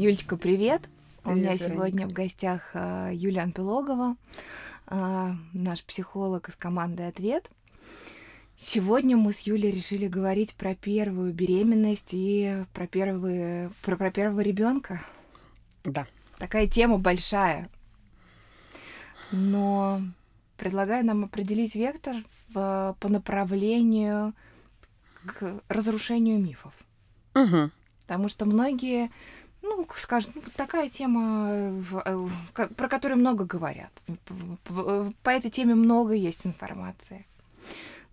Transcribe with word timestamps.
Юлечка, 0.00 0.38
привет! 0.38 0.88
Привет, 0.88 0.90
У 1.24 1.30
меня 1.32 1.52
Вероника. 1.52 1.68
сегодня 1.74 2.08
в 2.08 2.12
гостях 2.14 2.70
а, 2.72 3.10
Юлия 3.12 3.42
Анпилогова, 3.42 4.16
а, 4.86 5.34
наш 5.52 5.84
психолог 5.84 6.48
из 6.48 6.56
команды 6.56 7.02
«Ответ». 7.02 7.50
Сегодня 8.56 9.18
мы 9.18 9.34
с 9.34 9.40
Юлей 9.40 9.70
решили 9.70 10.08
говорить 10.08 10.54
про 10.54 10.74
первую 10.74 11.34
беременность 11.34 12.14
и 12.14 12.64
про, 12.72 12.86
первые, 12.86 13.72
про, 13.82 13.98
про 13.98 14.10
первого 14.10 14.40
ребенка. 14.40 15.02
Да. 15.84 16.06
Такая 16.38 16.66
тема 16.66 16.96
большая. 16.96 17.68
Но 19.32 20.00
предлагаю 20.56 21.04
нам 21.04 21.24
определить 21.24 21.74
вектор 21.74 22.16
в- 22.48 22.96
по 22.98 23.08
направлению 23.10 24.32
к 25.26 25.60
разрушению 25.68 26.38
мифов. 26.38 26.72
Угу. 27.34 27.70
Потому 28.10 28.28
что 28.28 28.44
многие, 28.44 29.08
ну, 29.70 29.86
скажут, 29.96 30.32
ну, 30.34 30.42
такая 30.56 30.88
тема, 30.88 31.48
э, 31.50 31.82
э, 32.56 32.68
про 32.76 32.88
которую 32.88 33.18
много 33.18 33.44
говорят. 33.44 33.92
По 35.22 35.30
этой 35.30 35.50
теме 35.50 35.74
много 35.74 36.12
есть 36.12 36.44
информации. 36.44 37.26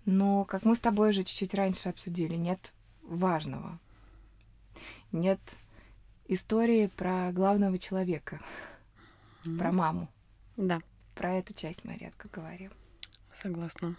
Но, 0.06 0.46
как 0.46 0.64
мы 0.64 0.76
с 0.76 0.80
тобой 0.80 1.10
уже 1.10 1.24
чуть-чуть 1.24 1.56
раньше 1.56 1.90
обсудили, 1.90 2.36
нет 2.36 2.74
важного. 3.02 3.80
Нет 5.12 5.40
истории 6.28 6.88
про 6.96 7.32
главного 7.32 7.78
человека, 7.78 8.40
про 9.58 9.72
маму. 9.72 10.08
Да, 10.58 10.82
Про 11.16 11.34
эту 11.36 11.54
часть 11.54 11.84
мы 11.84 11.98
редко 11.98 12.28
говорим. 12.32 12.72
согласна. 13.34 13.96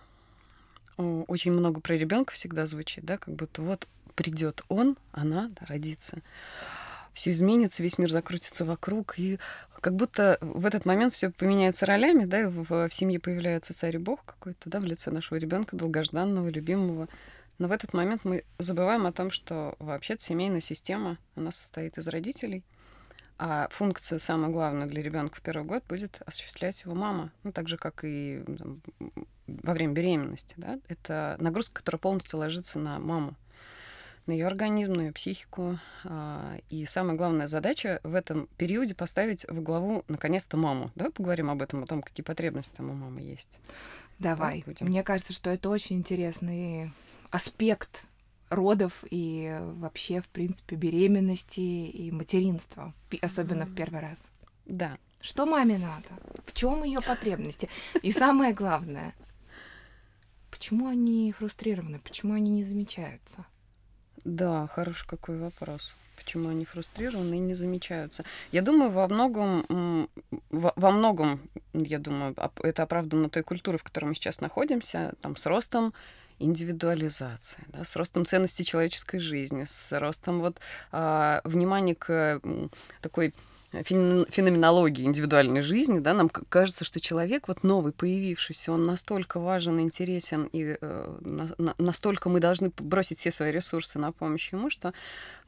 Очень 0.96 1.52
много 1.52 1.80
про 1.80 1.94
ребенка 1.96 2.32
всегда 2.32 2.66
звучит, 2.66 3.04
да, 3.04 3.18
как 3.18 3.34
будто 3.34 3.62
вот 3.62 3.86
придет 4.14 4.62
он, 4.68 4.96
она 5.12 5.48
да, 5.48 5.66
родится. 5.66 6.18
Все 7.18 7.32
изменится, 7.32 7.82
весь 7.82 7.98
мир 7.98 8.08
закрутится 8.08 8.64
вокруг, 8.64 9.18
и 9.18 9.40
как 9.80 9.96
будто 9.96 10.38
в 10.40 10.64
этот 10.64 10.86
момент 10.86 11.14
все 11.14 11.32
поменяется 11.32 11.84
ролями, 11.84 12.26
да, 12.26 12.42
и 12.42 12.44
в, 12.44 12.88
в 12.88 12.94
семье 12.94 13.18
появляется 13.18 13.76
царь 13.76 13.96
и 13.96 13.98
бог 13.98 14.24
какой-то, 14.24 14.70
да, 14.70 14.78
в 14.78 14.84
лице 14.84 15.10
нашего 15.10 15.36
ребенка, 15.36 15.74
долгожданного, 15.74 16.48
любимого. 16.48 17.08
Но 17.58 17.66
в 17.66 17.72
этот 17.72 17.92
момент 17.92 18.24
мы 18.24 18.44
забываем 18.60 19.04
о 19.04 19.10
том, 19.10 19.32
что 19.32 19.74
вообще-то 19.80 20.22
семейная 20.22 20.60
система, 20.60 21.18
она 21.34 21.50
состоит 21.50 21.98
из 21.98 22.06
родителей, 22.06 22.62
а 23.36 23.66
функцию, 23.72 24.20
самую 24.20 24.52
главную 24.52 24.88
для 24.88 25.02
ребенка 25.02 25.38
в 25.38 25.42
первый 25.42 25.66
год, 25.66 25.82
будет 25.88 26.22
осуществлять 26.24 26.80
его 26.82 26.94
мама. 26.94 27.32
Ну, 27.42 27.50
так 27.50 27.66
же, 27.66 27.78
как 27.78 28.04
и 28.04 28.44
там, 28.46 28.80
во 29.48 29.72
время 29.72 29.92
беременности. 29.92 30.54
Да? 30.56 30.78
Это 30.86 31.36
нагрузка, 31.40 31.80
которая 31.80 31.98
полностью 31.98 32.38
ложится 32.38 32.78
на 32.78 33.00
маму, 33.00 33.34
на 34.28 34.32
ее 34.32 34.46
организм, 34.46 34.92
на 34.92 35.00
ее 35.02 35.12
психику. 35.12 35.78
А, 36.04 36.56
И 36.70 36.84
самая 36.84 37.16
главная 37.16 37.48
задача 37.48 37.98
в 38.04 38.14
этом 38.14 38.48
периоде 38.56 38.94
поставить 38.94 39.44
во 39.48 39.60
главу, 39.60 40.04
наконец-то, 40.08 40.56
маму. 40.56 40.92
Давай 40.94 41.10
поговорим 41.12 41.50
об 41.50 41.62
этом, 41.62 41.82
о 41.82 41.86
том, 41.86 42.02
какие 42.02 42.22
потребности 42.24 42.72
там 42.76 42.90
у 42.90 42.94
мамы 42.94 43.20
есть. 43.22 43.58
Давай. 44.18 44.62
будем. 44.66 44.86
Мне 44.86 45.02
кажется, 45.02 45.32
что 45.32 45.50
это 45.50 45.68
очень 45.70 45.96
интересный 45.96 46.92
аспект 47.30 48.04
родов 48.50 49.04
и 49.10 49.58
вообще, 49.60 50.20
в 50.20 50.28
принципе, 50.28 50.76
беременности 50.76 51.60
и 51.60 52.10
материнства, 52.10 52.94
особенно 53.22 53.64
в 53.64 53.68
Мгм. 53.68 53.76
первый 53.76 54.00
раз. 54.00 54.26
Да, 54.66 54.98
Что 55.20 55.46
маме 55.46 55.78
надо? 55.78 56.08
В 56.46 56.52
чем 56.52 56.84
ее 56.84 57.00
потребности? 57.00 57.68
И 58.02 58.12
самое 58.12 58.54
главное, 58.54 59.14
почему 60.50 60.86
они 60.88 61.32
фрустрированы, 61.32 61.98
почему 61.98 62.34
они 62.34 62.50
не 62.50 62.64
замечаются? 62.64 63.44
Да, 64.24 64.68
хороший 64.68 65.06
какой 65.06 65.38
вопрос. 65.38 65.94
Почему 66.16 66.48
они 66.48 66.64
фрустрированы 66.64 67.34
и 67.34 67.38
не 67.38 67.54
замечаются? 67.54 68.24
Я 68.50 68.62
думаю, 68.62 68.90
во 68.90 69.06
многом, 69.08 70.08
во, 70.50 70.72
во 70.74 70.90
многом, 70.90 71.40
я 71.72 71.98
думаю, 71.98 72.34
это 72.62 72.82
оправдано 72.82 73.30
той 73.30 73.42
культурой, 73.42 73.78
в 73.78 73.84
которой 73.84 74.06
мы 74.06 74.14
сейчас 74.14 74.40
находимся, 74.40 75.14
там, 75.20 75.36
с 75.36 75.46
ростом 75.46 75.94
индивидуализации, 76.40 77.64
да, 77.68 77.84
с 77.84 77.96
ростом 77.96 78.26
ценности 78.26 78.62
человеческой 78.62 79.18
жизни, 79.18 79.64
с 79.64 79.98
ростом 79.98 80.40
вот 80.40 80.58
а, 80.92 81.40
внимания 81.44 81.94
к 81.94 82.40
такой 83.00 83.34
феноменологии 83.72 85.04
индивидуальной 85.04 85.60
жизни, 85.60 85.98
да, 85.98 86.14
нам 86.14 86.28
кажется, 86.28 86.84
что 86.84 87.00
человек 87.00 87.48
вот 87.48 87.62
новый, 87.64 87.92
появившийся, 87.92 88.72
он 88.72 88.84
настолько 88.84 89.40
важен, 89.40 89.78
интересен, 89.80 90.44
и 90.52 90.76
э, 90.80 91.18
на- 91.20 91.54
на- 91.58 91.74
настолько 91.78 92.28
мы 92.28 92.40
должны 92.40 92.72
бросить 92.78 93.18
все 93.18 93.30
свои 93.30 93.52
ресурсы 93.52 93.98
на 93.98 94.12
помощь 94.12 94.52
ему, 94.52 94.70
что 94.70 94.92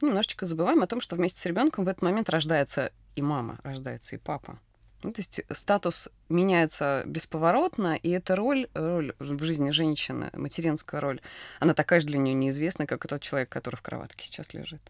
немножечко 0.01 0.45
забываем 0.45 0.83
о 0.83 0.87
том, 0.87 1.01
что 1.01 1.15
вместе 1.15 1.39
с 1.39 1.45
ребенком 1.45 1.85
в 1.85 1.87
этот 1.87 2.03
момент 2.03 2.29
рождается 2.29 2.91
и 3.15 3.21
мама, 3.21 3.57
рождается 3.63 4.15
и 4.15 4.19
папа. 4.19 4.59
Ну, 5.03 5.11
то 5.11 5.19
есть 5.19 5.41
статус 5.51 6.09
меняется 6.29 7.01
бесповоротно, 7.07 7.95
и 7.95 8.09
эта 8.11 8.35
роль, 8.35 8.67
роль 8.75 9.15
в 9.17 9.43
жизни 9.43 9.71
женщины, 9.71 10.29
материнская 10.33 11.01
роль, 11.01 11.21
она 11.59 11.73
такая 11.73 11.99
же 12.01 12.05
для 12.05 12.19
нее 12.19 12.35
неизвестная, 12.35 12.85
как 12.85 13.03
и 13.03 13.07
тот 13.07 13.19
человек, 13.23 13.49
который 13.49 13.77
в 13.77 13.81
кроватке 13.81 14.25
сейчас 14.25 14.53
лежит 14.53 14.81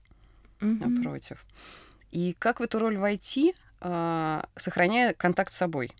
Мгм. 0.60 0.96
напротив. 0.96 1.46
И 2.12 2.36
как 2.38 2.60
в 2.60 2.64
эту 2.64 2.80
роль 2.80 2.98
войти, 2.98 3.56
а, 3.80 4.46
сохраняя 4.56 5.14
контакт 5.14 5.52
с 5.52 5.56
собой? 5.56 5.92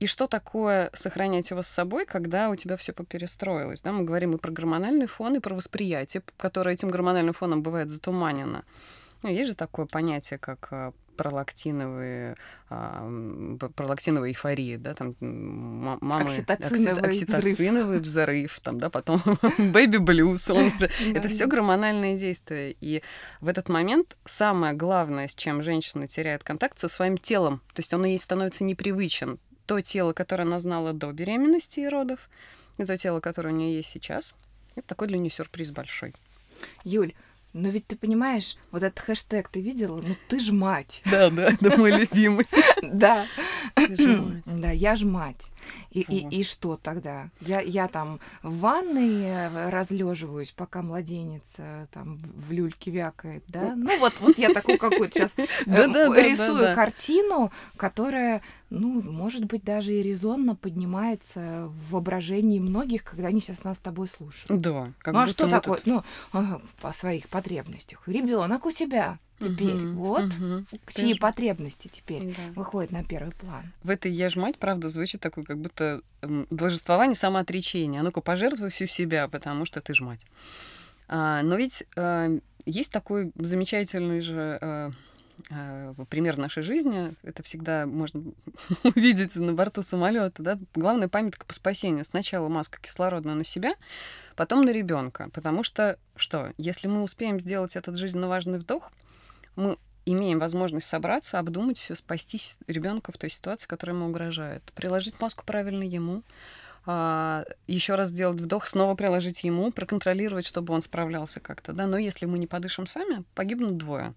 И 0.00 0.06
что 0.06 0.26
такое 0.26 0.90
сохранять 0.94 1.50
его 1.50 1.62
с 1.62 1.68
собой, 1.68 2.06
когда 2.06 2.50
у 2.50 2.56
тебя 2.56 2.76
все 2.76 2.92
поперестроилось? 2.92 3.82
Да, 3.82 3.92
мы 3.92 4.04
говорим 4.04 4.34
и 4.34 4.38
про 4.38 4.50
гормональный 4.50 5.06
фон, 5.06 5.36
и 5.36 5.40
про 5.40 5.54
восприятие, 5.54 6.22
которое 6.36 6.74
этим 6.74 6.88
гормональным 6.88 7.34
фоном 7.34 7.62
бывает 7.62 7.90
затуманено. 7.90 8.64
Ну, 9.22 9.28
есть 9.28 9.50
же 9.50 9.54
такое 9.54 9.86
понятие, 9.86 10.38
как 10.38 10.68
а, 10.72 10.92
пролактиновые, 11.16 12.36
а, 12.68 13.04
м, 13.04 13.58
п- 13.58 13.68
пролактиновая 13.68 14.30
эйфория, 14.30 14.78
да, 14.78 14.94
там 14.94 15.14
мамы... 15.20 16.24
Окситоциновый 16.24 17.02
окси- 17.10 17.24
взрыв. 17.26 17.44
окситоциновый 17.44 18.00
взрыв, 18.00 18.60
там, 18.60 18.78
да, 18.78 18.90
потом 18.90 19.22
baby 19.58 19.98
blues, 19.98 20.48
он 20.50 20.70
же 20.78 20.90
это 21.14 21.28
все 21.28 21.46
гормональные 21.46 22.18
действия. 22.18 22.74
И 22.80 23.02
в 23.40 23.48
этот 23.48 23.68
момент 23.68 24.16
самое 24.24 24.74
главное, 24.74 25.28
с 25.28 25.34
чем 25.34 25.62
женщина 25.62 26.08
теряет 26.08 26.44
контакт, 26.44 26.78
со 26.78 26.88
своим 26.88 27.16
телом. 27.18 27.60
То 27.74 27.80
есть 27.80 27.92
он 27.92 28.04
ей 28.04 28.18
становится 28.18 28.64
непривычен. 28.64 29.38
То 29.66 29.80
тело, 29.80 30.12
которое 30.12 30.42
она 30.44 30.58
знала 30.60 30.92
до 30.92 31.12
беременности 31.12 31.80
и 31.80 31.88
родов, 31.88 32.28
и 32.78 32.84
то 32.84 32.96
тело, 32.96 33.20
которое 33.20 33.50
у 33.50 33.56
нее 33.56 33.76
есть 33.76 33.88
сейчас, 33.90 34.34
это 34.74 34.86
такой 34.88 35.08
для 35.08 35.18
нее 35.18 35.30
сюрприз 35.30 35.70
большой. 35.70 36.14
Юль, 36.84 37.12
но 37.52 37.68
ведь 37.68 37.86
ты 37.86 37.96
понимаешь, 37.96 38.56
вот 38.70 38.82
этот 38.82 38.98
хэштег 38.98 39.48
ты 39.48 39.60
видела? 39.60 40.00
Ну 40.00 40.16
ты 40.28 40.40
ж 40.40 40.50
мать. 40.52 41.02
Да, 41.10 41.30
да, 41.30 41.48
это 41.48 41.76
мой 41.76 41.90
любимый. 41.92 42.46
Да. 42.82 43.26
Да, 44.46 44.70
я 44.70 44.96
ж 44.96 45.04
мать. 45.04 45.52
И, 45.90 46.00
и, 46.00 46.40
и 46.40 46.42
что 46.42 46.76
тогда? 46.76 47.28
Я, 47.40 47.60
я 47.60 47.86
там 47.86 48.18
в 48.42 48.58
ванной 48.58 49.70
разлеживаюсь, 49.70 50.50
пока 50.50 50.82
младенец 50.82 51.56
э, 51.58 51.86
там 51.92 52.16
в 52.16 52.50
люльке 52.50 52.90
вякает, 52.90 53.44
да? 53.46 53.74
Ну 53.76 53.98
вот, 53.98 54.14
вот 54.20 54.38
я 54.38 54.52
такую 54.52 54.78
какую-то 54.78 55.14
сейчас 55.14 55.34
Да-да-да-да-да. 55.66 56.22
рисую 56.28 56.74
картину, 56.74 57.52
которая, 57.76 58.42
ну, 58.70 59.02
может 59.02 59.44
быть, 59.44 59.64
даже 59.64 59.92
и 59.92 60.02
резонно 60.02 60.56
поднимается 60.56 61.68
в 61.68 61.92
воображении 61.92 62.58
многих, 62.58 63.04
когда 63.04 63.28
они 63.28 63.40
сейчас 63.40 63.64
нас 63.64 63.76
с 63.76 63.80
тобой 63.80 64.08
слушают. 64.08 64.60
Да, 64.60 64.92
ну 65.06 65.18
а 65.18 65.26
что 65.26 65.48
такое? 65.48 65.80
Ну, 65.84 66.02
ага, 66.32 66.60
по 66.80 66.92
своих 66.92 67.28
потребностях. 67.42 68.02
Ребенок 68.06 68.66
у 68.66 68.72
тебя 68.72 69.18
теперь. 69.38 69.80
Мгм, 69.80 69.96
Вот 69.96 70.24
мгм. 70.38 70.66
чьи 70.70 70.78
Конечно. 70.94 71.20
потребности 71.20 71.88
теперь 71.88 72.34
Да. 72.34 72.42
выходят 72.54 72.92
на 72.92 73.02
первый 73.04 73.32
план. 73.32 73.72
В 73.82 73.90
этой 73.90 74.12
«я 74.12 74.28
ж 74.28 74.36
мать», 74.36 74.56
правда, 74.58 74.88
звучит 74.88 75.20
такое, 75.20 75.44
как 75.44 75.58
будто 75.58 76.00
должествование 76.50 77.16
самоотречения. 77.16 78.00
А 78.00 78.02
ну-ка, 78.04 78.20
пожертвуй 78.20 78.70
всю 78.70 78.86
себя, 78.86 79.26
потому 79.28 79.64
что 79.66 79.80
ты 79.80 79.94
ж 79.94 80.00
мать. 80.00 80.20
А, 81.08 81.42
но 81.42 81.56
ведь 81.56 81.84
э, 81.96 82.38
есть 82.64 82.92
такой 82.92 83.32
замечательный 83.34 84.20
же 84.20 84.58
э, 84.60 84.90
пример 86.08 86.36
нашей 86.36 86.62
жизни. 86.62 87.14
Это 87.22 87.42
всегда 87.42 87.86
можно 87.86 88.22
увидеть 88.84 89.36
на 89.36 89.52
борту 89.52 89.82
самолета. 89.82 90.42
Да? 90.42 90.58
Главная 90.74 91.08
памятка 91.08 91.46
по 91.46 91.54
спасению. 91.54 92.04
Сначала 92.04 92.48
маску 92.48 92.78
кислородную 92.80 93.36
на 93.36 93.44
себя, 93.44 93.74
потом 94.36 94.64
на 94.64 94.70
ребенка. 94.70 95.30
Потому 95.32 95.62
что 95.62 95.98
что? 96.16 96.52
Если 96.58 96.88
мы 96.88 97.02
успеем 97.02 97.40
сделать 97.40 97.76
этот 97.76 97.96
жизненно 97.96 98.28
важный 98.28 98.58
вдох, 98.58 98.90
мы 99.56 99.76
имеем 100.04 100.38
возможность 100.38 100.86
собраться, 100.86 101.38
обдумать 101.38 101.78
все, 101.78 101.94
спасти 101.94 102.40
ребенка 102.66 103.12
в 103.12 103.18
той 103.18 103.30
ситуации, 103.30 103.68
которая 103.68 103.96
ему 103.96 104.08
угрожает. 104.08 104.62
Приложить 104.74 105.20
маску 105.20 105.44
правильно 105.44 105.82
ему, 105.82 106.22
еще 106.84 107.94
раз 107.94 108.08
сделать 108.08 108.40
вдох, 108.40 108.66
снова 108.66 108.96
приложить 108.96 109.44
ему, 109.44 109.70
проконтролировать, 109.70 110.46
чтобы 110.46 110.74
он 110.74 110.82
справлялся 110.82 111.38
как-то. 111.38 111.72
Да? 111.72 111.86
Но 111.86 111.96
если 111.96 112.26
мы 112.26 112.38
не 112.38 112.48
подышим 112.48 112.86
сами, 112.86 113.24
погибнут 113.34 113.76
двое. 113.76 114.14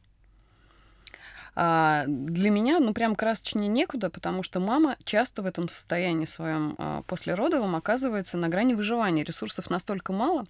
А 1.56 2.04
для 2.08 2.50
меня, 2.50 2.80
ну, 2.80 2.94
прям 2.94 3.16
красочнее 3.16 3.70
некуда, 3.70 4.10
потому 4.10 4.44
что 4.44 4.60
мама 4.60 4.98
часто 5.06 5.42
в 5.42 5.46
этом 5.46 5.70
состоянии 5.70 6.26
своем 6.26 6.76
а, 6.78 7.02
послеродовом 7.04 7.76
оказывается 7.76 8.38
на 8.38 8.50
грани 8.50 8.74
выживания. 8.74 9.24
Ресурсов 9.24 9.70
настолько 9.70 10.12
мало, 10.12 10.46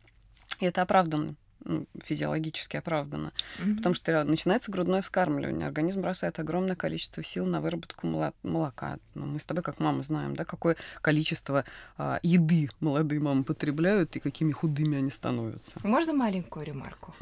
и 0.60 0.66
это 0.66 0.82
оправданно 0.82 1.36
ну, 1.66 1.86
физиологически 2.04 2.78
оправдано. 2.78 3.34
Mm-hmm. 3.60 3.78
Потому 3.78 3.96
что 3.96 4.24
начинается 4.24 4.72
грудное 4.72 5.02
вскармливание, 5.02 5.68
организм 5.68 6.02
бросает 6.02 6.40
огромное 6.40 6.76
количество 6.76 7.24
сил 7.24 7.46
на 7.46 7.60
выработку 7.60 8.08
молока. 8.44 8.98
Ну, 9.16 9.26
мы 9.26 9.40
с 9.40 9.46
тобой, 9.46 9.64
как 9.64 9.80
мама, 9.80 10.04
знаем, 10.04 10.36
да, 10.36 10.46
какое 10.46 10.78
количество 11.02 11.66
а, 11.98 12.20
еды 12.24 12.70
молодые 12.80 13.20
мамы 13.20 13.44
потребляют 13.44 14.16
и 14.16 14.20
какими 14.20 14.52
худыми 14.52 14.98
они 14.98 15.10
становятся. 15.10 15.80
Можно 15.84 16.14
маленькую 16.14 16.66
ремарку? 16.66 17.14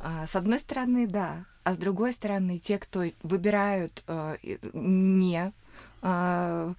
А, 0.00 0.26
с 0.26 0.36
одной 0.36 0.58
стороны, 0.58 1.06
да, 1.06 1.44
а 1.64 1.74
с 1.74 1.78
другой 1.78 2.12
стороны, 2.12 2.58
те, 2.58 2.78
кто 2.78 3.04
выбирают 3.22 4.02
э, 4.06 4.36
не 4.72 5.52
э, 6.02 6.74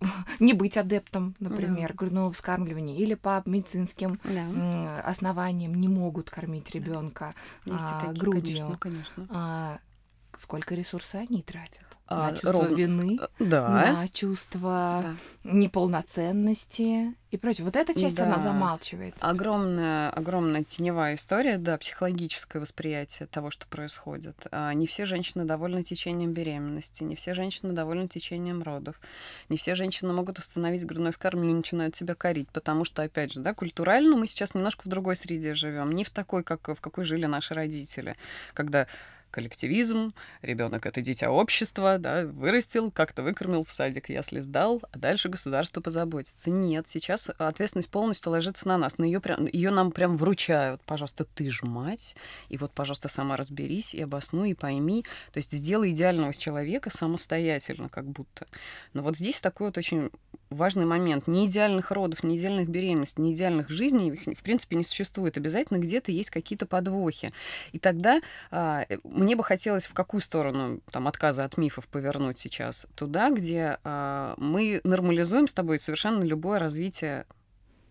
не 0.40 0.52
быть 0.52 0.76
адептом, 0.76 1.34
например, 1.40 1.90
да. 1.90 1.94
грудного 1.94 2.32
вскармливания, 2.32 2.96
или 2.96 3.14
по 3.14 3.42
медицинским 3.46 4.20
да. 4.24 5.00
основаниям 5.00 5.74
не 5.74 5.88
могут 5.88 6.30
кормить 6.30 6.70
ребенка 6.70 7.34
а, 7.68 8.12
грудью. 8.12 8.56
Конечно, 8.56 8.76
конечно. 8.78 9.26
А, 9.30 9.78
сколько 10.38 10.74
ресурсов 10.74 11.22
они 11.28 11.42
тратят? 11.42 11.86
а, 12.08 12.30
на 12.30 12.32
чувство 12.32 12.52
ровно... 12.52 12.74
вины, 12.74 13.18
э, 13.20 13.26
да. 13.40 13.68
на 13.68 14.08
чувство 14.08 15.02
да. 15.02 15.16
неполноценности 15.50 17.14
и 17.32 17.36
прочее. 17.36 17.64
Вот 17.64 17.74
эта 17.74 17.98
часть, 17.98 18.16
да. 18.16 18.26
она 18.26 18.38
замалчивается. 18.38 19.26
Огромная, 19.26 20.10
огромная 20.10 20.62
теневая 20.62 21.16
история, 21.16 21.58
да, 21.58 21.76
психологическое 21.78 22.60
восприятие 22.60 23.26
того, 23.26 23.50
что 23.50 23.66
происходит. 23.66 24.46
А, 24.52 24.72
не 24.72 24.86
все 24.86 25.04
женщины 25.04 25.44
довольны 25.44 25.82
течением 25.82 26.32
беременности, 26.32 27.02
не 27.02 27.16
все 27.16 27.34
женщины 27.34 27.72
довольны 27.72 28.06
течением 28.06 28.62
родов, 28.62 29.00
не 29.48 29.56
все 29.56 29.74
женщины 29.74 30.12
могут 30.12 30.38
установить 30.38 30.86
грудное 30.86 31.12
скармливание 31.12 31.54
и 31.54 31.58
начинают 31.58 31.96
себя 31.96 32.14
корить, 32.14 32.48
потому 32.50 32.84
что, 32.84 33.02
опять 33.02 33.32
же, 33.32 33.40
да, 33.40 33.52
культурально 33.52 34.16
мы 34.16 34.28
сейчас 34.28 34.54
немножко 34.54 34.82
в 34.84 34.88
другой 34.88 35.16
среде 35.16 35.54
живем, 35.54 35.90
не 35.90 36.04
в 36.04 36.10
такой, 36.10 36.44
как 36.44 36.68
в 36.68 36.80
какой 36.80 37.04
жили 37.04 37.26
наши 37.26 37.52
родители, 37.52 38.16
когда 38.54 38.86
коллективизм, 39.36 40.14
ребенок 40.40 40.86
это 40.86 41.02
дитя 41.02 41.30
общества, 41.30 41.98
да, 41.98 42.24
вырастил, 42.24 42.90
как-то 42.90 43.22
выкормил 43.22 43.64
в 43.64 43.70
садик, 43.70 44.08
если 44.08 44.40
сдал, 44.40 44.80
а 44.90 44.98
дальше 44.98 45.28
государство 45.28 45.82
позаботится. 45.82 46.48
Нет, 46.50 46.88
сейчас 46.88 47.30
ответственность 47.36 47.90
полностью 47.90 48.32
ложится 48.32 48.66
на 48.66 48.78
нас, 48.78 48.96
но 48.96 49.04
ее, 49.04 49.20
прям, 49.20 49.44
ее 49.44 49.70
нам 49.70 49.92
прям 49.92 50.16
вручают. 50.16 50.80
Пожалуйста, 50.86 51.26
ты 51.26 51.50
ж 51.50 51.64
мать, 51.64 52.16
и 52.48 52.56
вот, 52.56 52.72
пожалуйста, 52.72 53.08
сама 53.08 53.36
разберись 53.36 53.92
и 53.92 54.00
обоснуй, 54.00 54.52
и 54.52 54.54
пойми. 54.54 55.04
То 55.32 55.36
есть 55.36 55.52
сделай 55.52 55.90
идеального 55.90 56.32
человека 56.32 56.88
самостоятельно, 56.88 57.90
как 57.90 58.06
будто. 58.06 58.46
Но 58.94 59.02
вот 59.02 59.18
здесь 59.18 59.42
такой 59.42 59.66
вот 59.66 59.76
очень 59.76 60.10
важный 60.50 60.84
момент. 60.84 61.26
Не 61.26 61.46
идеальных 61.46 61.90
родов, 61.90 62.22
не 62.22 62.36
идеальных 62.36 62.68
беременностей, 62.68 63.22
не 63.22 63.34
идеальных 63.34 63.70
жизней, 63.70 64.10
их, 64.10 64.38
в 64.38 64.42
принципе, 64.42 64.76
не 64.76 64.84
существует. 64.84 65.36
Обязательно 65.36 65.78
где-то 65.78 66.12
есть 66.12 66.30
какие-то 66.30 66.66
подвохи. 66.66 67.32
И 67.72 67.78
тогда 67.78 68.20
а, 68.50 68.86
мне 69.04 69.36
бы 69.36 69.44
хотелось 69.44 69.86
в 69.86 69.94
какую 69.94 70.20
сторону 70.20 70.80
там 70.90 71.08
отказа 71.08 71.44
от 71.44 71.56
мифов 71.56 71.88
повернуть 71.88 72.38
сейчас? 72.38 72.86
Туда, 72.94 73.30
где 73.30 73.78
а, 73.84 74.34
мы 74.36 74.80
нормализуем 74.84 75.48
с 75.48 75.52
тобой 75.52 75.80
совершенно 75.80 76.22
любое 76.22 76.58
развитие 76.58 77.26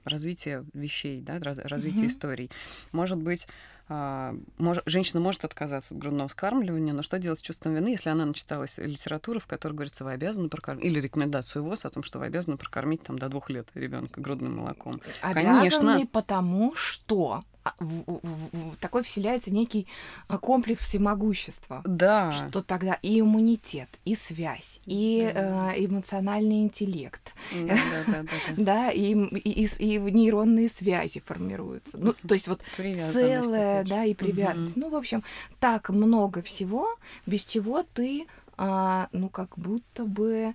развитие 0.06 0.64
вещей, 0.74 1.20
да, 1.20 1.40
развитие 1.40 2.06
mm-hmm. 2.06 2.08
историй. 2.08 2.52
Может 2.92 3.18
быть, 3.18 3.48
мож, 3.88 4.80
женщина 4.86 5.20
может 5.20 5.46
отказаться 5.46 5.94
от 5.94 6.00
грудного 6.00 6.28
вскармливания, 6.28 6.94
но 6.94 7.04
что 7.04 7.20
делать 7.20 7.40
с 7.40 7.42
чувством 7.42 7.76
вины, 7.76 7.90
если 7.90 8.10
она 8.10 8.26
начиталась 8.26 8.78
литературу, 8.78 9.40
в 9.40 9.46
которой 9.46 9.74
говорится, 9.74 10.04
вы 10.04 10.14
обязаны 10.14 10.50
прокормить, 10.50 10.86
или 10.86 11.00
рекомендацию 11.00 11.64
ВОЗ 11.64 11.86
о 11.86 11.90
том, 11.92 12.02
что 12.02 12.20
вы 12.20 12.26
обязаны 12.26 12.58
прокормить 12.58 13.04
там 13.04 13.20
до 13.20 13.30
двух 13.30 13.50
лет 13.50 13.68
ребенка 13.76 14.22
грудным 14.22 14.58
молоком. 14.58 15.02
Обязаны, 15.22 15.60
Конечно. 15.60 16.08
потому 16.12 16.74
что 16.76 17.32
а, 17.32 17.44
в, 17.80 18.04
в, 18.06 18.50
в, 18.52 18.76
такой 18.78 19.04
вселяется 19.04 19.52
некий 19.52 19.88
а, 20.28 20.38
комплекс 20.38 20.88
всемогущества. 20.88 21.82
Да. 21.86 22.32
Что 22.32 22.62
тогда 22.62 22.94
и 23.02 23.20
иммунитет, 23.20 23.90
и 24.06 24.16
связь, 24.16 24.82
и 24.86 25.32
да. 25.34 25.74
э, 25.74 25.86
эмоциональный 25.86 26.62
интеллект. 26.62 27.34
Да, 27.52 27.78
да, 28.08 28.24
да, 28.24 28.28
да. 28.58 28.92
и, 28.92 29.14
и, 29.14 29.68
и, 29.80 30.00
нейронные 30.00 30.70
связи 30.70 31.22
формируются. 31.26 31.98
Ну, 31.98 32.14
то 32.14 32.34
есть 32.34 32.48
вот 32.48 32.62
целое, 32.78 33.84
да, 33.84 34.06
и 34.06 34.14
привязанность. 34.14 34.76
Ну, 34.76 34.90
в 34.90 34.96
общем, 34.96 35.24
так 35.60 35.90
много 35.90 36.42
всего, 36.42 36.96
без 37.26 37.44
чего 37.44 37.84
ты, 37.84 38.28
а, 38.58 39.10
ну, 39.12 39.30
как 39.30 39.58
будто 39.58 40.06
бы 40.06 40.54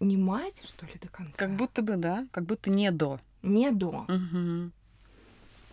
не 0.00 0.16
мать, 0.16 0.62
что 0.64 0.86
ли, 0.86 0.92
до 1.00 1.08
конца. 1.08 1.32
Как 1.36 1.56
будто 1.56 1.82
бы, 1.82 1.96
да, 1.96 2.26
как 2.30 2.44
будто 2.44 2.70
не 2.70 2.90
до. 2.90 3.20
Не 3.42 3.70
до. 3.70 4.06
Угу 4.08 4.72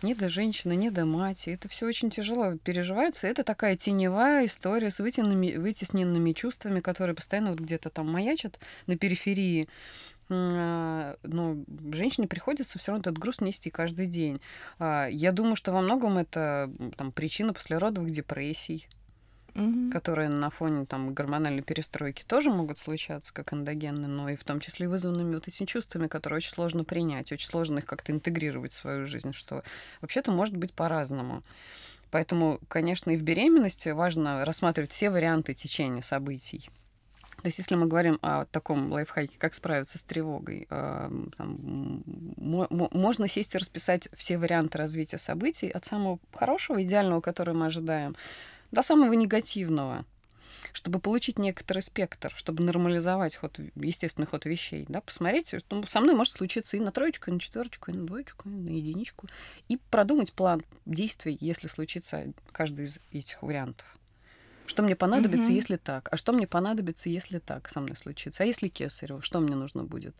не 0.04 0.14
до 0.14 0.28
женщины, 0.28 0.76
не 0.76 0.90
до 0.90 1.04
мати. 1.06 1.50
Это 1.50 1.68
все 1.68 1.86
очень 1.86 2.10
тяжело 2.10 2.56
переживается. 2.58 3.26
Это 3.26 3.42
такая 3.42 3.76
теневая 3.76 4.46
история 4.46 4.90
с 4.90 5.00
вытесненными, 5.00 5.56
вытесненными 5.56 6.32
чувствами, 6.32 6.80
которые 6.80 7.16
постоянно 7.16 7.50
вот 7.50 7.60
где-то 7.60 7.90
там 7.90 8.12
маячат 8.12 8.58
на 8.86 8.96
периферии. 8.96 9.68
А, 10.30 11.16
но 11.22 11.56
женщине 11.92 12.28
приходится 12.28 12.78
все 12.78 12.92
равно 12.92 13.02
этот 13.02 13.18
груз 13.18 13.40
нести 13.40 13.70
каждый 13.70 14.06
день. 14.06 14.40
А, 14.78 15.08
я 15.08 15.32
думаю, 15.32 15.56
что 15.56 15.72
во 15.72 15.80
многом 15.80 16.18
это 16.18 16.70
там, 16.96 17.10
причина 17.10 17.52
послеродовых 17.52 18.10
депрессий 18.10 18.86
угу. 19.54 19.90
которые 19.90 20.28
на 20.28 20.50
фоне 20.50 20.86
там 20.86 21.14
гормональной 21.14 21.62
перестройки 21.62 22.24
тоже 22.26 22.50
могут 22.50 22.78
случаться, 22.78 23.32
как 23.32 23.52
эндогенные, 23.52 24.08
но 24.08 24.28
и 24.28 24.36
в 24.36 24.44
том 24.44 24.60
числе 24.60 24.88
вызванными 24.88 25.34
вот 25.34 25.48
этими 25.48 25.66
чувствами, 25.66 26.08
которые 26.08 26.38
очень 26.38 26.50
сложно 26.50 26.84
принять, 26.84 27.32
очень 27.32 27.48
сложно 27.48 27.78
их 27.78 27.86
как-то 27.86 28.12
интегрировать 28.12 28.72
в 28.72 28.76
свою 28.76 29.06
жизнь, 29.06 29.32
что 29.32 29.62
вообще-то 30.00 30.32
может 30.32 30.56
быть 30.56 30.72
по-разному. 30.74 31.42
Поэтому, 32.10 32.60
конечно, 32.68 33.10
и 33.10 33.16
в 33.16 33.22
беременности 33.22 33.88
важно 33.88 34.44
рассматривать 34.44 34.92
все 34.92 35.10
варианты 35.10 35.52
течения 35.54 36.02
событий. 36.02 36.70
То 37.42 37.48
есть, 37.48 37.58
если 37.58 37.74
мы 37.74 37.86
говорим 37.86 38.18
о 38.22 38.46
таком 38.46 38.90
лайфхаке, 38.90 39.36
как 39.36 39.52
справиться 39.52 39.98
с 39.98 40.02
тревогой, 40.02 40.66
э, 40.70 41.10
там, 41.36 42.02
можно 42.38 43.28
сесть 43.28 43.54
и 43.54 43.58
расписать 43.58 44.08
все 44.16 44.38
варианты 44.38 44.78
развития 44.78 45.18
событий 45.18 45.68
от 45.68 45.84
самого 45.84 46.20
хорошего, 46.32 46.82
идеального, 46.82 47.20
который 47.20 47.52
мы 47.52 47.66
ожидаем, 47.66 48.16
до 48.74 48.82
самого 48.82 49.12
негативного, 49.12 50.04
чтобы 50.72 50.98
получить 50.98 51.38
некоторый 51.38 51.80
спектр, 51.80 52.32
чтобы 52.36 52.62
нормализовать 52.64 53.36
ход, 53.36 53.58
естественный 53.76 54.26
ход 54.26 54.44
вещей, 54.44 54.84
да, 54.88 55.00
посмотреть, 55.00 55.54
что 55.58 55.82
со 55.86 56.00
мной 56.00 56.14
может 56.14 56.34
случиться 56.34 56.76
и 56.76 56.80
на 56.80 56.90
троечку, 56.90 57.30
и 57.30 57.34
на 57.34 57.40
четверочку, 57.40 57.90
и 57.90 57.94
на 57.94 58.06
двоечку, 58.06 58.48
и 58.48 58.52
на 58.52 58.70
единичку, 58.70 59.28
и 59.68 59.78
продумать 59.90 60.32
план 60.32 60.64
действий, 60.84 61.38
если 61.40 61.68
случится 61.68 62.32
каждый 62.52 62.86
из 62.86 62.98
этих 63.12 63.42
вариантов. 63.42 63.86
Что 64.66 64.82
мне 64.82 64.96
понадобится, 64.96 65.48
угу. 65.48 65.56
если 65.56 65.76
так? 65.76 66.08
А 66.10 66.16
что 66.16 66.32
мне 66.32 66.46
понадобится, 66.46 67.08
если 67.08 67.38
так 67.38 67.68
со 67.68 67.80
мной 67.80 67.96
случится? 67.96 68.42
А 68.42 68.46
если 68.46 68.68
кесарево, 68.68 69.20
что 69.20 69.40
мне 69.40 69.54
нужно 69.56 69.84
будет? 69.84 70.14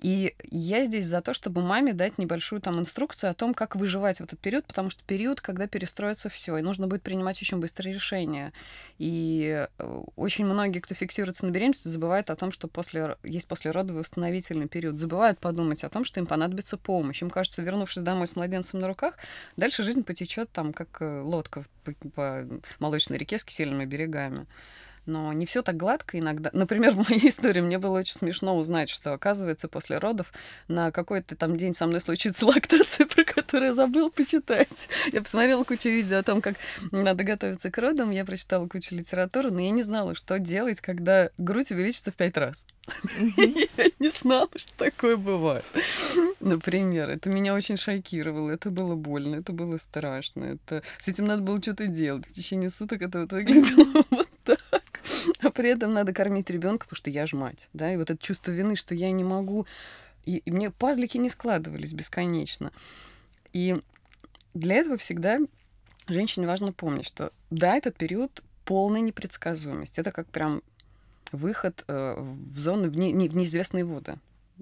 И 0.00 0.34
я 0.50 0.84
здесь 0.84 1.06
за 1.06 1.20
то, 1.20 1.34
чтобы 1.34 1.62
маме 1.62 1.92
дать 1.92 2.18
небольшую 2.18 2.60
там 2.60 2.78
инструкцию 2.78 3.30
о 3.30 3.34
том, 3.34 3.54
как 3.54 3.76
выживать 3.76 4.18
в 4.18 4.22
этот 4.22 4.38
период, 4.38 4.64
потому 4.66 4.90
что 4.90 5.02
период, 5.04 5.40
когда 5.40 5.66
перестроится 5.66 6.28
все, 6.28 6.56
и 6.56 6.62
нужно 6.62 6.86
будет 6.86 7.02
принимать 7.02 7.40
очень 7.40 7.58
быстрые 7.58 7.94
решения. 7.94 8.52
И 8.98 9.66
э, 9.78 10.02
очень 10.16 10.46
многие, 10.46 10.80
кто 10.80 10.94
фиксируется 10.94 11.46
на 11.46 11.50
беременности, 11.50 11.88
забывают 11.88 12.30
о 12.30 12.36
том, 12.36 12.52
что 12.52 12.68
после, 12.68 13.16
есть 13.22 13.48
послеродовый 13.48 14.00
восстановительный 14.00 14.68
период. 14.68 14.98
Забывают 14.98 15.38
подумать 15.38 15.84
о 15.84 15.90
том, 15.90 16.04
что 16.04 16.20
им 16.20 16.26
понадобится 16.26 16.76
помощь. 16.76 17.22
Им 17.22 17.30
кажется, 17.30 17.62
вернувшись 17.62 18.02
домой 18.02 18.26
с 18.26 18.36
младенцем 18.36 18.80
на 18.80 18.88
руках, 18.88 19.16
дальше 19.56 19.82
жизнь 19.82 20.04
потечет 20.04 20.50
там, 20.52 20.72
как 20.72 20.88
э, 21.00 21.20
лодка 21.20 21.64
по, 21.84 21.92
по 22.10 22.46
молочной 22.78 23.18
реке 23.18 23.38
с 23.38 23.44
кисельным 23.44 23.73
северными 23.74 23.84
берегами. 23.84 24.46
Но 25.06 25.32
не 25.32 25.46
все 25.46 25.62
так 25.62 25.76
гладко 25.76 26.18
иногда. 26.18 26.50
Например, 26.52 26.90
в 26.94 27.08
моей 27.08 27.28
истории 27.28 27.60
мне 27.60 27.78
было 27.78 27.98
очень 27.98 28.14
смешно 28.14 28.56
узнать, 28.56 28.90
что, 28.90 29.12
оказывается, 29.12 29.68
после 29.68 29.98
родов 29.98 30.32
на 30.68 30.90
какой-то 30.90 31.36
там 31.36 31.56
день 31.56 31.74
со 31.74 31.86
мной 31.86 32.00
случится 32.00 32.46
лактация, 32.46 33.06
про 33.06 33.24
которую 33.24 33.68
я 33.68 33.74
забыл 33.74 34.10
почитать. 34.10 34.88
Я 35.12 35.22
посмотрела 35.22 35.64
кучу 35.64 35.88
видео 35.88 36.18
о 36.18 36.22
том, 36.22 36.40
как 36.40 36.56
надо 36.90 37.24
готовиться 37.24 37.70
к 37.70 37.78
родам, 37.78 38.10
я 38.10 38.24
прочитала 38.24 38.66
кучу 38.66 38.94
литературы, 38.94 39.50
но 39.50 39.60
я 39.60 39.70
не 39.70 39.82
знала, 39.82 40.14
что 40.14 40.38
делать, 40.38 40.80
когда 40.80 41.30
грудь 41.38 41.70
увеличится 41.70 42.10
в 42.10 42.16
пять 42.16 42.36
раз. 42.36 42.66
Я 43.76 43.90
не 43.98 44.10
знала, 44.10 44.50
что 44.56 44.72
такое 44.76 45.16
бывает. 45.16 45.64
Например, 46.40 47.08
это 47.08 47.30
меня 47.30 47.54
очень 47.54 47.76
шокировало, 47.76 48.50
это 48.50 48.70
было 48.70 48.94
больно, 48.94 49.36
это 49.36 49.52
было 49.52 49.78
страшно, 49.78 50.44
это... 50.44 50.82
с 50.98 51.08
этим 51.08 51.24
надо 51.24 51.42
было 51.42 51.60
что-то 51.62 51.86
делать. 51.86 52.26
В 52.26 52.34
течение 52.34 52.70
суток 52.70 53.02
это 53.02 53.20
вот 53.20 53.32
выглядело 53.32 54.04
вот 54.10 54.28
так. 54.44 54.83
А 55.40 55.50
при 55.50 55.70
этом 55.70 55.92
надо 55.92 56.12
кормить 56.12 56.50
ребенка, 56.50 56.86
потому 56.86 56.96
что 56.96 57.10
я 57.10 57.26
же 57.26 57.36
мать, 57.36 57.68
да, 57.72 57.92
и 57.92 57.96
вот 57.96 58.10
это 58.10 58.22
чувство 58.22 58.50
вины, 58.50 58.76
что 58.76 58.94
я 58.94 59.10
не 59.10 59.24
могу, 59.24 59.66
и, 60.24 60.38
и 60.38 60.50
мне 60.50 60.70
пазлики 60.70 61.18
не 61.18 61.30
складывались 61.30 61.92
бесконечно. 61.92 62.72
И 63.52 63.80
для 64.54 64.76
этого 64.76 64.96
всегда 64.96 65.38
женщине 66.08 66.46
важно 66.46 66.72
помнить, 66.72 67.06
что 67.06 67.32
да, 67.50 67.76
этот 67.76 67.96
период 67.96 68.42
полной 68.64 69.00
непредсказуемости. 69.00 70.00
Это 70.00 70.12
как 70.12 70.26
прям 70.28 70.62
выход 71.32 71.84
э, 71.88 72.16
в 72.18 72.58
зону, 72.58 72.88
в, 72.88 72.96
не, 72.96 73.28
в 73.28 73.36
неизвестные 73.36 73.84
воды. 73.84 74.16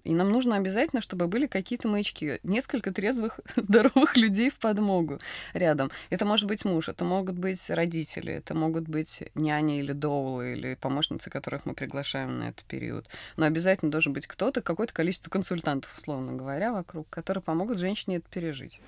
И 0.04 0.12
нам 0.12 0.30
нужно 0.30 0.56
обязательно, 0.56 1.00
чтобы 1.00 1.28
были 1.28 1.46
какие-то 1.46 1.88
маячки, 1.88 2.40
несколько 2.42 2.92
трезвых, 2.92 3.40
здоровых 3.56 4.16
людей 4.16 4.50
в 4.50 4.58
подмогу 4.58 5.20
рядом. 5.52 5.90
Это 6.10 6.24
может 6.24 6.46
быть 6.46 6.64
муж, 6.64 6.88
это 6.88 7.04
могут 7.04 7.38
быть 7.38 7.70
родители, 7.70 8.32
это 8.32 8.54
могут 8.54 8.88
быть 8.88 9.22
няни 9.34 9.78
или 9.78 9.92
доулы, 9.92 10.52
или 10.52 10.74
помощницы, 10.74 11.30
которых 11.30 11.66
мы 11.66 11.74
приглашаем 11.74 12.38
на 12.38 12.48
этот 12.48 12.64
период. 12.64 13.06
Но 13.36 13.46
обязательно 13.46 13.90
должен 13.90 14.12
быть 14.12 14.26
кто-то, 14.26 14.60
какое-то 14.62 14.92
количество 14.92 15.30
консультантов, 15.30 15.96
условно 15.96 16.32
говоря, 16.32 16.72
вокруг, 16.72 17.08
которые 17.08 17.42
помогут 17.42 17.78
женщине 17.78 18.16
это 18.16 18.28
пережить. 18.28 18.80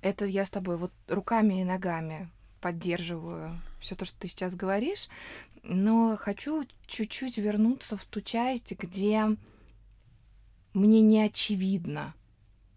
Это 0.00 0.24
я 0.24 0.44
с 0.44 0.50
тобой 0.50 0.76
вот 0.76 0.92
руками 1.08 1.60
и 1.60 1.64
ногами 1.64 2.28
поддерживаю 2.60 3.60
все 3.80 3.94
то, 3.94 4.06
что 4.06 4.18
ты 4.18 4.28
сейчас 4.28 4.54
говоришь, 4.54 5.08
но 5.62 6.16
хочу 6.18 6.64
чуть-чуть 6.86 7.36
вернуться 7.36 7.98
в 7.98 8.04
ту 8.06 8.22
часть, 8.22 8.72
где 8.72 9.36
мне 10.74 11.00
не 11.00 11.22
очевидно 11.22 12.14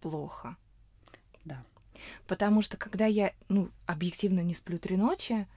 плохо. 0.02 0.56
Да. 1.44 1.64
Потому 2.28 2.62
что 2.62 2.78
когда 2.78 3.06
я, 3.06 3.34
ну, 3.50 3.70
объективно 3.86 4.42
не 4.42 4.54
сплю 4.54 4.80
три 4.80 4.96
ночи, 4.96 5.48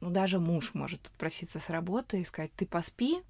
ну, 0.00 0.10
даже 0.10 0.40
муж 0.40 0.74
может 0.74 1.06
отпроситься 1.06 1.60
с 1.60 1.70
работы 1.70 2.20
и 2.20 2.24
сказать, 2.24 2.52
ты 2.56 2.66
поспи, 2.66 3.22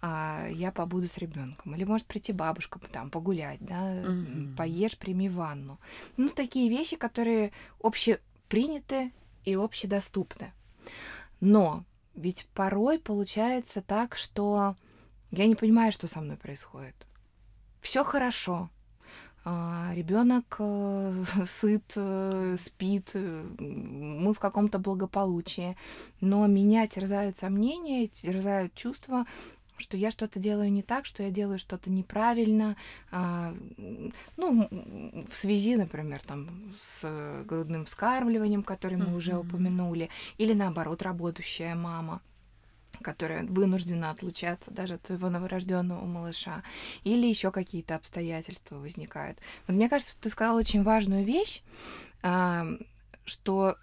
а 0.00 0.48
я 0.50 0.72
побуду 0.72 1.06
с 1.06 1.18
ребенком. 1.18 1.76
Или 1.76 1.84
может 1.84 2.06
прийти 2.06 2.32
бабушка 2.32 2.80
там 2.90 3.10
погулять, 3.10 3.60
да, 3.60 3.94
mm-hmm. 3.94 4.56
поешь, 4.56 4.98
прими 4.98 5.28
ванну. 5.28 5.78
Ну, 6.16 6.28
такие 6.28 6.68
вещи, 6.68 6.96
которые 6.96 7.52
общеприняты 7.80 9.12
и 9.44 9.54
общедоступны. 9.54 10.52
Но 11.40 11.84
ведь 12.14 12.46
порой 12.54 12.98
получается 12.98 13.80
так, 13.80 14.16
что 14.16 14.76
я 15.30 15.46
не 15.46 15.54
понимаю, 15.54 15.92
что 15.92 16.08
со 16.08 16.20
мной 16.20 16.36
происходит 16.36 17.06
все 17.82 18.04
хорошо. 18.04 18.70
А, 19.44 19.92
Ребенок 19.94 20.56
э, 20.60 21.24
сыт, 21.46 21.92
э, 21.96 22.56
спит, 22.58 23.10
э, 23.14 23.44
мы 23.58 24.32
в 24.32 24.38
каком-то 24.38 24.78
благополучии. 24.78 25.76
Но 26.20 26.46
меня 26.46 26.86
терзают 26.86 27.36
сомнения, 27.36 28.06
терзают 28.06 28.72
чувства, 28.74 29.26
что 29.76 29.96
я 29.96 30.12
что-то 30.12 30.38
делаю 30.38 30.70
не 30.70 30.82
так, 30.82 31.06
что 31.06 31.24
я 31.24 31.30
делаю 31.30 31.58
что-то 31.58 31.90
неправильно. 31.90 32.76
А, 33.10 33.52
ну, 34.36 34.68
в 35.28 35.34
связи, 35.34 35.74
например, 35.74 36.20
там, 36.24 36.72
с 36.78 37.44
грудным 37.44 37.84
вскармливанием, 37.84 38.62
который 38.62 38.96
мы 38.96 39.16
уже 39.16 39.36
упомянули, 39.36 40.08
или 40.38 40.52
наоборот, 40.52 41.02
работающая 41.02 41.74
мама 41.74 42.22
которая 43.02 43.44
вынуждена 43.44 44.10
отлучаться 44.10 44.70
даже 44.70 44.94
от 44.94 45.04
своего 45.06 45.28
новорожденного 45.28 46.04
малыша, 46.04 46.62
или 47.04 47.26
еще 47.26 47.50
какие-то 47.50 47.96
обстоятельства 47.96 48.76
возникают. 48.76 49.38
Вот 49.66 49.74
мне 49.76 49.88
кажется, 49.88 50.16
ты 50.20 50.28
сказала 50.30 50.58
очень 50.58 50.82
важную 50.82 51.24
вещь, 51.24 51.62
что 53.24 53.76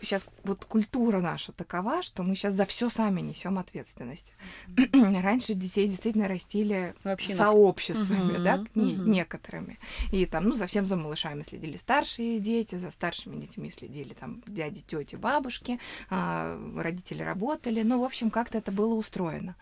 сейчас 0.00 0.26
вот 0.44 0.64
культура 0.64 1.20
наша 1.20 1.52
такова, 1.52 2.02
что 2.02 2.22
мы 2.22 2.34
сейчас 2.34 2.54
за 2.54 2.64
все 2.64 2.88
сами 2.88 3.20
несем 3.20 3.58
ответственность. 3.58 4.34
Mm-hmm. 4.68 5.20
Раньше 5.22 5.54
детей 5.54 5.88
действительно 5.88 6.28
растили 6.28 6.94
Вообще 7.04 7.34
сообществами, 7.34 8.36
mm-hmm. 8.36 8.42
да, 8.42 8.56
mm-hmm. 8.74 9.08
некоторыми. 9.08 9.78
И 10.12 10.26
там, 10.26 10.44
ну, 10.44 10.54
совсем 10.54 10.86
за 10.86 10.96
малышами 10.96 11.42
следили 11.42 11.76
старшие 11.76 12.40
дети, 12.40 12.76
за 12.76 12.90
старшими 12.90 13.40
детьми 13.40 13.70
следили 13.70 14.14
там 14.14 14.42
дяди, 14.46 14.80
тети, 14.80 15.16
бабушки, 15.16 15.78
а, 16.10 16.58
родители 16.76 17.22
работали. 17.22 17.82
Ну, 17.82 18.00
в 18.00 18.04
общем, 18.04 18.30
как-то 18.30 18.58
это 18.58 18.72
было 18.72 18.94
устроено. 18.94 19.56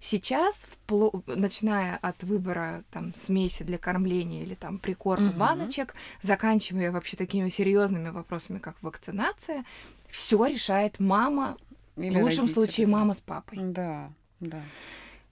Сейчас, 0.00 0.66
впло... 0.70 1.22
начиная 1.26 1.96
от 1.96 2.22
выбора 2.22 2.84
там 2.90 3.14
смеси 3.14 3.62
для 3.62 3.78
кормления 3.78 4.42
или 4.42 4.54
там 4.54 4.78
прикорма 4.78 5.30
mm-hmm. 5.30 5.36
баночек, 5.36 5.94
заканчивая 6.22 6.90
вообще 6.92 7.16
такими 7.16 7.48
серьезными 7.48 8.08
вопросами, 8.10 8.58
как 8.58 8.76
вакцинация, 8.82 9.64
все 10.10 10.44
решает 10.46 10.98
мама, 11.00 11.56
Или 11.96 12.18
в 12.18 12.22
лучшем 12.22 12.42
родители, 12.42 12.54
случае 12.54 12.86
мама 12.86 13.14
с 13.14 13.20
папой. 13.20 13.58
Да, 13.60 14.12
да. 14.40 14.62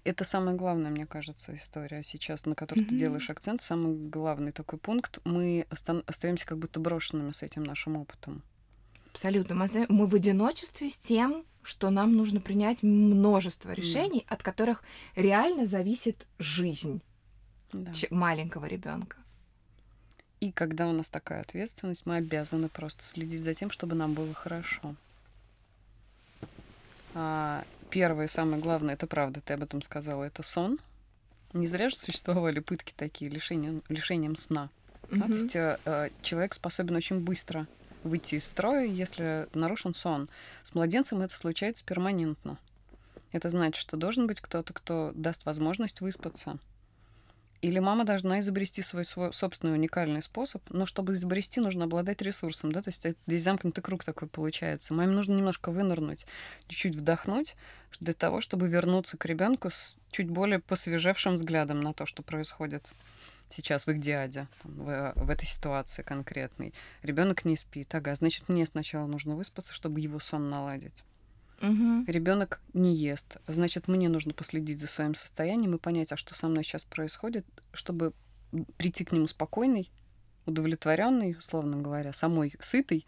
Это 0.05 0.25
самая 0.25 0.55
главная, 0.55 0.91
мне 0.91 1.07
кажется, 1.07 1.55
история 1.55 2.03
сейчас, 2.03 2.47
на 2.47 2.55
которой 2.55 2.81
mm-hmm. 2.81 2.89
ты 2.89 2.97
делаешь 2.97 3.29
акцент. 3.29 3.61
Самый 3.61 3.95
главный 3.95 4.53
такой 4.53 4.79
пункт. 4.79 5.19
Мы 5.25 5.67
оста- 5.71 6.03
остаемся 6.07 6.47
как 6.47 6.59
будто 6.59 6.81
брошенными 6.81 7.33
с 7.33 7.43
этим 7.43 7.65
нашим 7.65 7.97
опытом. 7.99 8.43
Абсолютно. 9.11 9.55
Мы 9.89 10.07
в 10.07 10.15
одиночестве 10.15 10.89
с 10.89 10.97
тем, 10.97 11.45
что 11.63 11.91
нам 11.91 12.17
нужно 12.17 12.41
принять 12.41 12.83
множество 12.83 13.73
решений, 13.73 14.21
mm. 14.21 14.33
от 14.33 14.43
которых 14.43 14.83
реально 15.15 15.67
зависит 15.67 16.27
жизнь 16.39 17.03
да. 17.73 17.93
маленького 18.11 18.67
ребенка. 18.67 19.19
И 20.41 20.53
когда 20.53 20.87
у 20.89 20.93
нас 20.93 21.09
такая 21.09 21.41
ответственность, 21.41 22.07
мы 22.07 22.17
обязаны 22.17 22.69
просто 22.69 23.03
следить 23.03 23.43
за 23.43 23.55
тем, 23.55 23.71
чтобы 23.71 23.97
нам 23.97 24.15
было 24.15 24.33
хорошо. 24.35 24.95
А, 27.15 27.65
первое 27.91 28.27
и 28.27 28.31
самое 28.31 28.63
главное, 28.63 28.95
это 28.95 29.07
правда, 29.07 29.41
ты 29.41 29.55
об 29.55 29.63
этом 29.63 29.83
сказала, 29.83 30.25
это 30.25 30.43
сон. 30.43 30.79
Не 31.53 31.67
зря 31.67 31.89
же 31.89 31.97
существовали 31.97 32.61
пытки 32.61 32.93
такие, 32.97 33.31
лишением, 33.31 33.83
лишением 33.89 34.37
сна. 34.37 34.69
Mm-hmm. 35.09 35.19
Да? 35.19 35.27
То 35.27 35.33
есть 35.33 35.57
э, 35.57 35.79
э, 35.85 36.09
человек 36.23 36.55
способен 36.55 36.95
очень 36.95 37.21
быстро 37.21 37.67
выйти 38.05 38.37
из 38.37 38.45
строя, 38.45 38.85
если 38.85 39.49
нарушен 39.55 39.95
сон. 39.95 40.29
С 40.63 40.75
младенцем 40.75 41.21
это 41.21 41.37
случается 41.37 41.85
перманентно. 41.85 42.59
Это 43.33 43.51
значит, 43.51 43.81
что 43.81 43.97
должен 43.97 44.27
быть 44.27 44.41
кто-то, 44.41 44.73
кто 44.73 45.13
даст 45.15 45.45
возможность 45.47 46.01
выспаться. 46.01 46.59
Или 47.61 47.81
мама 47.81 48.05
должна 48.05 48.39
изобрести 48.39 48.83
свой, 48.83 49.05
свой 49.05 49.33
собственный 49.33 49.75
уникальный 49.75 50.23
способ, 50.23 50.63
но 50.71 50.87
чтобы 50.87 51.15
изобрести, 51.15 51.61
нужно 51.61 51.85
обладать 51.85 52.23
ресурсом, 52.23 52.71
да, 52.71 52.83
то 52.83 52.91
есть 52.91 53.05
это 53.05 53.19
здесь 53.27 53.43
замкнутый 53.43 53.83
круг 53.83 54.05
такой 54.05 54.29
получается. 54.29 54.95
Маме 54.95 55.13
нужно 55.13 55.35
немножко 55.35 55.73
вынырнуть, 55.73 56.27
чуть-чуть 56.69 56.95
вдохнуть 56.95 57.57
для 57.99 58.13
того, 58.13 58.41
чтобы 58.41 58.69
вернуться 58.69 59.17
к 59.17 59.25
ребенку 59.25 59.71
с 59.71 59.99
чуть 60.13 60.31
более 60.31 60.61
посвежевшим 60.61 61.35
взглядом 61.35 61.81
на 61.81 61.93
то, 61.95 62.07
что 62.07 62.23
происходит 62.23 62.85
сейчас 63.49 63.87
в 63.87 63.91
их 63.91 63.99
диаде, 63.99 64.47
в, 64.63 65.13
в 65.17 65.31
этой 65.31 65.47
ситуации 65.47 66.03
конкретной. 66.03 66.75
Ребенок 67.03 67.45
не 67.45 67.57
спит, 67.57 67.93
ага, 67.95 68.15
значит, 68.15 68.49
мне 68.49 68.67
сначала 68.67 69.07
нужно 69.07 69.35
выспаться, 69.35 69.73
чтобы 69.73 70.01
его 70.01 70.21
сон 70.21 70.49
наладить. 70.49 71.03
Угу. 71.61 72.05
Ребенок 72.07 72.61
не 72.73 72.95
ест. 72.95 73.39
Значит, 73.47 73.89
мне 73.89 74.09
нужно 74.09 74.33
последить 74.33 74.79
за 74.79 74.87
своим 74.87 75.15
состоянием 75.15 75.75
и 75.75 75.79
понять, 75.79 76.13
а 76.13 76.17
что 76.17 76.35
со 76.35 76.49
мной 76.49 76.63
сейчас 76.63 76.85
происходит, 76.85 77.47
чтобы 77.73 78.13
прийти 78.77 79.05
к 79.05 79.13
нему 79.13 79.27
спокойный, 79.27 79.91
удовлетворенный, 80.47 81.37
условно 81.39 81.79
говоря, 81.79 82.13
самой 82.13 82.55
сытый, 82.61 83.07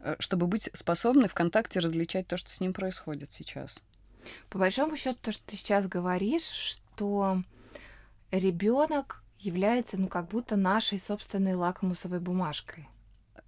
э, 0.00 0.16
чтобы 0.18 0.46
быть 0.46 0.68
способной 0.74 1.28
в 1.28 1.34
контакте 1.34 1.78
различать 1.78 2.26
то, 2.26 2.36
что 2.36 2.50
с 2.50 2.60
ним 2.60 2.72
происходит 2.72 3.32
сейчас. 3.32 3.78
По 4.50 4.58
большому 4.58 4.96
счету, 4.96 5.18
то, 5.22 5.32
что 5.32 5.44
ты 5.46 5.56
сейчас 5.56 5.86
говоришь, 5.86 6.48
что 6.48 7.42
ребенок 8.30 9.22
является, 9.38 9.96
ну, 9.96 10.08
как 10.08 10.28
будто 10.28 10.56
нашей 10.56 10.98
собственной 10.98 11.54
лакмусовой 11.54 12.20
бумажкой. 12.20 12.88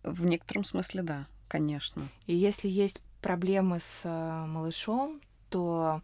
В 0.04 0.24
некотором 0.26 0.64
смысле, 0.64 1.02
да, 1.02 1.26
конечно. 1.48 2.08
И 2.26 2.34
если 2.34 2.68
есть 2.68 3.02
проблемы 3.20 3.80
с 3.80 4.02
э, 4.04 4.46
малышом, 4.46 5.20
то 5.50 6.02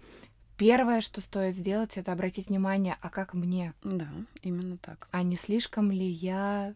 первое, 0.57 1.01
что 1.01 1.21
стоит 1.21 1.55
сделать, 1.55 1.97
это 1.97 2.13
обратить 2.13 2.49
внимание, 2.49 2.97
а 3.01 3.11
как 3.11 3.35
мне? 3.35 3.75
Да, 3.83 4.09
именно 4.43 4.77
так. 4.79 5.09
А 5.11 5.23
не 5.23 5.37
слишком 5.37 5.91
ли 5.91 6.07
я 6.07 6.75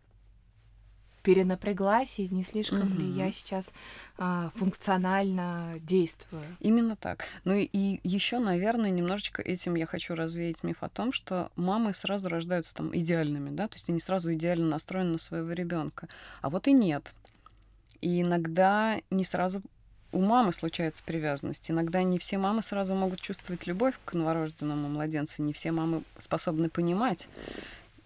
перенапряглась, 1.29 2.19
и 2.21 2.29
не 2.29 2.43
слишком 2.43 2.93
угу. 2.93 3.01
ли 3.01 3.07
я 3.11 3.31
сейчас 3.33 3.75
а, 4.17 4.51
функционально 4.55 5.75
действую. 5.81 6.43
Именно 6.59 6.97
так. 6.97 7.27
Ну 7.45 7.53
и, 7.53 7.65
и 7.65 8.01
еще, 8.03 8.39
наверное, 8.39 8.89
немножечко 8.89 9.43
этим 9.43 9.75
я 9.75 9.85
хочу 9.85 10.15
развеять 10.15 10.63
миф 10.63 10.83
о 10.83 10.89
том, 10.89 11.13
что 11.13 11.51
мамы 11.55 11.93
сразу 11.93 12.29
рождаются 12.29 12.75
там 12.75 12.97
идеальными, 12.97 13.51
да, 13.51 13.69
то 13.69 13.75
есть 13.75 13.91
они 13.91 14.01
сразу 14.01 14.33
идеально 14.33 14.69
настроены 14.69 15.13
на 15.13 15.19
своего 15.19 15.53
ребенка. 15.53 16.09
А 16.41 16.49
вот 16.49 16.67
и 16.67 16.73
нет. 16.73 17.13
И 18.01 18.23
иногда 18.23 18.99
не 19.11 19.25
сразу 19.25 19.61
у 20.13 20.21
мамы 20.21 20.53
случается 20.53 21.03
привязанность. 21.05 21.71
Иногда 21.71 22.03
не 22.03 22.19
все 22.19 22.39
мамы 22.39 22.63
сразу 22.63 22.95
могут 22.95 23.21
чувствовать 23.21 23.67
любовь 23.67 23.95
к 24.05 24.15
новорожденному 24.15 24.89
младенцу, 24.89 25.43
не 25.43 25.53
все 25.53 25.71
мамы 25.71 26.03
способны 26.19 26.69
понимать. 26.69 27.29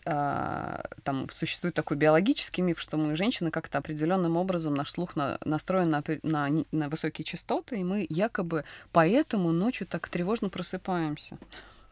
А, 0.04 0.84
там 1.04 1.28
существует 1.32 1.74
такой 1.74 1.96
биологический 1.96 2.60
миф, 2.60 2.80
что 2.80 2.96
мы, 2.96 3.14
женщины, 3.14 3.52
как-то 3.52 3.78
определенным 3.78 4.36
образом 4.36 4.74
наш 4.74 4.90
слух 4.90 5.14
на, 5.14 5.38
настроен 5.44 5.90
на, 5.90 6.02
на, 6.22 6.64
на 6.72 6.88
высокие 6.88 7.24
частоты, 7.24 7.78
и 7.78 7.84
мы 7.84 8.04
якобы 8.08 8.64
поэтому 8.90 9.52
ночью 9.52 9.86
так 9.86 10.08
тревожно 10.08 10.48
просыпаемся. 10.48 11.38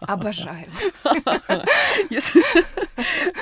Обожаю. 0.01 0.67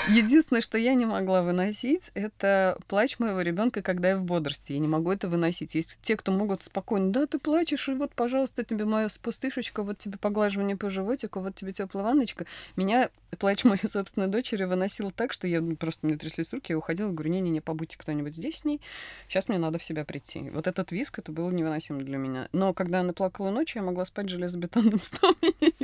Единственное, 0.08 0.60
что 0.60 0.78
я 0.78 0.94
не 0.94 1.06
могла 1.06 1.42
выносить, 1.42 2.10
это 2.14 2.78
плач 2.88 3.18
моего 3.18 3.40
ребенка, 3.42 3.82
когда 3.82 4.10
я 4.10 4.16
в 4.16 4.24
бодрости. 4.24 4.72
Я 4.72 4.78
не 4.78 4.88
могу 4.88 5.12
это 5.12 5.28
выносить. 5.28 5.74
Есть 5.74 5.98
те, 6.02 6.16
кто 6.16 6.32
могут 6.32 6.64
спокойно, 6.64 7.12
да, 7.12 7.26
ты 7.26 7.38
плачешь, 7.38 7.88
и 7.88 7.92
вот, 7.92 8.14
пожалуйста, 8.14 8.64
тебе 8.64 8.84
моя 8.84 9.08
пустышечка, 9.22 9.82
вот 9.82 9.98
тебе 9.98 10.18
поглаживание 10.18 10.76
по 10.76 10.90
животику, 10.90 11.40
вот 11.40 11.54
тебе 11.54 11.72
теплая 11.72 12.04
ванночка. 12.04 12.46
Меня 12.76 13.10
плач 13.36 13.64
моей 13.64 13.86
собственной 13.86 14.28
дочери 14.28 14.64
выносил 14.64 15.10
так, 15.10 15.32
что 15.32 15.46
я 15.46 15.60
ну, 15.60 15.76
просто 15.76 16.06
мне 16.06 16.16
тряслись 16.16 16.52
руки, 16.52 16.72
я 16.72 16.78
уходила, 16.78 17.10
говорю, 17.10 17.30
не-не-не, 17.30 17.60
побудьте 17.60 17.98
кто-нибудь 17.98 18.34
здесь 18.34 18.58
с 18.58 18.64
ней, 18.64 18.80
сейчас 19.28 19.48
мне 19.48 19.58
надо 19.58 19.78
в 19.78 19.84
себя 19.84 20.04
прийти. 20.04 20.50
Вот 20.50 20.66
этот 20.66 20.92
виск, 20.92 21.18
это 21.18 21.32
было 21.32 21.50
невыносимо 21.50 22.02
для 22.02 22.16
меня. 22.16 22.48
Но 22.52 22.72
когда 22.72 23.00
она 23.00 23.12
плакала 23.12 23.50
ночью, 23.50 23.82
я 23.82 23.86
могла 23.86 24.04
спать 24.04 24.28
железобетонным 24.28 25.00
сном, 25.00 25.36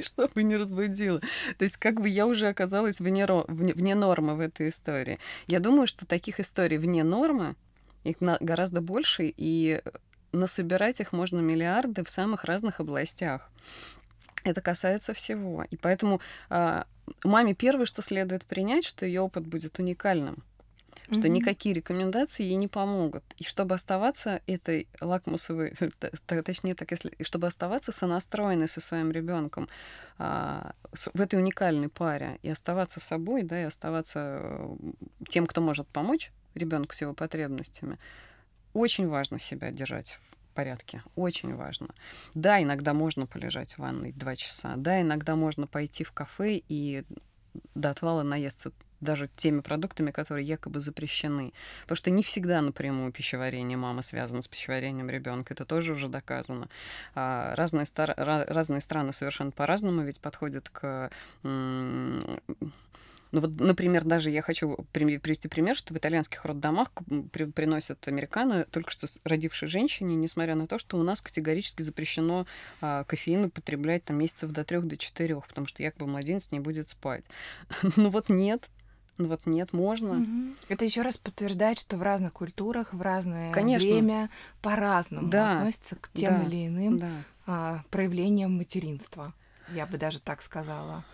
чтобы 0.03 0.43
не 0.43 0.57
разбудила. 0.65 1.21
То 1.59 1.65
есть 1.65 1.77
как 1.77 2.01
бы 2.01 2.09
я 2.09 2.27
уже 2.27 2.49
оказалась 2.49 3.01
вне, 3.01 3.27
вне, 3.27 3.73
вне 3.75 3.95
нормы 3.95 4.35
в 4.35 4.41
этой 4.41 4.69
истории. 4.69 5.19
Я 5.47 5.61
думаю, 5.61 5.87
что 5.87 6.07
таких 6.07 6.41
историй 6.41 6.79
вне 6.79 7.05
нормы, 7.05 7.55
их 8.03 8.17
гораздо 8.21 8.81
больше, 8.81 9.33
и 9.37 9.81
насобирать 10.33 11.01
их 11.01 11.13
можно 11.13 11.41
миллиарды 11.41 12.05
в 12.05 12.11
самых 12.11 12.45
разных 12.45 12.81
областях. 12.81 13.51
Это 14.43 14.61
касается 14.61 15.15
всего. 15.15 15.65
И 15.71 15.77
поэтому 15.77 16.21
э, 16.51 16.83
маме 17.25 17.55
первое, 17.55 17.87
что 17.87 18.03
следует 18.03 18.45
принять, 18.45 18.85
что 18.85 19.07
ее 19.07 19.23
опыт 19.23 19.47
будет 19.47 19.79
уникальным 19.79 20.43
что 21.11 21.29
никакие 21.29 21.75
рекомендации 21.75 22.45
ей 22.45 22.57
не 22.57 22.69
помогут. 22.69 23.25
И 23.37 23.45
чтобы 23.45 23.75
оставаться 23.75 24.41
этой 24.47 24.89
лакмусовой, 25.01 25.75
точнее 26.27 26.75
так, 26.75 26.91
если, 26.91 27.15
чтобы 27.23 27.47
оставаться 27.47 27.93
сонастроенной 27.93 28.69
со 28.69 28.81
своим 28.81 29.11
ребенком 29.11 29.69
а, 30.19 30.75
в 30.93 31.21
этой 31.21 31.39
уникальной 31.39 31.89
паре 31.89 32.39
и 32.43 32.49
оставаться 32.49 33.01
собой, 33.01 33.43
да, 33.43 33.61
и 33.61 33.65
оставаться 33.65 34.41
э, 34.43 34.77
тем, 35.29 35.47
кто 35.47 35.61
может 35.61 35.87
помочь 35.89 36.33
ребенку 36.55 36.95
с 36.95 37.01
его 37.01 37.13
потребностями, 37.13 37.99
очень 38.73 39.09
важно 39.09 39.39
себя 39.39 39.71
держать 39.71 40.19
в 40.21 40.37
порядке. 40.55 41.03
Очень 41.17 41.55
важно. 41.55 41.89
Да, 42.35 42.63
иногда 42.63 42.95
можно 42.95 43.27
полежать 43.27 43.75
в 43.75 43.79
ванной 43.79 44.13
два 44.13 44.37
часа. 44.37 44.75
Да, 44.77 45.01
иногда 45.01 45.37
можно 45.37 45.67
пойти 45.67 46.05
в 46.05 46.13
кафе 46.13 46.63
и 46.69 47.05
до 47.75 47.91
отвала 47.91 48.23
наесться 48.23 48.73
даже 49.01 49.29
теми 49.37 49.61
продуктами, 49.61 50.11
которые 50.11 50.47
якобы 50.47 50.81
запрещены. 50.81 51.53
Потому 51.83 51.97
что 51.97 52.11
не 52.11 52.23
всегда 52.23 52.61
напрямую 52.61 53.13
пищеварение 53.13 53.77
мамы 53.77 54.03
связано 54.03 54.43
с 54.43 54.49
пищеварением 54.49 55.11
ребенка. 55.11 55.55
Это 55.55 55.65
тоже 55.65 55.93
уже 55.93 56.09
доказано. 56.09 56.69
А, 57.15 57.55
разные, 57.57 57.87
стар... 57.87 58.15
разные 58.17 58.81
страны 58.81 59.13
совершенно 59.13 59.51
по-разному 59.51 60.03
ведь 60.03 60.21
подходят 60.21 60.69
к 60.69 61.11
ну 63.35 63.41
вот, 63.41 63.59
например, 63.59 64.05
даже 64.05 64.31
я 64.31 64.43
хочу 64.43 64.77
привести 64.93 65.49
пример, 65.49 65.75
что 65.75 65.93
в 65.93 65.97
итальянских 65.97 66.45
роддомах 66.45 66.93
при, 67.33 67.47
приносят 67.47 68.07
американо 68.07 68.65
только 68.71 68.93
что 68.93 69.09
родившей 69.25 69.67
женщине, 69.67 70.15
несмотря 70.15 70.55
на 70.55 70.69
то, 70.69 70.79
что 70.79 70.99
у 70.99 71.03
нас 71.03 71.21
категорически 71.21 71.83
запрещено 71.83 72.47
а, 72.81 73.03
кофеин 73.03 73.47
употреблять 73.47 74.05
там 74.05 74.19
месяцев 74.19 74.53
до 74.53 74.63
трех, 74.63 74.87
до 74.87 74.97
четырех, 74.97 75.49
потому 75.49 75.67
что 75.67 75.83
якобы 75.83 76.07
младенец 76.07 76.53
не 76.53 76.61
будет 76.61 76.91
спать. 76.91 77.25
ну 77.97 78.09
вот 78.11 78.29
нет, 78.29 78.69
ну 79.17 79.29
вот 79.29 79.41
нет, 79.47 79.73
можно. 79.73 80.21
Угу. 80.21 80.57
Это 80.69 80.85
еще 80.85 81.03
раз 81.03 81.17
подтверждает, 81.17 81.79
что 81.79 81.97
в 81.97 82.03
разных 82.03 82.33
культурах, 82.33 82.93
в 82.93 83.01
разное 83.01 83.53
Конечно. 83.53 83.89
время 83.89 84.31
по-разному 84.61 85.29
да. 85.29 85.59
относятся 85.59 85.97
к 85.97 86.11
тем 86.13 86.41
да. 86.41 86.43
или 86.45 86.67
иным 86.67 86.99
да. 86.99 87.11
а, 87.47 87.83
проявлениям 87.91 88.57
материнства. 88.57 89.33
Я 89.73 89.87
бы 89.87 89.99
даже 89.99 90.21
так 90.21 90.43
сказала. 90.43 91.05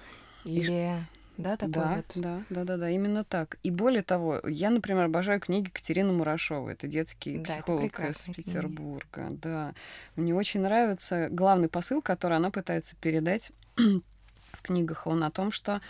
Или... 0.44 0.72
И... 0.72 1.20
Да, 1.36 1.56
такой 1.56 1.72
да, 1.72 1.96
вот. 1.96 2.12
да, 2.16 2.42
да, 2.50 2.64
да, 2.64 2.76
да, 2.76 2.90
именно 2.90 3.24
так. 3.24 3.56
И 3.62 3.70
более 3.70 4.02
того, 4.02 4.40
я, 4.46 4.68
например, 4.68 5.06
обожаю 5.06 5.40
книги 5.40 5.70
Катерины 5.70 6.12
Мурашовой. 6.12 6.74
Это 6.74 6.86
детский 6.86 7.38
да, 7.38 7.54
психолог 7.54 7.98
это 7.98 8.12
из 8.12 8.34
Петербурга. 8.34 9.28
Книги. 9.28 9.40
Да. 9.42 9.74
Мне 10.16 10.34
очень 10.34 10.60
нравится 10.60 11.28
главный 11.30 11.68
посыл, 11.68 12.02
который 12.02 12.36
она 12.36 12.50
пытается 12.50 12.94
передать 12.96 13.52
в 13.76 14.62
книгах. 14.62 15.06
Он 15.06 15.24
о 15.24 15.30
том, 15.30 15.50
что 15.50 15.80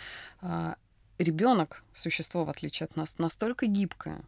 а, 0.41 0.75
ребенок, 1.23 1.83
существо, 1.95 2.45
в 2.45 2.49
отличие 2.49 2.85
от 2.85 2.95
нас, 2.95 3.17
настолько 3.17 3.65
гибкое. 3.65 4.21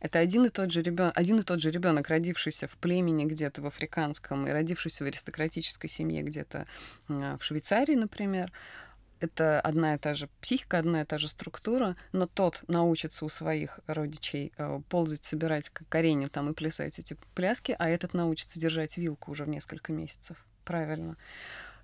Это 0.00 0.18
один 0.18 0.44
и 0.44 0.50
тот 0.50 0.70
же 0.70 0.82
ребенок, 0.82 1.16
один 1.16 1.38
и 1.38 1.42
тот 1.42 1.60
же 1.60 1.70
ребенок, 1.70 2.08
родившийся 2.08 2.66
в 2.66 2.76
племени 2.76 3.24
где-то 3.24 3.62
в 3.62 3.66
африканском 3.66 4.46
и 4.46 4.50
родившийся 4.50 5.04
в 5.04 5.06
аристократической 5.06 5.88
семье 5.88 6.22
где-то 6.22 6.66
в 7.08 7.38
Швейцарии, 7.40 7.94
например. 7.94 8.52
Это 9.18 9.62
одна 9.62 9.94
и 9.94 9.98
та 9.98 10.12
же 10.12 10.28
психика, 10.42 10.78
одна 10.78 11.00
и 11.00 11.04
та 11.06 11.16
же 11.16 11.28
структура, 11.28 11.96
но 12.12 12.26
тот 12.26 12.62
научится 12.68 13.24
у 13.24 13.30
своих 13.30 13.80
родичей 13.86 14.52
э, 14.58 14.80
ползать, 14.90 15.24
собирать 15.24 15.70
коренья 15.88 16.28
там 16.28 16.50
и 16.50 16.52
плясать 16.52 16.98
эти 16.98 17.16
пляски, 17.34 17.74
а 17.78 17.88
этот 17.88 18.12
научится 18.12 18.60
держать 18.60 18.98
вилку 18.98 19.30
уже 19.30 19.44
в 19.44 19.48
несколько 19.48 19.90
месяцев. 19.90 20.36
Правильно 20.66 21.16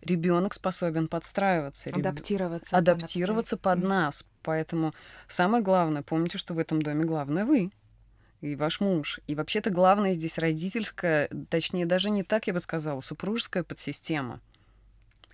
ребенок 0.03 0.55
способен 0.55 1.09
подстраиваться, 1.09 1.91
адаптироваться, 1.91 2.77
адаптироваться 2.77 3.57
под 3.57 3.83
нас. 3.83 4.25
Поэтому 4.43 4.95
самое 5.29 5.63
главное, 5.63 6.03
помните, 6.03 6.39
что 6.39 6.55
в 6.55 6.59
этом 6.59 6.83
доме 6.83 7.05
главное 7.05 7.45
вы 7.45 7.71
и 8.41 8.57
ваш 8.57 8.81
муж. 8.81 9.21
И 9.27 9.35
вообще-то 9.35 9.71
главное 9.71 10.15
здесь 10.15 10.39
родительская, 10.39 11.29
точнее, 11.49 11.87
даже 11.87 12.11
не 12.11 12.25
так, 12.25 12.47
я 12.47 12.53
бы 12.53 12.61
сказала, 12.61 13.01
супружеская 13.01 13.63
подсистема. 13.63 14.41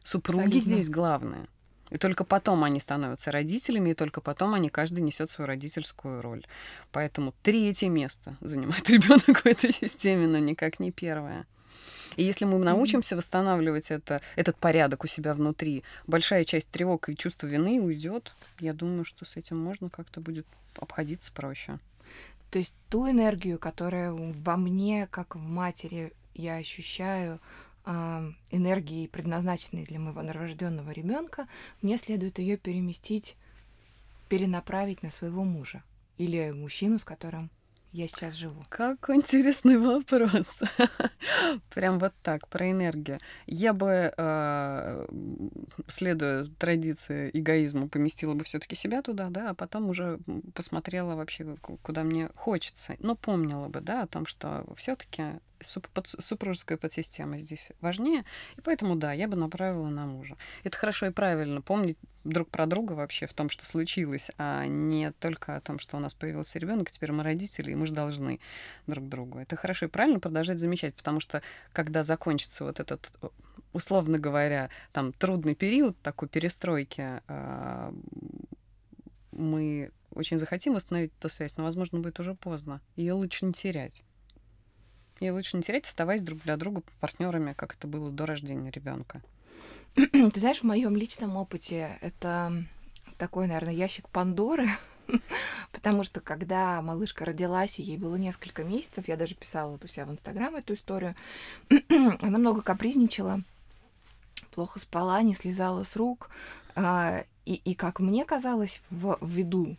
Супруги 0.02 0.44
Абсолютно. 0.44 0.60
здесь 0.60 0.90
главное. 0.90 1.48
И 1.90 1.96
только 1.96 2.24
потом 2.24 2.64
они 2.64 2.80
становятся 2.80 3.32
родителями, 3.32 3.90
и 3.90 3.94
только 3.94 4.20
потом 4.20 4.52
они 4.54 4.68
каждый 4.68 5.00
несет 5.00 5.30
свою 5.30 5.46
родительскую 5.46 6.20
роль. 6.20 6.46
Поэтому 6.92 7.34
третье 7.42 7.88
место 7.88 8.36
занимает 8.40 8.88
ребенок 8.90 9.40
в 9.40 9.46
этой 9.46 9.72
системе, 9.72 10.26
но 10.26 10.38
никак 10.38 10.80
не 10.80 10.92
первое. 10.92 11.46
И 12.18 12.24
если 12.24 12.46
мы 12.46 12.58
научимся 12.58 13.14
восстанавливать 13.16 13.92
это, 13.92 14.20
этот 14.34 14.56
порядок 14.56 15.04
у 15.04 15.06
себя 15.06 15.34
внутри, 15.34 15.84
большая 16.08 16.42
часть 16.42 16.68
тревог 16.68 17.08
и 17.08 17.16
чувства 17.16 17.46
вины 17.46 17.80
уйдет. 17.80 18.34
Я 18.58 18.74
думаю, 18.74 19.04
что 19.04 19.24
с 19.24 19.36
этим 19.36 19.56
можно 19.56 19.88
как-то 19.88 20.20
будет 20.20 20.44
обходиться 20.76 21.32
проще. 21.32 21.78
То 22.50 22.58
есть 22.58 22.74
ту 22.88 23.08
энергию, 23.08 23.56
которая 23.60 24.10
во 24.10 24.56
мне, 24.56 25.06
как 25.12 25.36
в 25.36 25.38
матери, 25.38 26.12
я 26.34 26.56
ощущаю, 26.56 27.38
э, 27.86 28.32
энергии, 28.50 29.06
предназначенной 29.06 29.84
для 29.84 30.00
моего 30.00 30.20
новорожденного 30.20 30.90
ребенка, 30.90 31.46
мне 31.82 31.96
следует 31.98 32.40
ее 32.40 32.56
переместить, 32.56 33.36
перенаправить 34.28 35.04
на 35.04 35.12
своего 35.12 35.44
мужа 35.44 35.84
или 36.16 36.50
мужчину, 36.50 36.98
с 36.98 37.04
которым 37.04 37.48
я 37.92 38.06
сейчас 38.06 38.34
живу? 38.34 38.64
Как 38.68 39.08
интересный 39.10 39.78
вопрос. 39.78 40.62
Прям 41.70 41.98
вот 41.98 42.12
так, 42.22 42.46
про 42.48 42.70
энергию. 42.70 43.18
Я 43.46 43.72
бы, 43.72 44.12
э, 44.16 45.06
следуя 45.86 46.44
традиции 46.58 47.30
эгоизма, 47.32 47.88
поместила 47.88 48.34
бы 48.34 48.44
все 48.44 48.58
таки 48.58 48.76
себя 48.76 49.02
туда, 49.02 49.30
да, 49.30 49.50
а 49.50 49.54
потом 49.54 49.88
уже 49.88 50.18
посмотрела 50.54 51.14
вообще, 51.14 51.56
куда 51.82 52.04
мне 52.04 52.28
хочется. 52.34 52.96
Но 52.98 53.16
помнила 53.16 53.68
бы, 53.68 53.80
да, 53.80 54.02
о 54.02 54.06
том, 54.06 54.26
что 54.26 54.64
супружеская 55.62 56.78
подсистема 56.78 57.38
здесь 57.38 57.70
важнее, 57.80 58.24
и 58.56 58.60
поэтому, 58.60 58.96
да, 58.96 59.12
я 59.12 59.28
бы 59.28 59.36
направила 59.36 59.88
на 59.88 60.06
мужа. 60.06 60.36
Это 60.64 60.76
хорошо 60.76 61.06
и 61.06 61.10
правильно, 61.10 61.60
помнить 61.60 61.98
друг 62.24 62.48
про 62.50 62.66
друга 62.66 62.92
вообще 62.92 63.26
в 63.26 63.32
том, 63.32 63.48
что 63.48 63.64
случилось, 63.64 64.30
а 64.38 64.66
не 64.66 65.12
только 65.12 65.56
о 65.56 65.60
том, 65.60 65.78
что 65.78 65.96
у 65.96 66.00
нас 66.00 66.14
появился 66.14 66.58
ребенок, 66.58 66.90
теперь 66.90 67.12
мы 67.12 67.22
родители, 67.22 67.72
и 67.72 67.74
мы 67.74 67.86
же 67.86 67.92
должны 67.92 68.40
друг 68.86 69.08
другу. 69.08 69.38
Это 69.38 69.56
хорошо 69.56 69.86
и 69.86 69.88
правильно 69.88 70.20
продолжать 70.20 70.58
замечать, 70.58 70.94
потому 70.94 71.20
что 71.20 71.42
когда 71.72 72.04
закончится 72.04 72.64
вот 72.64 72.80
этот, 72.80 73.10
условно 73.72 74.18
говоря, 74.18 74.70
там 74.92 75.12
трудный 75.12 75.54
период 75.54 76.00
такой 76.02 76.28
перестройки, 76.28 77.20
а, 77.28 77.94
мы 79.32 79.90
очень 80.14 80.38
захотим 80.38 80.74
установить 80.74 81.12
эту 81.18 81.28
связь, 81.28 81.56
но, 81.56 81.64
возможно, 81.64 82.00
будет 82.00 82.18
уже 82.20 82.34
поздно. 82.34 82.80
Ее 82.96 83.12
лучше 83.12 83.44
не 83.46 83.52
терять. 83.52 84.02
Ее 85.20 85.32
лучше 85.32 85.56
не 85.56 85.62
терять, 85.62 85.86
оставаясь 85.86 86.22
друг 86.22 86.42
для 86.42 86.56
друга 86.56 86.82
партнерами, 87.00 87.52
как 87.52 87.74
это 87.74 87.86
было 87.86 88.10
до 88.10 88.26
рождения 88.26 88.70
ребенка. 88.70 89.22
Ты 89.94 90.40
знаешь, 90.40 90.60
в 90.60 90.64
моем 90.64 90.96
личном 90.96 91.36
опыте 91.36 91.98
это 92.00 92.64
такой, 93.16 93.48
наверное, 93.48 93.74
ящик 93.74 94.08
Пандоры, 94.08 94.68
потому 95.72 96.04
что 96.04 96.20
когда 96.20 96.80
малышка 96.82 97.24
родилась, 97.24 97.80
и 97.80 97.82
ей 97.82 97.98
было 97.98 98.16
несколько 98.16 98.62
месяцев, 98.62 99.08
я 99.08 99.16
даже 99.16 99.34
писала 99.34 99.72
вот 99.72 99.84
у 99.84 99.88
себя 99.88 100.06
в 100.06 100.12
Инстаграм 100.12 100.54
эту 100.54 100.74
историю, 100.74 101.16
она 102.20 102.38
много 102.38 102.62
капризничала, 102.62 103.42
плохо 104.52 104.78
спала, 104.78 105.20
не 105.22 105.34
слезала 105.34 105.82
с 105.82 105.96
рук, 105.96 106.30
а, 106.76 107.24
и, 107.44 107.54
и 107.54 107.74
как 107.74 107.98
мне 107.98 108.24
казалось, 108.24 108.80
в, 108.90 109.18
ввиду 109.20 109.76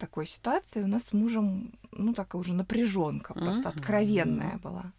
такой 0.00 0.26
ситуации 0.26 0.82
у 0.82 0.86
нас 0.86 1.04
с 1.04 1.12
мужем, 1.12 1.72
ну, 1.92 2.14
такая 2.14 2.40
уже 2.40 2.54
напряженка, 2.54 3.34
просто 3.34 3.68
uh-huh. 3.68 3.76
откровенная 3.76 4.58
была. 4.58 4.92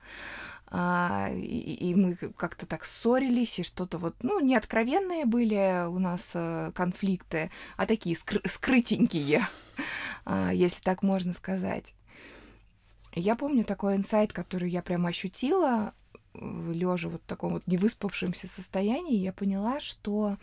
а, 0.74 1.30
и, 1.34 1.90
и 1.90 1.96
мы 1.96 2.16
как-то 2.16 2.66
так 2.66 2.86
ссорились, 2.86 3.60
и 3.60 3.64
что-то 3.64 3.98
вот, 3.98 4.16
ну, 4.22 4.40
не 4.40 4.56
откровенные 4.56 5.26
были 5.26 5.86
у 5.88 6.00
нас 6.00 6.32
а, 6.34 6.72
конфликты, 6.72 7.52
а 7.76 7.86
такие 7.86 8.16
скры- 8.16 8.48
скрытенькие, 8.48 9.46
а, 10.26 10.52
если 10.54 10.82
так 10.82 11.04
можно 11.04 11.34
сказать. 11.34 11.94
Я 13.14 13.36
помню 13.36 13.66
такой 13.66 13.98
инсайт, 13.98 14.32
который 14.32 14.70
я 14.70 14.82
прям 14.82 15.06
ощутила, 15.06 15.94
лежа 16.34 17.10
вот 17.10 17.22
в 17.22 17.26
таком 17.26 17.52
вот 17.52 17.68
невыспавшемся 17.68 18.48
состоянии, 18.48 19.18
я 19.18 19.34
поняла, 19.34 19.82
что 19.82 20.38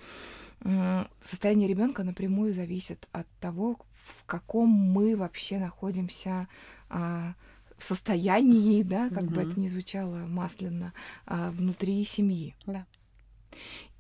состояние 1.22 1.68
ребенка 1.68 2.02
напрямую 2.02 2.52
зависит 2.52 3.08
от 3.12 3.26
того, 3.40 3.78
в 4.08 4.24
каком 4.24 4.68
мы 4.68 5.16
вообще 5.16 5.58
находимся 5.58 6.48
а, 6.88 7.34
в 7.76 7.84
состоянии, 7.84 8.82
да, 8.94 9.08
как 9.08 9.24
mm-hmm. 9.24 9.34
бы 9.34 9.42
это 9.42 9.60
ни 9.60 9.68
звучало 9.68 10.16
масляно, 10.26 10.92
а, 11.26 11.50
внутри 11.50 12.04
семьи. 12.04 12.54
Да. 12.66 12.86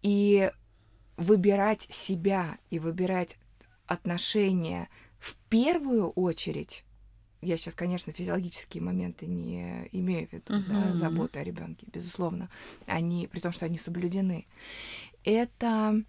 И 0.02 0.50
выбирать 1.16 1.86
себя 1.90 2.56
и 2.70 2.78
выбирать 2.78 3.38
отношения 3.86 4.88
в 5.18 5.34
первую 5.48 6.10
очередь 6.10 6.84
я 7.40 7.56
сейчас, 7.56 7.74
конечно, 7.74 8.12
физиологические 8.12 8.82
моменты 8.82 9.26
не 9.26 9.88
имею 9.92 10.26
в 10.28 10.32
виду, 10.32 10.54
uh-huh, 10.54 10.90
да, 10.90 10.96
заботы 10.96 11.38
о 11.38 11.44
ребенке, 11.44 11.86
безусловно, 11.92 12.50
они, 12.86 13.28
при 13.28 13.38
том, 13.38 13.52
что 13.52 13.64
они 13.64 13.78
соблюдены. 13.78 14.46
Это, 15.22 16.02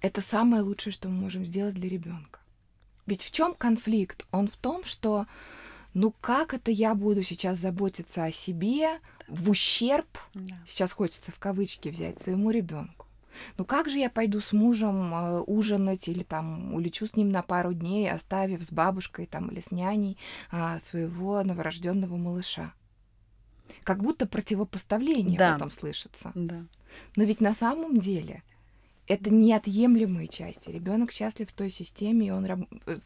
это 0.00 0.20
самое 0.22 0.62
лучшее, 0.62 0.94
что 0.94 1.10
мы 1.10 1.20
можем 1.20 1.44
сделать 1.44 1.74
для 1.74 1.90
ребенка. 1.90 2.37
Ведь 3.08 3.22
в 3.22 3.30
чем 3.30 3.54
конфликт? 3.54 4.26
Он 4.32 4.48
в 4.48 4.56
том, 4.58 4.84
что 4.84 5.26
ну 5.94 6.14
как 6.20 6.52
это 6.52 6.70
я 6.70 6.94
буду 6.94 7.22
сейчас 7.22 7.58
заботиться 7.58 8.24
о 8.24 8.30
себе 8.30 9.00
в 9.26 9.48
ущерб, 9.48 10.06
да. 10.34 10.56
сейчас 10.66 10.92
хочется 10.92 11.32
в 11.32 11.38
кавычки 11.38 11.88
взять, 11.88 12.20
своему 12.20 12.50
ребенку. 12.50 13.06
Ну 13.56 13.64
как 13.64 13.88
же 13.88 13.96
я 13.96 14.10
пойду 14.10 14.40
с 14.40 14.52
мужем 14.52 15.14
э, 15.14 15.40
ужинать 15.46 16.06
или 16.08 16.22
там 16.22 16.74
улечу 16.74 17.06
с 17.06 17.16
ним 17.16 17.30
на 17.30 17.40
пару 17.40 17.72
дней, 17.72 18.10
оставив 18.10 18.62
с 18.62 18.72
бабушкой 18.72 19.24
там 19.24 19.48
или 19.48 19.60
с 19.60 19.70
няней 19.70 20.18
э, 20.52 20.78
своего 20.78 21.42
новорожденного 21.42 22.16
малыша? 22.16 22.74
Как 23.84 24.02
будто 24.02 24.26
противопоставление 24.26 25.38
да. 25.38 25.52
в 25.54 25.56
этом 25.56 25.70
слышится. 25.70 26.30
Да. 26.34 26.66
Но 27.16 27.24
ведь 27.24 27.40
на 27.40 27.54
самом 27.54 28.00
деле 28.00 28.42
это 29.08 29.32
неотъемлемые 29.32 30.28
части. 30.28 30.70
Ребенок 30.70 31.10
счастлив 31.12 31.48
в 31.48 31.52
той 31.52 31.70
системе, 31.70 32.28
и 32.28 32.30
он 32.30 32.46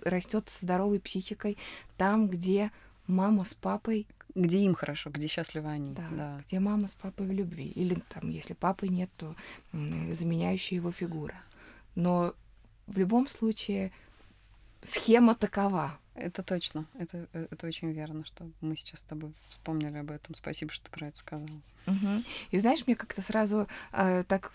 растет 0.04 0.48
с 0.50 0.60
здоровой 0.60 1.00
психикой 1.00 1.56
там, 1.96 2.28
где 2.28 2.70
мама 3.06 3.44
с 3.44 3.54
папой 3.54 4.06
где 4.34 4.60
им 4.60 4.74
хорошо, 4.74 5.10
где 5.10 5.26
счастливы 5.26 5.68
они. 5.68 5.92
Да, 5.92 6.08
да. 6.10 6.40
Где 6.46 6.58
мама 6.58 6.86
с 6.88 6.94
папой 6.94 7.26
в 7.26 7.32
любви. 7.32 7.66
Или 7.66 8.02
там, 8.08 8.30
если 8.30 8.54
папы 8.54 8.88
нет, 8.88 9.10
то 9.16 9.36
заменяющая 9.72 10.78
его 10.78 10.90
фигура. 10.90 11.36
Но 11.94 12.34
в 12.86 12.98
любом 12.98 13.28
случае 13.28 13.92
схема 14.82 15.34
такова. 15.34 15.98
Это 16.14 16.42
точно. 16.42 16.86
Это, 16.98 17.26
э, 17.32 17.46
это 17.50 17.66
очень 17.66 17.90
верно, 17.90 18.24
что 18.26 18.46
мы 18.60 18.76
сейчас 18.76 19.00
с 19.00 19.04
тобой 19.04 19.32
вспомнили 19.48 19.96
об 19.96 20.10
этом. 20.10 20.34
Спасибо, 20.34 20.70
что 20.70 20.84
ты 20.84 20.90
про 20.90 21.08
это 21.08 21.18
сказала. 21.18 21.48
Угу. 21.86 22.22
И 22.50 22.58
знаешь, 22.58 22.86
мне 22.86 22.94
как-то 22.94 23.22
сразу 23.22 23.66
э, 23.92 24.24
так 24.24 24.52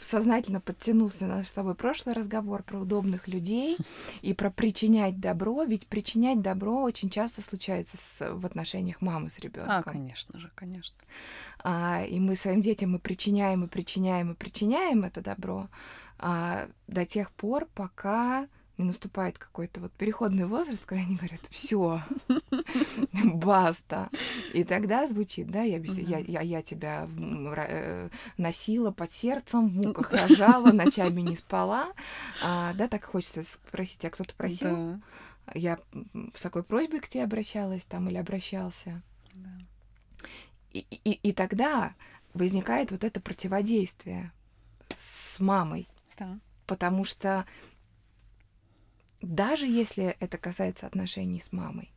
сознательно 0.00 0.60
подтянулся 0.60 1.26
наш 1.26 1.48
с 1.48 1.52
тобой 1.52 1.74
прошлый 1.74 2.14
разговор 2.14 2.62
про 2.62 2.78
удобных 2.78 3.28
людей 3.28 3.78
и 4.22 4.34
про 4.34 4.50
причинять 4.50 5.20
добро. 5.20 5.64
Ведь 5.64 5.86
причинять 5.86 6.42
добро 6.42 6.82
очень 6.82 7.08
часто 7.08 7.40
случается 7.40 7.96
с, 7.96 8.34
в 8.34 8.44
отношениях 8.44 9.00
мамы 9.00 9.30
с 9.30 9.38
ребенком. 9.38 9.70
А, 9.70 9.82
конечно 9.82 10.38
же, 10.38 10.50
конечно. 10.54 10.96
А, 11.62 12.04
и 12.04 12.20
мы 12.20 12.36
своим 12.36 12.60
детям 12.60 12.92
мы 12.92 12.98
причиняем 12.98 13.64
и 13.64 13.68
причиняем 13.68 14.32
и 14.32 14.34
причиняем 14.34 15.04
это 15.04 15.22
добро 15.22 15.68
а, 16.18 16.68
до 16.86 17.04
тех 17.04 17.32
пор, 17.32 17.66
пока 17.74 18.48
не 18.76 18.84
наступает 18.84 19.38
какой-то 19.38 19.80
вот 19.80 19.92
переходный 19.92 20.46
возраст, 20.46 20.84
когда 20.84 21.04
они 21.04 21.16
говорят, 21.16 21.40
все, 21.50 22.02
баста. 23.12 24.08
И 24.52 24.64
тогда 24.64 25.06
звучит, 25.06 25.48
да, 25.50 25.62
я, 25.62 25.78
я, 25.78 26.18
я, 26.18 26.40
я 26.40 26.62
тебя 26.62 27.08
э, 27.08 28.08
носила 28.36 28.90
под 28.90 29.12
сердцем, 29.12 29.68
в 29.68 29.86
муках 29.86 30.12
рожала, 30.12 30.72
ночами 30.72 31.20
не 31.20 31.36
спала. 31.36 31.92
А, 32.42 32.72
да, 32.74 32.88
так 32.88 33.04
хочется 33.04 33.42
спросить, 33.44 34.04
а 34.04 34.10
кто-то 34.10 34.34
просил? 34.34 34.76
Да. 34.76 35.00
Я 35.54 35.78
с 36.34 36.40
такой 36.40 36.62
просьбой 36.62 37.00
к 37.00 37.08
тебе 37.08 37.24
обращалась 37.24 37.84
там 37.84 38.08
или 38.08 38.16
обращался. 38.16 39.02
Да. 39.34 39.50
И, 40.72 40.80
и, 40.90 41.12
и 41.12 41.32
тогда 41.32 41.94
возникает 42.32 42.90
вот 42.90 43.04
это 43.04 43.20
противодействие 43.20 44.32
с 44.96 45.38
мамой. 45.38 45.86
Да. 46.18 46.38
Потому 46.66 47.04
что 47.04 47.46
даже 49.24 49.66
если 49.66 50.16
это 50.20 50.38
касается 50.38 50.86
отношений 50.86 51.40
с 51.40 51.52
мамой, 51.52 51.90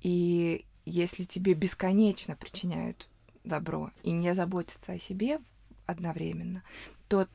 и 0.00 0.64
если 0.84 1.24
тебе 1.24 1.54
бесконечно 1.54 2.36
причиняют 2.36 3.08
добро 3.44 3.90
и 4.02 4.10
не 4.10 4.34
заботятся 4.34 4.92
о 4.92 4.98
себе 4.98 5.38
одновременно, 5.86 6.62
то 7.08 7.28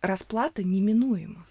расплата 0.00 0.62
неминуема. 0.62 1.46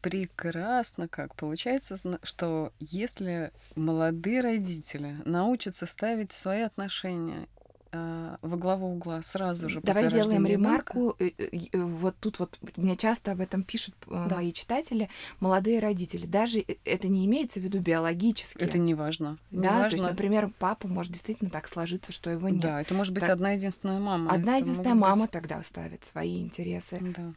Прекрасно 0.00 1.08
как. 1.08 1.34
Получается, 1.34 1.96
что 2.22 2.72
если 2.78 3.52
молодые 3.74 4.40
родители 4.40 5.16
научатся 5.24 5.86
ставить 5.86 6.32
свои 6.32 6.60
отношения 6.60 7.48
во 7.92 8.56
главу 8.56 8.88
угла 8.88 9.22
сразу 9.22 9.68
же. 9.68 9.80
Давай 9.80 10.06
сделаем 10.06 10.46
ремарку. 10.46 11.16
Ребенка. 11.18 11.44
Э, 11.44 11.68
э, 11.72 11.78
вот 11.78 12.16
тут 12.20 12.38
вот 12.38 12.58
мне 12.76 12.96
часто 12.96 13.32
об 13.32 13.40
этом 13.40 13.62
пишут 13.62 13.94
э, 14.06 14.26
да. 14.28 14.36
мои 14.36 14.52
читатели, 14.52 15.08
молодые 15.40 15.80
родители. 15.80 16.26
Даже 16.26 16.64
это 16.84 17.08
не 17.08 17.26
имеется 17.26 17.60
в 17.60 17.62
виду 17.62 17.78
биологически. 17.78 18.62
Это 18.62 18.78
не 18.78 18.94
важно. 18.94 19.38
Да, 19.50 19.58
не 19.58 19.66
важно. 19.68 19.88
то 19.88 19.96
есть, 19.96 20.10
например, 20.10 20.50
папа 20.58 20.88
может 20.88 21.12
действительно 21.12 21.50
так 21.50 21.68
сложиться, 21.68 22.12
что 22.12 22.30
его 22.30 22.48
нет. 22.48 22.60
Да, 22.60 22.80
это 22.80 22.94
может 22.94 23.14
быть 23.14 23.22
так. 23.22 23.32
одна 23.32 23.52
единственная 23.52 23.98
мама. 23.98 24.32
Одна 24.32 24.56
это 24.56 24.64
единственная 24.64 24.94
мама 24.94 25.22
быть... 25.22 25.30
тогда 25.30 25.62
ставит 25.62 26.04
свои 26.04 26.40
интересы. 26.40 26.98
Да. 27.16 27.32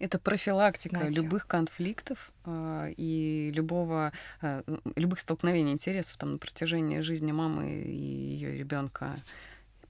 Это 0.00 0.18
профилактика 0.18 0.96
Иначе. 0.96 1.20
любых 1.20 1.46
конфликтов 1.46 2.32
э, 2.46 2.94
и 2.96 3.52
любого, 3.54 4.12
э, 4.40 4.62
любых 4.96 5.20
столкновений 5.20 5.72
интересов 5.72 6.16
там, 6.16 6.32
на 6.32 6.38
протяжении 6.38 7.00
жизни 7.00 7.32
мамы 7.32 7.70
и 7.70 7.92
ее 7.92 8.56
ребенка 8.56 9.16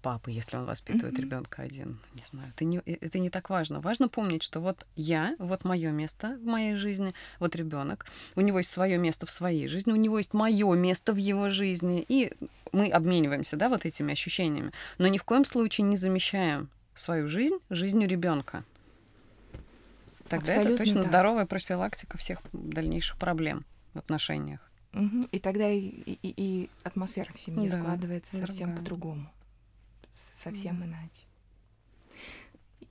папы, 0.01 0.31
если 0.31 0.57
он 0.57 0.65
воспитывает 0.65 1.15
mm-hmm. 1.15 1.23
ребенка 1.23 1.63
один. 1.63 1.99
Не 2.15 2.23
знаю, 2.31 2.53
это 2.55 2.65
не, 2.65 2.79
э, 2.79 2.97
это 3.01 3.19
не 3.19 3.31
так 3.31 3.51
важно. 3.51 3.81
Важно 3.81 4.09
помнить, 4.09 4.43
что 4.43 4.61
вот 4.61 4.87
я, 4.97 5.37
вот 5.39 5.65
мое 5.65 5.91
место 5.91 6.39
в 6.43 6.47
моей 6.47 6.75
жизни, 6.75 7.15
вот 7.39 7.55
ребенок, 7.57 8.07
у 8.37 8.41
него 8.41 8.59
есть 8.59 8.71
свое 8.71 8.99
место 8.99 9.27
в 9.27 9.31
своей 9.31 9.69
жизни, 9.69 9.93
у 9.93 9.97
него 9.97 10.19
есть 10.19 10.35
мое 10.35 10.75
место 10.75 11.13
в 11.13 11.17
его 11.17 11.49
жизни, 11.49 12.05
и 12.09 12.33
мы 12.73 12.89
обмениваемся, 12.89 13.57
да, 13.57 13.69
вот 13.69 13.85
этими 13.85 14.13
ощущениями. 14.13 14.73
Но 14.99 15.07
ни 15.09 15.19
в 15.19 15.25
коем 15.25 15.45
случае 15.45 15.87
не 15.87 15.97
замещаем 15.97 16.69
свою 16.95 17.27
жизнь 17.27 17.57
жизнью 17.71 18.09
ребенка. 18.09 18.65
Тогда 20.29 20.53
Абсолютно 20.53 20.75
это 20.75 20.79
точно 20.79 21.03
да. 21.03 21.09
здоровая 21.09 21.47
профилактика 21.47 22.17
всех 22.17 22.39
дальнейших 22.53 23.17
проблем 23.19 23.65
в 23.95 23.99
отношениях. 23.99 24.61
Угу. 24.93 25.29
И 25.33 25.39
тогда 25.39 25.69
и, 25.69 25.81
и, 25.81 26.19
и 26.23 26.71
атмосфера 26.85 27.33
в 27.35 27.41
семье 27.41 27.71
да, 27.71 27.79
складывается 27.79 28.37
совсем 28.37 28.77
по-другому 28.77 29.31
совсем 30.15 30.83
mm. 30.83 30.87
иначе. 30.87 31.25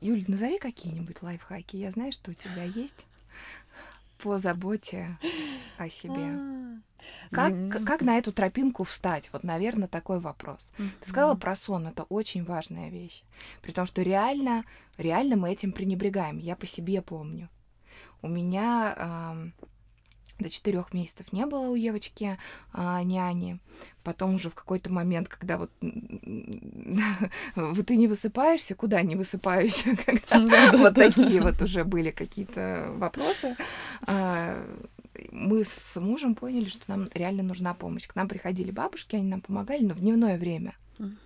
Юль, 0.01 0.23
назови 0.27 0.59
какие-нибудь 0.59 1.21
лайфхаки. 1.21 1.75
Я 1.75 1.91
знаю, 1.91 2.11
что 2.11 2.31
у 2.31 2.33
тебя 2.33 2.63
есть 2.63 3.05
по 4.17 4.37
заботе 4.37 5.17
о 5.77 5.89
себе. 5.89 6.21
А. 6.21 6.79
Как, 7.31 7.85
как 7.85 8.01
на 8.01 8.17
эту 8.17 8.31
тропинку 8.31 8.83
встать? 8.83 9.29
Вот, 9.31 9.43
наверное, 9.43 9.87
такой 9.87 10.19
вопрос. 10.19 10.71
Ты 10.77 11.09
сказала 11.09 11.35
про 11.35 11.55
сон, 11.55 11.87
это 11.87 12.03
очень 12.03 12.43
важная 12.43 12.89
вещь. 12.89 13.23
При 13.61 13.71
том, 13.71 13.85
что 13.85 14.01
реально, 14.01 14.63
реально 14.97 15.35
мы 15.35 15.51
этим 15.51 15.71
пренебрегаем. 15.71 16.37
Я 16.37 16.55
по 16.55 16.65
себе 16.65 17.01
помню. 17.01 17.49
У 18.21 18.27
меня 18.27 19.51
до 20.39 20.49
четырех 20.49 20.93
месяцев 20.93 21.31
не 21.31 21.45
было 21.45 21.69
у 21.69 21.77
девочки 21.77 22.37
а, 22.73 23.03
няни. 23.03 23.59
Потом 24.03 24.35
уже 24.35 24.49
в 24.49 24.55
какой-то 24.55 24.91
момент, 24.91 25.27
когда 25.27 25.57
вот 25.57 25.71
ты 27.85 27.97
не 27.97 28.07
высыпаешься, 28.07 28.75
куда 28.75 29.01
не 29.01 29.15
высыпаюсь, 29.15 29.85
когда 30.29 30.71
вот 30.71 30.95
такие 30.95 31.41
вот 31.41 31.61
уже 31.61 31.83
были 31.83 32.11
какие-то 32.11 32.91
вопросы, 32.95 33.55
а, 34.01 34.65
мы 35.31 35.63
с 35.63 35.99
мужем 35.99 36.35
поняли, 36.35 36.69
что 36.69 36.83
нам 36.87 37.09
реально 37.13 37.43
нужна 37.43 37.73
помощь. 37.73 38.07
К 38.07 38.15
нам 38.15 38.27
приходили 38.27 38.71
бабушки, 38.71 39.15
они 39.15 39.27
нам 39.27 39.41
помогали, 39.41 39.83
но 39.83 39.93
в 39.93 39.99
дневное 39.99 40.37
время. 40.37 40.75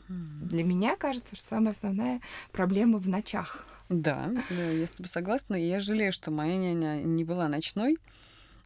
Для 0.08 0.63
меня 0.63 0.95
кажется, 0.95 1.36
что 1.36 1.45
самая 1.45 1.73
основная 1.73 2.21
проблема 2.52 2.99
в 2.99 3.08
ночах. 3.08 3.65
Да, 3.89 4.32
да, 4.49 4.69
я 4.69 4.86
с 4.86 4.91
тобой 4.91 5.10
согласна. 5.10 5.56
Я 5.56 5.80
жалею, 5.80 6.13
что 6.13 6.32
моя 6.32 6.58
няня 6.58 7.02
не 7.02 7.23
была 7.23 7.47
ночной, 7.47 7.97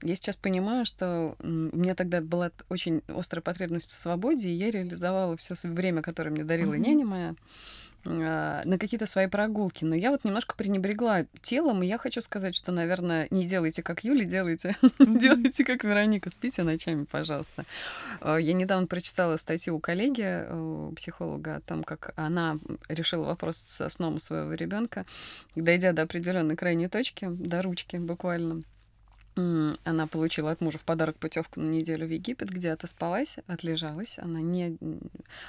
Я 0.03 0.15
сейчас 0.15 0.35
понимаю, 0.35 0.85
что 0.85 1.35
у 1.39 1.47
меня 1.47 1.95
тогда 1.95 2.21
была 2.21 2.51
очень 2.69 3.01
острая 3.07 3.41
потребность 3.41 3.91
в 3.91 3.95
свободе, 3.95 4.49
и 4.49 4.53
я 4.53 4.69
реализовала 4.69 5.35
все 5.37 5.55
время, 5.63 6.01
которое 6.01 6.29
мне 6.29 6.43
дарила 6.43 6.73
mm-hmm. 6.73 6.79
няня 6.79 7.05
моя 7.05 7.35
а, 8.05 8.61
на 8.63 8.77
какие-то 8.77 9.05
свои 9.05 9.27
прогулки. 9.27 9.83
Но 9.83 9.95
я 9.95 10.11
вот 10.11 10.23
немножко 10.23 10.55
пренебрегла 10.55 11.25
телом, 11.41 11.83
и 11.83 11.87
я 11.87 11.97
хочу 11.97 12.21
сказать, 12.21 12.55
что, 12.55 12.71
наверное, 12.71 13.27
не 13.31 13.45
делайте 13.45 13.83
как 13.83 14.03
Юли, 14.03 14.25
делайте, 14.25 14.77
делайте 14.99 15.65
как 15.65 15.83
Вероника, 15.83 16.29
спите 16.31 16.63
ночами, 16.63 17.05
пожалуйста. 17.05 17.65
А, 18.21 18.37
я 18.37 18.53
недавно 18.53 18.87
прочитала 18.87 19.37
статью 19.37 19.75
у 19.75 19.79
коллеги, 19.79 20.45
у 20.51 20.91
психолога, 20.93 21.55
о 21.55 21.61
том, 21.61 21.83
как 21.83 22.13
она 22.15 22.59
решила 22.87 23.25
вопрос 23.25 23.57
со 23.57 23.89
сном 23.89 24.19
своего 24.19 24.53
ребенка, 24.53 25.05
дойдя 25.55 25.91
до 25.91 26.03
определенной 26.03 26.55
крайней 26.55 26.87
точки, 26.87 27.27
до 27.29 27.61
ручки 27.61 27.97
буквально 27.97 28.63
она 29.37 30.07
получила 30.07 30.51
от 30.51 30.61
мужа 30.61 30.79
в 30.79 30.83
подарок 30.83 31.17
путевку 31.17 31.59
на 31.59 31.69
неделю 31.69 32.07
в 32.07 32.09
Египет, 32.09 32.49
где 32.49 32.71
отоспалась, 32.71 33.37
отлежалась. 33.45 34.17
Она 34.17 34.39
не, 34.39 34.77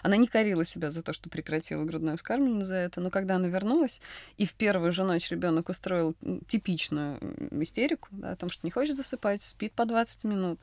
она 0.02 0.16
не 0.16 0.26
корила 0.26 0.64
себя 0.64 0.90
за 0.90 1.02
то, 1.02 1.12
что 1.12 1.30
прекратила 1.30 1.84
грудное 1.84 2.16
вскармливание 2.16 2.64
за 2.64 2.74
это. 2.74 3.00
Но 3.00 3.10
когда 3.10 3.36
она 3.36 3.48
вернулась, 3.48 4.00
и 4.36 4.44
в 4.44 4.54
первую 4.54 4.92
же 4.92 5.04
ночь 5.04 5.30
ребенок 5.30 5.70
устроил 5.70 6.14
типичную 6.46 7.18
истерику 7.62 8.08
да, 8.10 8.32
о 8.32 8.36
том, 8.36 8.50
что 8.50 8.66
не 8.66 8.70
хочет 8.70 8.96
засыпать, 8.96 9.40
спит 9.40 9.72
по 9.72 9.86
20 9.86 10.24
минут, 10.24 10.60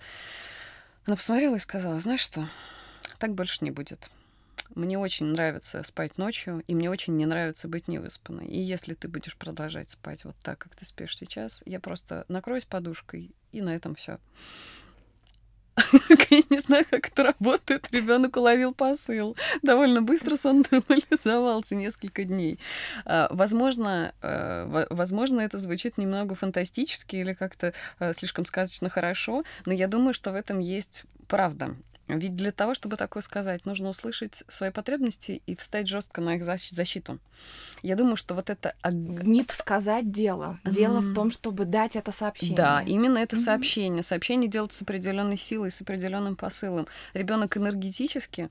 она 1.05 1.15
посмотрела 1.15 1.55
и 1.55 1.59
сказала, 1.59 1.99
знаешь 1.99 2.21
что, 2.21 2.47
так 3.17 3.33
больше 3.33 3.63
не 3.65 3.71
будет. 3.71 4.09
Мне 4.73 4.97
очень 4.97 5.27
нравится 5.27 5.83
спать 5.83 6.17
ночью, 6.17 6.63
и 6.67 6.75
мне 6.75 6.89
очень 6.89 7.15
не 7.15 7.25
нравится 7.25 7.67
быть 7.67 7.87
невыспанной. 7.87 8.47
И 8.47 8.59
если 8.59 8.93
ты 8.93 9.07
будешь 9.07 9.37
продолжать 9.37 9.91
спать 9.91 10.25
вот 10.25 10.35
так, 10.41 10.57
как 10.57 10.75
ты 10.75 10.85
спишь 10.85 11.17
сейчас, 11.17 11.61
я 11.65 11.79
просто 11.79 12.25
накроюсь 12.27 12.65
подушкой, 12.65 13.31
и 13.51 13.61
на 13.61 13.75
этом 13.75 13.95
все. 13.95 14.19
Я 16.29 16.41
не 16.49 16.59
знаю, 16.59 16.85
как 16.89 17.07
это 17.07 17.23
работает. 17.23 17.87
Ребенок 17.91 18.37
уловил 18.37 18.73
посыл. 18.73 19.35
Довольно 19.61 20.01
быстро 20.01 20.35
сон 20.35 20.65
нормализовался 20.71 21.75
несколько 21.75 22.23
дней. 22.23 22.59
А, 23.05 23.27
возможно, 23.31 24.13
э, 24.21 24.85
возможно, 24.89 25.41
это 25.41 25.57
звучит 25.57 25.97
немного 25.97 26.35
фантастически 26.35 27.17
или 27.17 27.33
как-то 27.33 27.73
э, 27.99 28.13
слишком 28.13 28.45
сказочно 28.45 28.89
хорошо, 28.89 29.43
но 29.65 29.73
я 29.73 29.87
думаю, 29.87 30.13
что 30.13 30.31
в 30.31 30.35
этом 30.35 30.59
есть 30.59 31.03
правда. 31.27 31.75
Ведь 32.07 32.35
для 32.35 32.51
того, 32.51 32.75
чтобы 32.75 32.97
такое 32.97 33.23
сказать, 33.23 33.65
нужно 33.65 33.89
услышать 33.89 34.43
свои 34.47 34.69
потребности 34.69 35.41
и 35.47 35.55
встать 35.55 35.87
жестко 35.87 36.21
на 36.21 36.35
их 36.35 36.43
защиту. 36.43 37.19
Я 37.81 37.95
думаю, 37.95 38.15
что 38.15 38.35
вот 38.35 38.49
это... 38.49 38.75
Не 38.83 39.43
сказать 39.49 40.11
дело. 40.11 40.59
Дело 40.63 40.99
mm-hmm. 40.99 41.11
в 41.11 41.15
том, 41.15 41.31
чтобы 41.31 41.65
дать 41.65 41.95
это 41.95 42.11
сообщение. 42.11 42.57
Да, 42.57 42.83
именно 42.85 43.17
это 43.17 43.35
mm-hmm. 43.35 43.39
сообщение. 43.39 44.03
Сообщение 44.03 44.49
делается 44.49 44.79
с 44.79 44.81
определенной 44.83 45.37
силой, 45.37 45.71
с 45.71 45.81
определенным 45.81 46.35
посылом. 46.35 46.87
Ребенок 47.13 47.57
энергетически, 47.57 48.49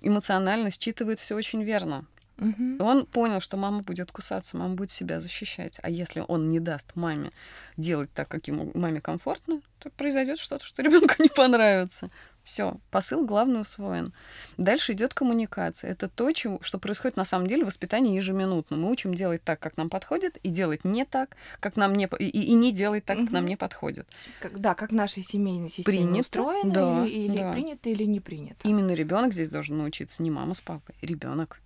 эмоционально 0.00 0.70
считывает 0.70 1.20
все 1.20 1.34
очень 1.34 1.62
верно. 1.62 2.06
Угу. 2.38 2.84
Он 2.84 3.06
понял, 3.06 3.40
что 3.40 3.56
мама 3.56 3.82
будет 3.82 4.10
кусаться, 4.10 4.56
мама 4.56 4.74
будет 4.74 4.90
себя 4.90 5.20
защищать. 5.20 5.78
А 5.82 5.90
если 5.90 6.24
он 6.26 6.48
не 6.48 6.58
даст 6.58 6.90
маме 6.96 7.30
делать 7.76 8.10
так, 8.12 8.28
как 8.28 8.48
ему 8.48 8.70
маме 8.74 9.00
комфортно, 9.00 9.60
то 9.78 9.90
произойдет 9.90 10.38
что-то, 10.38 10.64
что 10.64 10.82
ребенку 10.82 11.14
не 11.22 11.28
понравится. 11.28 12.10
Все, 12.44 12.76
посыл 12.90 13.24
главный 13.24 13.62
усвоен. 13.62 14.12
Дальше 14.58 14.92
идет 14.92 15.14
коммуникация. 15.14 15.90
Это 15.90 16.08
то, 16.08 16.30
чего, 16.32 16.58
что 16.60 16.78
происходит 16.78 17.16
на 17.16 17.24
самом 17.24 17.46
деле 17.46 17.64
в 17.64 17.66
воспитании 17.66 18.16
ежеминутно. 18.16 18.76
Мы 18.76 18.90
учим 18.90 19.14
делать 19.14 19.42
так, 19.42 19.58
как 19.60 19.78
нам 19.78 19.88
подходит, 19.88 20.36
и 20.42 20.50
делать 20.50 20.84
не 20.84 21.06
так, 21.06 21.36
как 21.60 21.76
нам 21.76 21.94
не 21.94 22.06
и, 22.18 22.26
и 22.26 22.54
не 22.54 22.70
делать 22.70 23.06
так, 23.06 23.18
как 23.18 23.30
нам 23.30 23.46
не 23.46 23.56
подходит. 23.56 24.06
Как, 24.40 24.60
да, 24.60 24.74
как 24.74 24.92
нашей 24.92 25.22
семейной 25.22 25.70
системе 25.70 25.96
принято, 25.96 26.20
устроено, 26.20 26.72
да, 26.74 27.06
или, 27.06 27.14
или 27.14 27.38
да. 27.38 27.52
принято, 27.52 27.88
или 27.88 28.04
не 28.04 28.20
принято. 28.20 28.68
Именно 28.68 28.92
ребенок 28.92 29.32
здесь 29.32 29.48
должен 29.48 29.78
научиться, 29.78 30.22
не 30.22 30.30
мама 30.30 30.52
с 30.52 30.60
папой, 30.60 30.94
ребенок. 31.00 31.60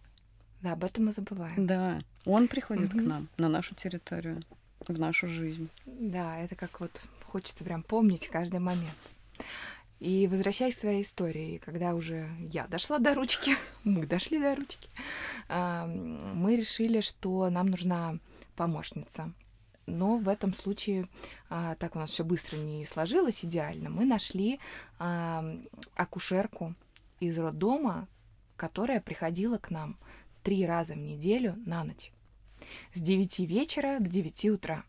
Да, 0.62 0.72
об 0.72 0.84
этом 0.84 1.06
мы 1.06 1.12
забываем. 1.12 1.66
Да, 1.66 1.98
он 2.24 2.46
приходит 2.46 2.94
угу. 2.94 3.00
к 3.00 3.02
нам 3.02 3.28
на 3.36 3.48
нашу 3.48 3.74
территорию, 3.74 4.42
в 4.86 4.96
нашу 4.96 5.26
жизнь. 5.26 5.68
Да, 5.86 6.38
это 6.38 6.54
как 6.54 6.78
вот 6.78 7.02
хочется 7.24 7.64
прям 7.64 7.82
помнить 7.82 8.28
каждый 8.28 8.60
момент. 8.60 8.94
И 10.00 10.28
возвращаясь 10.28 10.76
к 10.76 10.80
своей 10.80 11.02
истории, 11.02 11.58
когда 11.58 11.94
уже 11.94 12.28
я 12.52 12.66
дошла 12.68 12.98
до 12.98 13.14
ручки, 13.14 13.56
мы 13.84 14.06
дошли 14.06 14.38
до 14.38 14.54
ручки, 14.54 14.88
мы 15.48 16.56
решили, 16.56 17.00
что 17.00 17.50
нам 17.50 17.68
нужна 17.68 18.18
помощница. 18.54 19.32
Но 19.86 20.18
в 20.18 20.28
этом 20.28 20.52
случае, 20.52 21.08
а, 21.48 21.74
так 21.76 21.96
у 21.96 21.98
нас 21.98 22.10
все 22.10 22.22
быстро 22.22 22.58
не 22.58 22.84
сложилось 22.84 23.42
идеально, 23.44 23.88
мы 23.88 24.04
нашли 24.04 24.60
акушерку 25.94 26.74
из 27.20 27.38
роддома, 27.38 28.06
которая 28.56 29.00
приходила 29.00 29.58
к 29.58 29.70
нам 29.70 29.98
три 30.42 30.66
раза 30.66 30.92
в 30.92 30.98
неделю 30.98 31.56
на 31.64 31.84
ночь. 31.84 32.12
С 32.92 33.00
9 33.00 33.38
вечера 33.40 33.98
до 33.98 34.08
9 34.08 34.44
утра. 34.50 34.84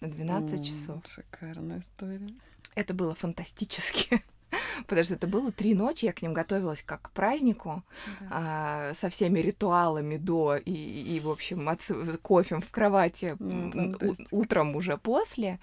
На 0.00 0.08
12 0.08 0.60
О, 0.60 0.64
часов. 0.64 1.06
Шикарная 1.06 1.80
история. 1.80 2.28
Это 2.74 2.94
было 2.94 3.14
фантастически. 3.14 4.22
потому 4.86 5.04
что 5.04 5.14
это 5.14 5.26
было 5.26 5.52
три 5.52 5.74
ночи, 5.74 6.04
я 6.04 6.12
к 6.12 6.22
ним 6.22 6.32
готовилась 6.32 6.82
как 6.82 7.02
к 7.02 7.10
празднику, 7.10 7.82
да. 8.20 8.26
а, 8.30 8.94
со 8.94 9.08
всеми 9.08 9.40
ритуалами 9.40 10.16
до 10.16 10.56
и, 10.56 10.72
и 10.72 11.20
в 11.20 11.28
общем, 11.28 11.68
от, 11.68 11.80
кофем 12.22 12.60
в 12.60 12.70
кровати 12.70 13.36
ну, 13.38 13.94
утром 14.30 14.76
уже 14.76 14.96
после. 14.96 15.58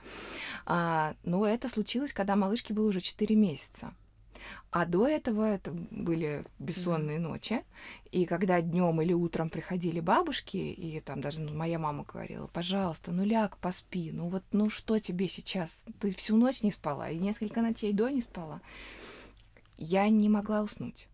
А, 0.65 1.13
но 1.23 1.45
это 1.45 1.69
случилось, 1.69 2.13
когда 2.13 2.35
малышке 2.35 2.73
было 2.73 2.87
уже 2.87 3.01
4 3.01 3.35
месяца. 3.35 3.93
А 4.71 4.85
до 4.85 5.07
этого 5.07 5.43
это 5.43 5.71
были 5.71 6.45
бессонные 6.59 7.19
ночи. 7.19 7.63
И 8.11 8.25
когда 8.25 8.61
днем 8.61 9.01
или 9.01 9.13
утром 9.13 9.49
приходили 9.49 9.99
бабушки, 9.99 10.57
и 10.57 10.99
там 10.99 11.21
даже 11.21 11.41
ну, 11.41 11.53
моя 11.53 11.79
мама 11.79 12.03
говорила, 12.03 12.47
пожалуйста, 12.47 13.11
ну 13.11 13.23
ляг, 13.23 13.57
поспи, 13.57 14.11
ну 14.11 14.29
вот, 14.29 14.43
ну 14.51 14.69
что 14.69 14.99
тебе 14.99 15.27
сейчас? 15.27 15.85
Ты 15.99 16.15
всю 16.15 16.37
ночь 16.37 16.61
не 16.61 16.71
спала, 16.71 17.09
и 17.09 17.17
несколько 17.17 17.61
ночей 17.61 17.93
до 17.93 18.09
не 18.09 18.21
спала. 18.21 18.61
Я 19.77 20.09
не 20.09 20.29
могла 20.29 20.61
уснуть. 20.61 21.07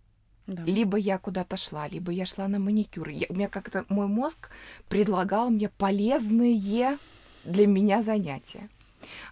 Да. 0.47 0.63
Либо 0.63 0.97
я 0.97 1.17
куда-то 1.17 1.57
шла, 1.57 1.87
либо 1.87 2.11
я 2.11 2.25
шла 2.25 2.47
на 2.47 2.59
маникюр. 2.59 3.09
Я, 3.09 3.25
у 3.29 3.33
меня 3.33 3.49
как-то 3.49 3.85
мой 3.89 4.07
мозг 4.07 4.51
предлагал 4.89 5.49
мне 5.49 5.69
полезные 5.69 6.97
для 7.43 7.67
меня 7.67 8.03
занятия. 8.03 8.69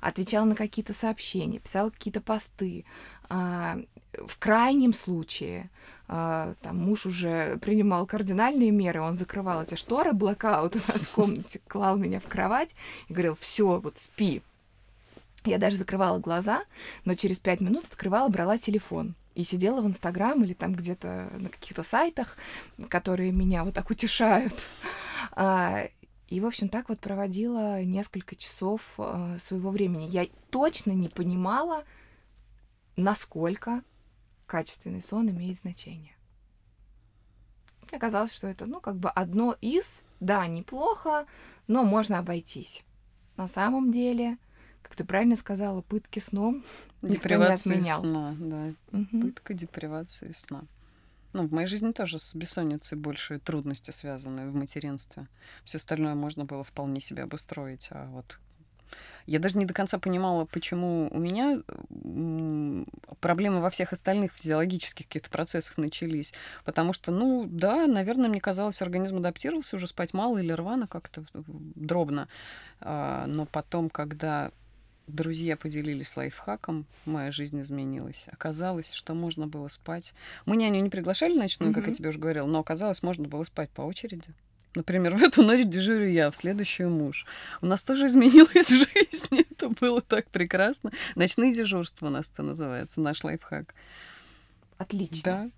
Отвечала 0.01 0.45
на 0.45 0.55
какие-то 0.55 0.93
сообщения, 0.93 1.59
писала 1.59 1.89
какие-то 1.89 2.21
посты. 2.21 2.85
А, 3.29 3.77
в 4.13 4.37
крайнем 4.37 4.93
случае 4.93 5.69
а, 6.07 6.53
там 6.61 6.77
муж 6.77 7.05
уже 7.05 7.57
принимал 7.57 8.05
кардинальные 8.05 8.71
меры, 8.71 9.01
он 9.01 9.15
закрывал 9.15 9.63
эти 9.63 9.75
шторы, 9.75 10.13
блокаут 10.13 10.75
у 10.75 10.79
нас 10.91 11.01
в 11.01 11.09
комнате, 11.09 11.61
клал 11.67 11.97
меня 11.97 12.19
в 12.19 12.27
кровать 12.27 12.75
и 13.07 13.13
говорил, 13.13 13.35
все, 13.39 13.79
вот 13.79 13.97
спи. 13.97 14.41
Я 15.45 15.57
даже 15.57 15.75
закрывала 15.75 16.19
глаза, 16.19 16.63
но 17.03 17.15
через 17.15 17.39
пять 17.39 17.59
минут 17.59 17.85
открывала, 17.85 18.29
брала 18.29 18.57
телефон 18.57 19.15
и 19.35 19.43
сидела 19.43 19.81
в 19.81 19.87
Инстаграм 19.87 20.41
или 20.43 20.53
там 20.53 20.73
где-то 20.73 21.29
на 21.37 21.49
каких-то 21.49 21.83
сайтах, 21.83 22.37
которые 22.89 23.31
меня 23.31 23.63
вот 23.63 23.73
так 23.73 23.89
утешают. 23.89 24.53
И, 26.27 26.39
в 26.39 26.45
общем, 26.45 26.69
так 26.69 26.89
вот 26.89 26.99
проводила 26.99 27.83
несколько 27.83 28.35
часов 28.35 28.93
а, 28.97 29.37
своего 29.39 29.69
времени. 29.69 30.09
Я 30.09 30.27
точно 30.49 30.91
не 30.91 31.09
понимала, 31.09 31.83
насколько 32.95 33.83
качественный 34.45 35.01
сон 35.01 35.29
имеет 35.29 35.59
значение. 35.59 36.15
Мне 37.91 37.99
казалось, 37.99 38.33
что 38.33 38.47
это, 38.47 38.65
ну, 38.65 38.79
как 38.79 38.95
бы 38.95 39.09
одно 39.09 39.55
из, 39.61 40.01
да, 40.19 40.47
неплохо, 40.47 41.25
но 41.67 41.83
можно 41.83 42.19
обойтись. 42.19 42.83
На 43.37 43.47
самом 43.47 43.91
деле, 43.91 44.37
как 44.81 44.95
ты 44.95 45.03
правильно 45.03 45.35
сказала, 45.35 45.81
пытки 45.81 46.19
сном 46.19 46.63
Депривация 47.01 47.81
сна, 47.83 48.35
да. 48.39 48.73
Угу. 48.91 49.21
Пытка 49.21 49.53
депривации 49.53 50.31
сна. 50.33 50.63
Ну, 51.33 51.47
в 51.47 51.51
моей 51.51 51.67
жизни 51.67 51.91
тоже 51.91 52.19
с 52.19 52.35
бессонницей 52.35 52.97
больше 52.97 53.39
трудности 53.39 53.91
связаны 53.91 54.49
в 54.49 54.55
материнстве. 54.55 55.27
Все 55.63 55.77
остальное 55.77 56.15
можно 56.15 56.45
было 56.45 56.63
вполне 56.63 57.01
себе 57.01 57.23
обустроить, 57.23 57.87
а 57.89 58.07
вот 58.11 58.37
я 59.25 59.39
даже 59.39 59.57
не 59.57 59.65
до 59.65 59.73
конца 59.73 59.97
понимала, 59.99 60.45
почему 60.45 61.07
у 61.11 61.17
меня 61.17 61.61
проблемы 63.19 63.61
во 63.61 63.69
всех 63.69 63.93
остальных 63.93 64.33
физиологических 64.33 65.07
каких-то 65.07 65.29
процессах 65.29 65.77
начались. 65.77 66.33
Потому 66.65 66.93
что, 66.93 67.11
ну, 67.11 67.45
да, 67.47 67.87
наверное, 67.87 68.29
мне 68.29 68.41
казалось, 68.41 68.81
организм 68.81 69.17
адаптировался, 69.17 69.77
уже 69.77 69.87
спать 69.87 70.13
мало 70.13 70.39
или 70.39 70.51
рвано 70.51 70.87
как-то 70.87 71.23
дробно. 71.33 72.27
А, 72.81 73.25
но 73.27 73.45
потом, 73.45 73.89
когда 73.89 74.51
друзья 75.07 75.57
поделились 75.57 76.15
лайфхаком, 76.15 76.85
моя 77.05 77.31
жизнь 77.31 77.61
изменилась. 77.61 78.27
Оказалось, 78.31 78.93
что 78.93 79.13
можно 79.13 79.47
было 79.47 79.67
спать. 79.67 80.13
Мы 80.45 80.55
няню 80.55 80.81
не 80.81 80.89
приглашали 80.89 81.37
ночную, 81.37 81.71
mm-hmm. 81.71 81.75
как 81.75 81.87
я 81.87 81.93
тебе 81.93 82.09
уже 82.09 82.19
говорила, 82.19 82.47
но 82.47 82.59
оказалось, 82.59 83.03
можно 83.03 83.27
было 83.27 83.43
спать 83.43 83.69
по 83.69 83.81
очереди. 83.81 84.29
Например, 84.75 85.15
в 85.17 85.23
эту 85.23 85.43
ночь 85.43 85.65
дежурю 85.65 86.07
я, 86.07 86.31
в 86.31 86.35
следующую 86.35 86.89
муж. 86.89 87.25
У 87.61 87.65
нас 87.65 87.83
тоже 87.83 88.07
изменилась 88.07 88.69
жизнь. 88.69 89.45
Это 89.51 89.69
было 89.69 90.01
так 90.01 90.29
прекрасно. 90.29 90.91
Ночные 91.15 91.53
дежурства 91.53 92.07
у 92.07 92.09
нас 92.09 92.29
это 92.29 92.43
называется, 92.43 93.01
наш 93.01 93.23
лайфхак. 93.23 93.73
Отлично. 94.77 95.21
Да, 95.23 95.49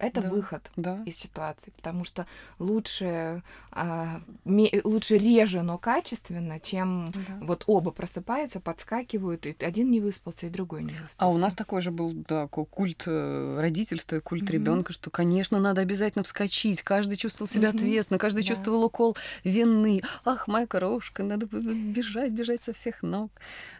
Это 0.00 0.22
да, 0.22 0.30
выход 0.30 0.70
да. 0.76 1.02
из 1.06 1.16
ситуации, 1.16 1.70
потому 1.76 2.04
что 2.04 2.26
лучше, 2.58 3.42
а, 3.72 4.20
ме- 4.44 4.80
лучше 4.84 5.18
реже, 5.18 5.62
но 5.62 5.78
качественно, 5.78 6.58
чем 6.58 7.12
да. 7.14 7.38
вот 7.44 7.64
оба 7.66 7.90
просыпаются, 7.90 8.60
подскакивают, 8.60 9.46
и 9.46 9.56
один 9.60 9.90
не 9.90 10.00
выспался, 10.00 10.46
и 10.46 10.50
другой 10.50 10.80
не 10.82 10.92
выспался. 10.92 11.14
А 11.18 11.28
у 11.28 11.36
нас 11.38 11.54
такой 11.54 11.80
же 11.82 11.90
был 11.90 12.12
да, 12.28 12.46
ку- 12.48 12.64
культ 12.64 13.04
э, 13.06 13.58
родительства 13.60 14.16
и 14.16 14.20
культ 14.20 14.44
Мгм. 14.44 14.52
ребенка, 14.52 14.92
что, 14.92 15.10
конечно, 15.10 15.58
надо 15.60 15.80
обязательно 15.82 16.22
вскочить. 16.24 16.82
Каждый 16.82 17.16
чувствовал 17.16 17.48
себя 17.48 17.68
Мгм. 17.68 17.76
ответственно, 17.78 18.18
каждый 18.18 18.42
Да. 18.42 18.48
чувствовал 18.48 18.84
укол 18.84 19.16
вины. 19.44 20.00
Ах, 20.24 20.48
моя 20.48 20.66
крошка, 20.66 21.22
надо 21.22 21.46
бежать, 21.46 22.30
бежать 22.32 22.62
со 22.62 22.72
всех 22.72 23.02
ног. 23.02 23.30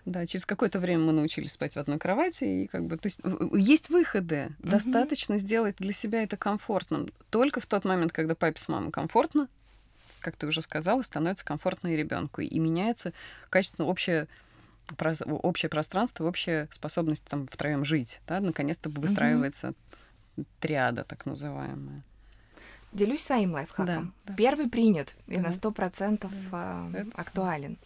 Да, 0.05 0.27
через 0.27 0.45
какое-то 0.47 0.79
время 0.81 1.05
мы 1.05 1.13
научились 1.13 1.53
спать 1.53 1.75
в 1.75 1.79
одной 1.79 1.99
кровати, 1.99 2.45
и 2.45 2.67
как 2.67 2.85
бы, 2.87 2.97
то 2.97 3.07
есть 3.07 3.21
есть 3.55 3.89
выходы. 3.91 4.49
Мгм. 4.59 4.71
Достаточно 4.71 5.39
сделать 5.39 5.77
для 5.79 5.93
себя 5.93 6.10
это 6.19 6.37
комфортным. 6.37 7.09
Только 7.31 7.61
в 7.61 7.67
тот 7.67 7.85
момент, 7.85 8.13
когда 8.13 8.35
папе 8.35 8.61
с 8.61 8.69
мамой 8.69 8.91
комфортно, 8.91 9.49
как 10.21 10.37
ты 10.37 10.47
уже 10.47 10.63
сказала, 10.63 11.03
становится 11.03 11.45
комфортно 11.45 11.89
и 11.89 11.97
ребенку, 11.97 12.41
и 12.41 12.59
меняется 12.59 13.13
качественно 13.49 13.87
общее 13.87 14.29
общее 14.99 15.69
пространство, 15.69 16.25
общая 16.25 16.69
способность 16.73 17.25
там 17.25 17.47
втроем 17.47 17.85
жить, 17.85 18.21
да, 18.27 18.41
наконец-то 18.41 18.89
выстраивается 18.89 19.75
триада 20.59 21.05
так 21.05 21.27
называемая. 21.27 22.03
Делюсь 22.93 23.23
своим 23.23 23.53
лайфхаком. 23.53 23.87
Да, 23.87 24.33
да. 24.33 24.35
Первый 24.35 24.69
принят 24.69 25.15
и 25.29 25.39
на 25.39 25.53
сто 25.53 25.71
процентов 25.71 26.33
Да, 26.51 26.91
это 26.93 27.11
актуален. 27.15 27.79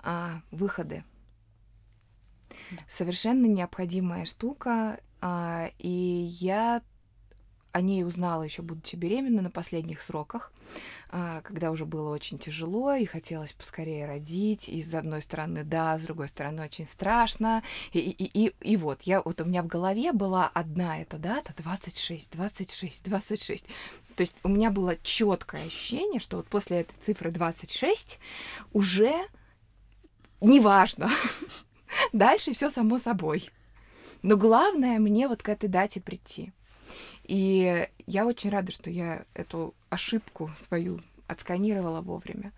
А, 0.00 0.42
выходы. 0.50 1.02
Да. 2.70 2.82
Совершенно 2.86 3.46
необходимая 3.46 4.26
штука, 4.26 4.98
а, 5.22 5.70
и 5.78 5.88
я 5.88 6.82
о 7.74 7.80
ней 7.80 8.04
узнала 8.04 8.44
еще 8.44 8.62
будучи 8.62 8.94
беременна 8.94 9.42
на 9.42 9.50
последних 9.50 10.00
сроках, 10.00 10.52
а, 11.10 11.40
когда 11.40 11.72
уже 11.72 11.84
было 11.84 12.14
очень 12.14 12.38
тяжело 12.38 12.94
и 12.94 13.04
хотелось 13.04 13.52
поскорее 13.52 14.06
родить. 14.06 14.68
И 14.68 14.80
с 14.80 14.94
одной 14.94 15.20
стороны, 15.20 15.64
да, 15.64 15.98
с 15.98 16.02
другой 16.02 16.28
стороны, 16.28 16.62
очень 16.62 16.86
страшно. 16.86 17.64
И, 17.92 17.98
и, 17.98 18.46
и, 18.46 18.54
и 18.60 18.76
вот, 18.76 19.02
я, 19.02 19.20
вот 19.22 19.40
у 19.40 19.44
меня 19.44 19.64
в 19.64 19.66
голове 19.66 20.12
была 20.12 20.48
одна 20.54 21.00
эта 21.00 21.18
дата 21.18 21.52
26, 21.56 22.30
26, 22.30 23.02
26. 23.02 23.66
То 24.14 24.20
есть 24.20 24.36
у 24.44 24.48
меня 24.48 24.70
было 24.70 24.96
четкое 25.02 25.66
ощущение, 25.66 26.20
что 26.20 26.36
вот 26.36 26.46
после 26.46 26.82
этой 26.82 26.94
цифры 27.00 27.32
26 27.32 28.20
уже 28.72 29.16
неважно. 30.40 31.10
Дальше 32.12 32.52
все 32.52 32.70
само 32.70 32.98
собой. 32.98 33.50
Но 34.22 34.36
главное 34.36 35.00
мне 35.00 35.26
вот 35.26 35.42
к 35.42 35.48
этой 35.48 35.68
дате 35.68 36.00
прийти. 36.00 36.52
И 37.24 37.88
я 38.06 38.26
очень 38.26 38.50
рада, 38.50 38.70
что 38.70 38.90
я 38.90 39.24
эту 39.34 39.74
ошибку 39.90 40.50
свою 40.56 41.00
отсканировала 41.26 42.00
вовремя. 42.00 42.52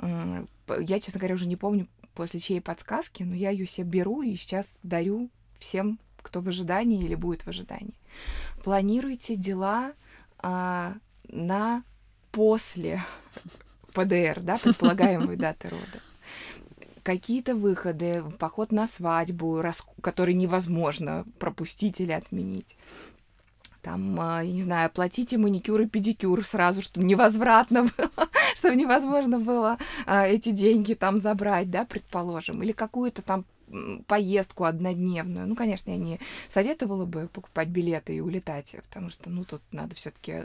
Я, 0.00 1.00
честно 1.00 1.18
говоря, 1.18 1.34
уже 1.34 1.46
не 1.46 1.56
помню 1.56 1.88
после 2.14 2.40
чьей 2.40 2.60
подсказки, 2.60 3.22
но 3.22 3.34
я 3.34 3.50
ее 3.50 3.66
себе 3.66 4.00
беру 4.00 4.22
и 4.22 4.34
сейчас 4.36 4.78
дарю 4.82 5.30
всем, 5.58 5.98
кто 6.22 6.40
в 6.40 6.48
ожидании 6.48 7.02
или 7.02 7.14
будет 7.14 7.42
в 7.42 7.48
ожидании. 7.48 7.94
Планируйте 8.64 9.36
дела 9.36 9.92
а, 10.38 10.94
на 11.28 11.84
после 12.32 13.02
ПДР, 13.92 14.40
да, 14.40 14.58
предполагаемой 14.58 15.36
даты 15.36 15.68
рода. 15.68 16.02
Какие-то 17.02 17.54
выходы, 17.54 18.22
поход 18.38 18.72
на 18.72 18.86
свадьбу, 18.86 19.64
который 20.02 20.34
невозможно 20.34 21.24
пропустить 21.38 22.00
или 22.00 22.12
отменить. 22.12 22.76
Там, 23.82 24.18
а, 24.20 24.42
я 24.42 24.52
не 24.52 24.62
знаю, 24.62 24.86
оплатите 24.86 25.38
маникюр 25.38 25.80
и 25.80 25.86
педикюр 25.86 26.44
сразу, 26.44 26.82
чтобы 26.82 27.06
невозвратно 27.06 27.82
было, 27.96 28.28
чтобы 28.54 28.76
невозможно 28.76 29.38
было 29.38 29.78
а, 30.06 30.26
эти 30.26 30.50
деньги 30.50 30.94
там 30.94 31.18
забрать, 31.18 31.70
да, 31.70 31.84
предположим. 31.84 32.62
Или 32.62 32.72
какую-то 32.72 33.22
там 33.22 33.44
поездку 34.06 34.64
однодневную. 34.64 35.46
Ну, 35.46 35.54
конечно, 35.54 35.90
я 35.90 35.98
не 35.98 36.18
советовала 36.48 37.04
бы 37.04 37.28
покупать 37.28 37.68
билеты 37.68 38.16
и 38.16 38.20
улетать, 38.20 38.74
потому 38.88 39.10
что, 39.10 39.28
ну, 39.28 39.44
тут 39.44 39.60
надо 39.72 39.94
все 39.94 40.10
таки 40.10 40.42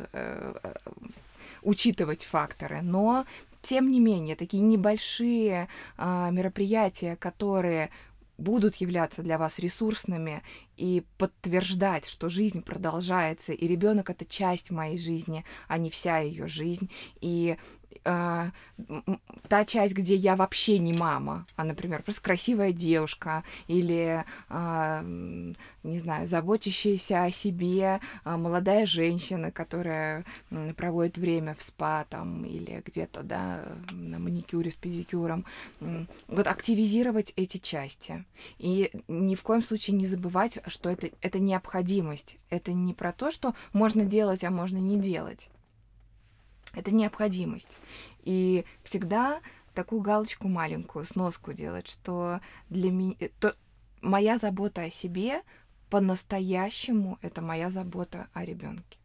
учитывать 1.63 2.25
факторы. 2.25 2.81
Но, 2.81 3.25
тем 3.61 3.91
не 3.91 3.99
менее, 3.99 4.35
такие 4.35 4.61
небольшие 4.61 5.67
а, 5.97 6.29
мероприятия, 6.31 7.15
которые 7.15 7.89
будут 8.37 8.75
являться 8.77 9.21
для 9.21 9.37
вас 9.37 9.59
ресурсными 9.59 10.41
и 10.77 11.03
подтверждать, 11.17 12.07
что 12.07 12.29
жизнь 12.29 12.61
продолжается, 12.61 13.53
и 13.53 13.67
ребенок 13.67 14.09
это 14.09 14.25
часть 14.25 14.71
моей 14.71 14.97
жизни, 14.97 15.45
а 15.67 15.77
не 15.77 15.89
вся 15.89 16.19
ее 16.19 16.47
жизнь. 16.47 16.89
И 17.21 17.57
м, 18.05 18.51
та 19.47 19.65
часть, 19.65 19.93
где 19.93 20.15
я 20.15 20.35
вообще 20.35 20.79
не 20.79 20.93
мама, 20.93 21.45
а, 21.55 21.63
например, 21.63 22.01
просто 22.03 22.21
красивая 22.21 22.71
девушка 22.71 23.43
или, 23.67 24.25
м, 24.49 25.55
не 25.83 25.99
знаю, 25.99 26.27
заботящаяся 26.27 27.23
о 27.23 27.31
себе 27.31 27.99
а, 28.23 28.37
молодая 28.37 28.85
женщина, 28.85 29.51
которая 29.51 30.25
м, 30.51 30.73
проводит 30.73 31.17
время 31.17 31.55
в 31.55 31.63
спа 31.63 32.05
там 32.09 32.45
или 32.45 32.81
где-то, 32.85 33.23
да, 33.23 33.63
на 33.91 34.19
маникюре 34.19 34.71
с 34.71 34.75
педикюром. 34.75 35.45
Вот 36.27 36.47
активизировать 36.47 37.33
эти 37.35 37.57
части. 37.57 38.25
И 38.57 38.91
ни 39.07 39.35
в 39.35 39.43
коем 39.43 39.61
случае 39.61 39.97
не 39.97 40.05
забывать, 40.05 40.57
что 40.69 40.89
это, 40.89 41.09
это 41.21 41.39
необходимость. 41.39 42.37
Это 42.49 42.73
не 42.73 42.93
про 42.93 43.11
то, 43.11 43.31
что 43.31 43.53
можно 43.73 44.05
делать, 44.05 44.43
а 44.43 44.51
можно 44.51 44.77
не 44.77 44.99
делать. 44.99 45.49
Это 46.73 46.93
необходимость. 46.93 47.77
И 48.23 48.65
всегда 48.83 49.39
такую 49.73 50.01
галочку 50.01 50.47
маленькую, 50.47 51.05
сноску 51.05 51.53
делать, 51.53 51.87
что 51.87 52.39
для 52.69 52.91
меня... 52.91 53.15
То, 53.39 53.55
моя 54.01 54.37
забота 54.37 54.83
о 54.83 54.89
себе 54.89 55.41
по-настоящему 55.89 57.19
это 57.21 57.41
моя 57.41 57.69
забота 57.69 58.27
о 58.33 58.43
ребенке. 58.43 58.97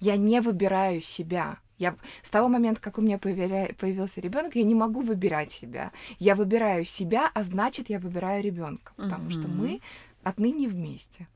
Я 0.00 0.16
не 0.16 0.40
выбираю 0.40 1.00
себя. 1.00 1.58
Я 1.78 1.96
с 2.22 2.30
того 2.30 2.48
момента, 2.48 2.80
как 2.80 2.98
у 2.98 3.00
меня 3.00 3.16
появля- 3.16 3.74
появился 3.74 4.20
ребенок, 4.20 4.54
я 4.54 4.62
не 4.62 4.74
могу 4.74 5.00
выбирать 5.00 5.50
себя. 5.50 5.90
Я 6.18 6.34
выбираю 6.34 6.84
себя, 6.84 7.30
а 7.34 7.42
значит, 7.42 7.88
я 7.88 7.98
выбираю 7.98 8.42
ребенка, 8.42 8.92
потому 8.96 9.30
что 9.30 9.48
Мгм. 9.48 9.56
мы 9.56 9.80
отныне 10.22 10.68
вместе. 10.68 11.28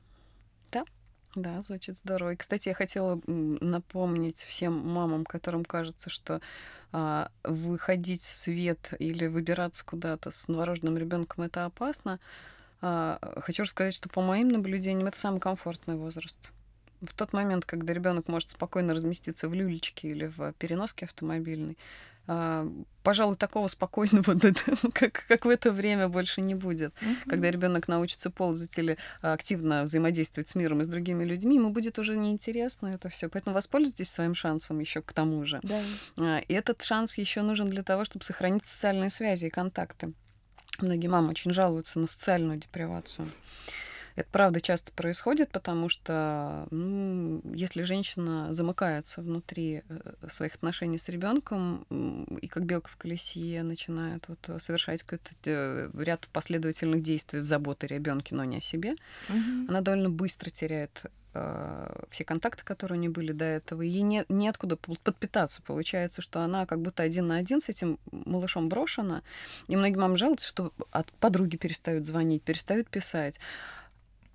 Да, 1.37 1.61
звучит 1.61 1.97
здорово. 1.97 2.33
И, 2.33 2.35
кстати, 2.35 2.69
я 2.69 2.73
хотела 2.73 3.21
напомнить 3.27 4.39
всем 4.39 4.73
мамам, 4.73 5.23
которым 5.23 5.65
кажется, 5.65 6.09
что 6.09 6.41
а, 6.91 7.29
выходить 7.43 8.23
в 8.23 8.33
свет 8.33 8.93
или 8.97 9.27
выбираться 9.27 9.85
куда-то 9.85 10.31
с 10.31 10.47
новорожденным 10.47 10.97
ребенком 10.97 11.43
это 11.43 11.65
опасно. 11.65 12.19
А, 12.81 13.19
хочу 13.41 13.63
рассказать, 13.63 13.93
что 13.93 14.09
по 14.09 14.21
моим 14.21 14.47
наблюдениям 14.47 15.07
это 15.07 15.19
самый 15.19 15.39
комфортный 15.39 15.95
возраст. 15.95 16.39
В 17.01 17.13
тот 17.13 17.33
момент, 17.33 17.65
когда 17.65 17.93
ребенок 17.93 18.27
может 18.27 18.49
спокойно 18.49 18.95
разместиться 18.95 19.47
в 19.47 19.53
люлечке 19.53 20.07
или 20.07 20.25
в 20.25 20.53
переноске 20.53 21.05
автомобильной, 21.05 21.77
пожалуй, 23.03 23.37
такого 23.37 23.67
спокойного, 23.69 24.37
как, 24.93 25.25
как 25.27 25.45
в 25.45 25.49
это 25.49 25.71
время, 25.71 26.09
больше 26.09 26.41
не 26.41 26.55
будет. 26.55 26.93
Когда 27.27 27.49
ребенок 27.49 27.87
научится 27.87 28.29
ползать 28.29 28.77
или 28.77 28.97
а, 29.21 29.33
активно 29.33 29.83
взаимодействовать 29.83 30.49
с 30.49 30.55
миром 30.55 30.81
и 30.81 30.83
с 30.83 30.87
другими 30.87 31.23
людьми, 31.23 31.55
ему 31.55 31.69
будет 31.69 31.99
уже 31.99 32.17
неинтересно 32.17 32.87
это 32.87 33.07
все. 33.09 33.29
Поэтому 33.29 33.55
воспользуйтесь 33.55 34.09
своим 34.09 34.35
шансом 34.35 34.79
еще 34.79 35.01
к 35.01 35.13
тому 35.13 35.45
же. 35.45 35.59
Да. 35.63 35.81
А, 36.17 36.39
И 36.39 36.53
этот 36.53 36.81
шанс 36.81 37.17
еще 37.17 37.43
нужен 37.43 37.67
для 37.67 37.83
того, 37.83 38.03
чтобы 38.03 38.25
сохранить 38.25 38.65
социальные 38.65 39.09
связи 39.09 39.45
и 39.45 39.49
контакты. 39.49 40.13
Многие 40.79 41.07
мамы 41.07 41.29
очень 41.29 41.53
жалуются 41.53 41.99
на 41.99 42.07
социальную 42.07 42.59
депривацию. 42.59 43.27
Это 44.17 44.27
правда 44.31 44.59
часто 44.59 44.91
происходит, 44.93 45.51
потому 45.51 45.89
что 45.89 46.67
ну, 46.71 47.39
если 47.53 47.83
женщина 47.83 48.51
замыкается 48.51 49.21
внутри 49.21 49.83
э, 49.87 50.27
своих 50.27 50.55
отношений 50.55 50.97
с 50.97 51.07
ребенком 51.07 51.83
и 52.41 52.47
как 52.47 52.65
белка 52.65 52.89
в 52.89 52.97
колесе 52.97 53.61
начинает 53.61 54.27
вот 54.27 54.39
э, 54.47 54.57
совершать 54.59 55.03
какой-то 55.03 55.35
э, 55.45 55.91
ряд 55.99 56.27
последовательных 56.33 57.03
действий 57.03 57.41
в 57.41 57.45
заботе 57.45 57.85
о 57.85 57.89
ребенке, 57.89 58.33
но 58.33 58.43
не 58.43 58.57
о 58.57 58.61
себе, 58.61 58.95
Мгм. 59.29 59.67
она 59.69 59.81
довольно 59.81 60.09
быстро 60.09 60.49
теряет 60.49 61.03
все 62.09 62.23
контакты, 62.23 62.63
которые 62.63 62.97
у 62.97 63.01
нее 63.01 63.11
были 63.11 63.31
до 63.31 63.45
этого, 63.45 63.83
ей 63.83 64.01
не, 64.01 64.25
неоткуда 64.27 64.75
подпитаться. 64.75 65.61
Получается, 65.61 66.23
что 66.23 66.41
она 66.41 66.65
как 66.65 66.81
будто 66.81 67.03
один 67.03 67.27
на 67.27 67.35
один 67.35 67.61
с 67.61 67.69
этим 67.69 67.99
малышом 68.11 68.69
брошена. 68.69 69.21
И 69.67 69.75
многие 69.75 69.97
мамы 69.97 70.17
жалуются, 70.17 70.47
что 70.47 70.73
от 70.89 71.11
подруги 71.19 71.57
перестают 71.57 72.07
звонить, 72.07 72.41
перестают 72.41 72.89
писать. 72.89 73.39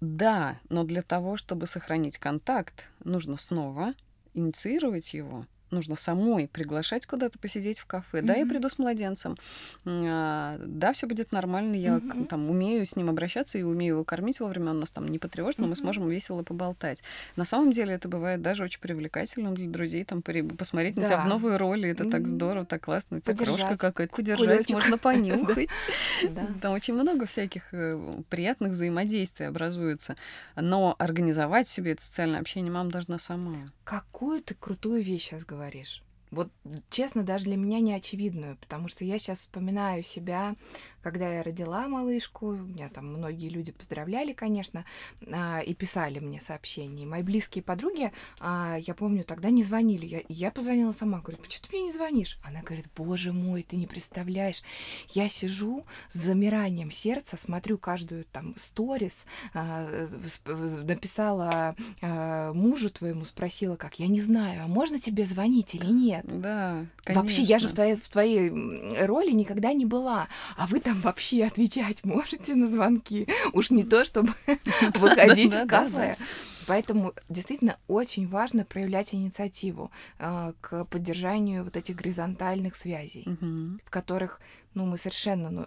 Да, 0.03 0.59
но 0.69 0.83
для 0.83 1.01
того, 1.03 1.37
чтобы 1.37 1.69
сохранить 1.69 2.19
контакт, 2.19 2.89
нужно 3.05 3.37
снова 3.37 3.95
инициировать 4.35 5.15
его, 5.15 5.47
нужно 5.73 5.97
самой 5.97 6.49
приглашать 6.49 7.07
куда-то 7.07 7.39
посидеть 7.39 7.79
в 7.79 7.87
кафе. 7.87 8.19
Mm-hmm. 8.19 8.23
Да, 8.23 8.35
я 8.35 8.47
приду 8.47 8.69
с 8.69 8.79
младенцем. 8.79 9.37
А, 9.85 10.59
да, 10.65 10.93
все 10.93 11.07
будет 11.07 11.33
нормально. 11.33 11.75
Я 11.75 11.97
mm-hmm. 11.97 12.27
там 12.27 12.51
умею 12.51 12.87
с 12.87 12.97
ним 12.97 13.09
обращаться 13.09 13.59
и 13.59 13.63
умею 13.63 13.95
его 13.95 14.05
кормить 14.05 14.41
вовремя. 14.41 14.71
Он 14.71 14.81
нас 14.81 14.91
там 14.91 15.09
не 15.09 15.19
потревожит, 15.19 15.59
но 15.59 15.67
mm-hmm. 15.67 15.71
мы 15.71 15.77
сможем 15.77 16.09
весело 16.09 16.43
поболтать. 16.43 17.03
На 17.37 17.45
самом 17.45 17.73
деле 17.73 17.95
это 17.95 18.09
бывает 18.09 18.43
даже 18.43 18.65
очень 18.65 18.81
привлекательным 18.81 19.55
для 19.55 19.69
друзей. 19.69 20.05
Там 20.05 20.23
посмотреть 20.23 20.95
да. 20.95 21.03
на 21.03 21.09
тебя 21.09 21.21
в 21.23 21.27
новую 21.27 21.59
роль. 21.59 21.87
Это 21.87 22.05
mm-hmm. 22.05 22.11
так 22.11 22.27
здорово, 22.27 22.67
так 22.67 22.83
классно. 22.83 23.17
У 23.19 23.21
тебя 23.21 23.35
крошка 23.35 23.77
какая-то. 23.77 24.21
Удержать, 24.21 24.71
можно 24.71 24.99
понюхать. 25.03 25.69
Там 26.61 26.73
очень 26.75 26.95
много 26.95 27.27
всяких 27.27 27.63
э, 27.73 27.93
приятных 28.29 28.73
взаимодействий 28.73 29.49
образуется. 29.49 30.17
Но 30.55 30.95
организовать 30.99 31.67
себе 31.67 31.93
это 31.93 32.03
социальное 32.03 32.41
общение 32.41 32.71
мама 32.73 32.91
должна 32.91 33.19
сама. 33.19 33.53
Какую 33.85 34.43
ты 34.43 34.55
крутую 34.55 35.03
вещь 35.03 35.29
сейчас 35.29 35.45
говоришь. 35.45 35.62
Вот, 36.31 36.49
честно, 36.89 37.25
даже 37.25 37.45
для 37.45 37.59
меня 37.59 37.81
не 37.81 37.93
очевидную, 37.93 38.57
потому 38.57 38.89
что 38.89 39.05
я 39.05 39.19
сейчас 39.19 39.41
вспоминаю 39.41 40.03
себя 40.03 40.57
когда 41.03 41.33
я 41.33 41.43
родила 41.43 41.89
малышку, 41.89 42.53
меня 42.53 42.89
там 42.89 43.07
многие 43.07 43.49
люди 43.49 43.73
поздравляли, 43.73 44.33
конечно, 44.33 44.85
а, 45.33 45.61
и 45.61 45.75
писали 45.75 46.19
мне 46.21 46.41
сообщения. 46.41 47.05
Мои 47.07 47.23
близкие 47.23 47.63
подруги, 47.63 48.13
а, 48.41 48.77
я 48.79 48.95
помню, 48.95 49.25
тогда 49.25 49.51
не 49.51 49.63
звонили. 49.63 50.07
Я, 50.07 50.23
я 50.29 50.51
позвонила 50.51 50.93
сама, 50.93 51.21
говорю, 51.21 51.39
почему 51.43 51.67
ты 51.69 51.77
мне 51.77 51.87
не 51.87 51.93
звонишь? 51.93 52.39
Она 52.43 52.63
говорит, 52.63 52.87
боже 52.97 53.33
мой, 53.33 53.63
ты 53.63 53.77
не 53.77 53.87
представляешь. 53.87 54.63
Я 55.09 55.29
сижу 55.29 55.85
с 56.11 56.19
замиранием 56.19 56.91
сердца, 56.91 57.37
смотрю 57.37 57.79
каждую 57.79 58.25
там 58.25 58.55
сторис, 58.57 59.25
а, 59.55 59.89
написала 60.47 61.75
мужу 62.55 62.91
твоему, 62.91 63.25
спросила, 63.25 63.77
как, 63.77 63.99
я 63.99 64.09
не 64.09 64.21
знаю, 64.21 64.65
а 64.65 64.67
можно 64.69 64.99
тебе 65.01 65.25
звонить 65.25 65.75
или 65.75 65.87
нет? 65.87 66.25
Да, 66.29 66.87
конечно. 67.05 67.23
Вообще, 67.23 67.43
я 67.43 67.59
же 67.59 67.69
в 67.69 67.73
твоей, 67.73 67.97
в 67.97 68.09
твоей 68.09 68.51
роли 69.05 69.33
никогда 69.33 69.73
не 69.73 69.85
была, 69.85 70.29
а 70.57 70.67
вы 70.67 70.81
там 70.81 70.92
там 70.93 71.01
вообще 71.01 71.45
отвечать 71.45 72.05
можете 72.05 72.55
на 72.55 72.69
звонки? 72.69 73.27
Уж 73.53 73.71
не 73.71 73.85
то, 73.85 74.05
чтобы 74.05 74.35
выходить 74.95 75.55
в 75.55 75.67
кафе. 75.67 76.17
Поэтому 76.67 77.13
действительно 77.29 77.77
очень 77.89 78.29
важно 78.29 78.65
проявлять 78.65 79.15
инициативу 79.15 79.91
э, 80.19 80.53
к 80.61 80.85
поддержанию 80.85 81.65
вот 81.65 81.77
этих 81.77 81.97
горизонтальных 81.97 82.77
связей, 82.77 83.25
угу. 83.27 83.81
в 83.85 83.91
которых 83.91 84.41
ну, 84.75 84.87
мы 84.87 84.97
совершенно 84.97 85.51
ну, 85.51 85.67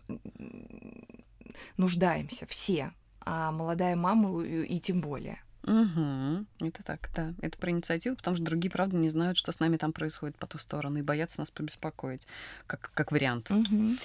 нуждаемся 1.75 2.45
все, 2.45 2.93
а 3.19 3.51
молодая 3.51 3.97
мама 3.97 4.41
и 4.45 4.79
тем 4.79 5.01
более. 5.01 5.41
Угу. 5.63 6.45
Это 6.61 6.83
так, 6.83 7.09
да. 7.13 7.33
Это 7.41 7.57
про 7.57 7.71
инициативу, 7.71 8.15
потому 8.15 8.37
что 8.37 8.45
другие, 8.45 8.71
правда, 8.71 8.95
не 8.95 9.09
знают, 9.09 9.35
что 9.37 9.51
с 9.51 9.59
нами 9.59 9.75
там 9.75 9.91
происходит 9.91 10.37
по 10.37 10.47
ту 10.47 10.57
сторону, 10.59 10.99
и 10.99 11.01
боятся 11.01 11.41
нас 11.41 11.51
побеспокоить, 11.51 12.25
как, 12.67 12.91
как 12.93 13.11
вариант. 13.11 13.51
Угу. 13.51 13.95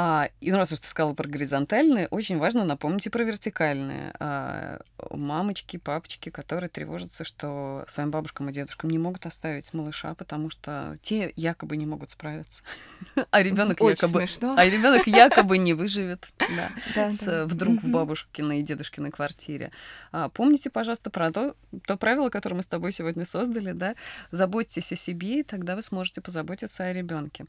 А, 0.00 0.30
и 0.40 0.52
ну, 0.52 0.58
раз 0.58 0.70
уж 0.70 0.78
ты 0.78 0.86
сказала 0.86 1.12
про 1.12 1.28
горизонтальные, 1.28 2.06
очень 2.12 2.38
важно 2.38 2.64
напомнить 2.64 3.06
и 3.06 3.10
про 3.10 3.24
вертикальные. 3.24 4.14
А, 4.20 4.78
мамочки, 5.10 5.76
папочки, 5.76 6.28
которые 6.28 6.70
тревожатся, 6.70 7.24
что 7.24 7.84
своим 7.88 8.12
бабушкам 8.12 8.48
и 8.48 8.52
дедушкам 8.52 8.90
не 8.90 8.98
могут 8.98 9.26
оставить 9.26 9.74
малыша, 9.74 10.14
потому 10.14 10.50
что 10.50 10.96
те 11.02 11.32
якобы 11.34 11.76
не 11.76 11.84
могут 11.84 12.10
справиться. 12.10 12.62
А 13.32 13.42
ребенок 13.42 13.80
якобы. 13.80 14.24
А 14.56 14.64
ребенок 14.66 15.08
якобы 15.08 15.58
не 15.58 15.74
выживет. 15.74 16.28
Вдруг 17.46 17.82
в 17.82 17.88
бабушкиной 17.88 18.60
и 18.60 18.62
дедушкиной 18.62 19.10
квартире. 19.10 19.72
А, 20.12 20.28
помните, 20.28 20.70
пожалуйста, 20.70 21.10
про 21.10 21.32
то, 21.32 21.56
то 21.86 21.96
правило, 21.96 22.30
которое 22.30 22.54
мы 22.54 22.62
с 22.62 22.68
тобой 22.68 22.92
сегодня 22.92 23.24
создали, 23.24 23.72
да? 23.72 23.96
Заботьтесь 24.30 24.92
о 24.92 24.96
себе, 24.96 25.40
и 25.40 25.42
тогда 25.42 25.74
вы 25.74 25.82
сможете 25.82 26.20
позаботиться 26.20 26.84
о 26.84 26.92
ребенке. 26.92 27.46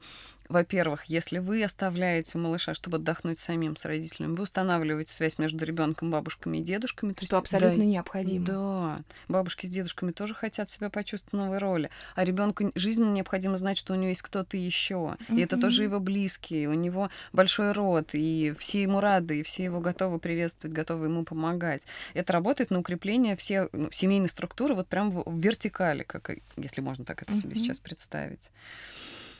Во-первых, 0.50 1.06
если 1.06 1.38
вы 1.38 1.64
оставляете 1.64 2.40
малыша, 2.40 2.74
чтобы 2.74 2.98
отдохнуть 2.98 3.38
самим 3.38 3.76
с 3.76 3.86
родителями, 3.86 4.34
вы 4.34 4.44
устанавливаете 4.44 5.14
связь 5.14 5.38
между 5.38 5.64
ребенком, 5.64 6.10
бабушками 6.10 6.58
и 6.58 6.62
дедушками. 6.62 7.14
Что 7.22 7.38
абсолютно 7.38 7.78
да, 7.78 7.86
необходимо. 7.86 8.46
Да. 8.46 9.02
Бабушки 9.28 9.68
с 9.68 9.70
дедушками 9.70 10.12
тоже 10.12 10.34
хотят 10.34 10.68
себя 10.68 10.90
почувствовать 10.90 11.34
в 11.34 11.38
новой 11.38 11.60
роли. 11.60 11.92
А 12.16 12.26
ребенку 12.26 12.72
жизненно 12.74 13.12
необходимо 13.12 13.58
знать, 13.58 13.78
что 13.78 13.94
у 13.94 13.96
него 13.96 14.08
есть 14.08 14.24
кто-то 14.24 14.58
еще. 14.58 14.96
Mm-hmm. 14.96 15.38
И 15.38 15.42
это 15.42 15.58
тоже 15.58 15.84
его 15.84 16.00
близкие. 16.00 16.68
У 16.68 16.74
него 16.74 17.12
большой 17.32 17.72
род, 17.72 18.10
и 18.14 18.56
все 18.58 18.82
ему 18.82 19.02
рады, 19.02 19.42
и 19.42 19.44
все 19.44 19.66
его 19.66 19.80
готовы 19.80 20.18
приветствовать, 20.18 20.76
готовы 20.76 21.06
ему 21.06 21.26
помогать. 21.26 21.86
Это 22.16 22.34
работает 22.34 22.72
на 22.72 22.80
укрепление 22.80 23.36
всей 23.36 23.68
ну, 23.72 23.92
семейной 23.92 24.30
структуры 24.30 24.74
вот 24.74 24.88
прям 24.88 25.12
в, 25.12 25.30
в 25.30 25.40
вертикали, 25.40 26.02
как, 26.02 26.32
если 26.58 26.82
можно 26.82 27.06
так 27.06 27.22
это 27.22 27.34
mm-hmm. 27.34 27.42
себе 27.42 27.56
сейчас 27.56 27.80
представить. 27.80 28.50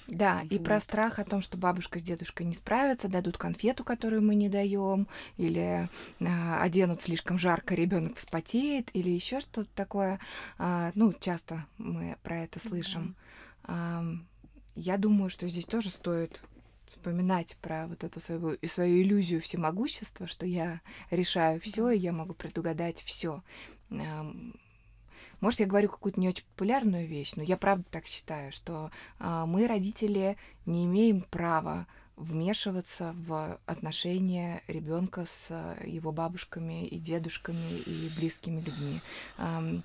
Да, 0.10 0.40
вот. 0.44 0.52
и 0.52 0.60
про 0.60 0.80
страх 0.80 1.20
о 1.20 1.24
том, 1.24 1.42
что 1.42 1.58
бабушка 1.58 2.00
с 2.00 2.02
дедушкой 2.02 2.46
не 2.46 2.54
справятся, 2.54 3.08
дадут 3.08 3.38
конфету, 3.38 3.84
которую 3.84 4.22
мы 4.22 4.36
не 4.36 4.50
даем, 4.50 5.08
или 5.38 5.88
э, 6.20 6.56
оденут 6.60 7.02
слишком 7.02 7.38
жарко, 7.38 7.76
ребенок 7.76 8.18
вспотеет, 8.18 8.90
или 8.94 9.10
еще 9.10 9.40
что-то 9.40 9.70
такое. 9.76 10.20
Э, 10.58 10.92
ну, 10.96 11.14
часто 11.14 11.66
мы 11.78 12.18
про 12.24 12.44
это 12.44 12.60
слышим. 12.60 13.16
Да. 13.68 14.02
Э, 14.02 14.16
я 14.76 14.98
думаю, 14.98 15.30
что 15.30 15.48
здесь 15.48 15.66
тоже 15.66 15.90
стоит 15.90 16.42
вспоминать 16.88 17.56
про 17.62 17.86
вот 17.88 18.04
эту 18.04 18.20
свою, 18.20 18.58
свою 18.66 19.04
иллюзию 19.04 19.42
всемогущества, 19.42 20.26
что 20.26 20.46
я 20.46 20.82
решаю 21.12 21.62
все, 21.62 21.92
и 21.92 22.00
я 22.00 22.12
могу 22.12 22.34
предугадать 22.34 23.04
все. 23.04 23.44
Может, 25.42 25.62
я 25.62 25.66
говорю 25.66 25.90
какую-то 25.90 26.20
не 26.20 26.30
очень 26.30 26.46
популярную 26.46 27.08
вещь, 27.08 27.34
но 27.36 27.44
я 27.44 27.58
правда 27.58 27.86
так 27.92 28.06
считаю, 28.06 28.52
что 28.52 28.92
э, 29.20 29.44
мы, 29.48 29.68
родители, 29.68 30.38
не 30.66 30.86
имеем 30.86 31.22
права 31.22 31.88
вмешиваться 32.20 33.16
в 33.18 33.60
отношения 33.66 34.62
ребенка 34.68 35.26
с 35.26 35.48
э, 35.50 35.84
его 35.88 36.12
бабушками 36.12 36.86
и 36.86 37.00
дедушками 37.00 37.80
и 37.86 38.12
близкими 38.16 38.60
людьми. 38.60 39.00
Эм, 39.38 39.84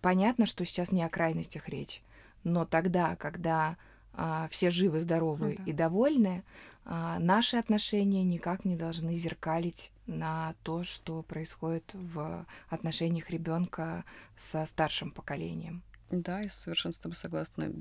понятно, 0.00 0.46
что 0.46 0.64
сейчас 0.64 0.92
не 0.92 1.02
о 1.02 1.10
крайностях 1.10 1.68
речь, 1.68 2.00
но 2.42 2.64
тогда, 2.64 3.16
когда 3.16 3.76
э, 4.14 4.48
все 4.50 4.70
живы, 4.70 5.00
здоровы 5.00 5.56
ну, 5.58 5.64
да. 5.64 5.70
и 5.70 5.74
довольны, 5.74 6.42
э, 6.86 7.16
наши 7.18 7.58
отношения 7.58 8.24
никак 8.24 8.64
не 8.64 8.74
должны 8.74 9.14
зеркалить 9.16 9.92
на 10.06 10.54
то, 10.62 10.84
что 10.84 11.22
происходит 11.22 11.92
в 11.94 12.46
отношениях 12.68 13.30
ребенка 13.30 14.04
со 14.36 14.64
старшим 14.66 15.10
поколением. 15.10 15.82
Да, 16.10 16.40
я 16.40 16.48
совершенно 16.48 16.92
с 16.92 16.98
тобой 16.98 17.16
согласна 17.16 17.72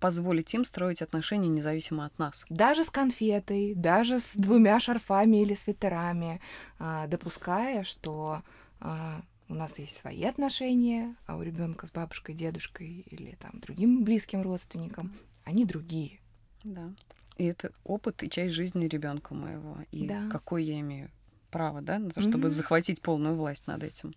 позволить 0.00 0.52
им 0.52 0.64
строить 0.66 1.00
отношения 1.00 1.48
независимо 1.48 2.04
от 2.04 2.18
нас. 2.18 2.44
Даже 2.50 2.84
с 2.84 2.90
конфетой, 2.90 3.74
даже 3.74 4.20
с 4.20 4.34
двумя 4.34 4.78
шарфами 4.78 5.40
или 5.40 5.54
свитерами, 5.54 6.42
а, 6.78 7.06
допуская, 7.06 7.84
что 7.84 8.42
а, 8.80 9.22
у 9.48 9.54
нас 9.54 9.78
есть 9.78 9.96
свои 9.96 10.24
отношения, 10.24 11.16
а 11.26 11.36
у 11.36 11.42
ребенка 11.42 11.86
с 11.86 11.90
бабушкой, 11.90 12.34
дедушкой 12.34 13.06
или 13.10 13.36
там 13.36 13.60
другим 13.60 14.04
близким 14.04 14.42
родственником 14.42 15.14
они 15.44 15.64
другие. 15.64 16.20
Да. 16.64 16.92
И 17.36 17.44
это 17.44 17.72
опыт 17.84 18.22
и 18.22 18.30
часть 18.30 18.54
жизни 18.54 18.86
ребенка 18.86 19.34
моего. 19.34 19.78
И 19.90 20.06
да. 20.06 20.28
какой 20.30 20.64
я 20.64 20.80
имею 20.80 21.10
право, 21.54 21.80
да, 21.80 22.00
на 22.00 22.10
то, 22.10 22.20
чтобы 22.20 22.48
mm-hmm. 22.48 22.58
захватить 22.62 23.00
полную 23.00 23.36
власть 23.36 23.68
над 23.68 23.84
этим. 23.84 24.12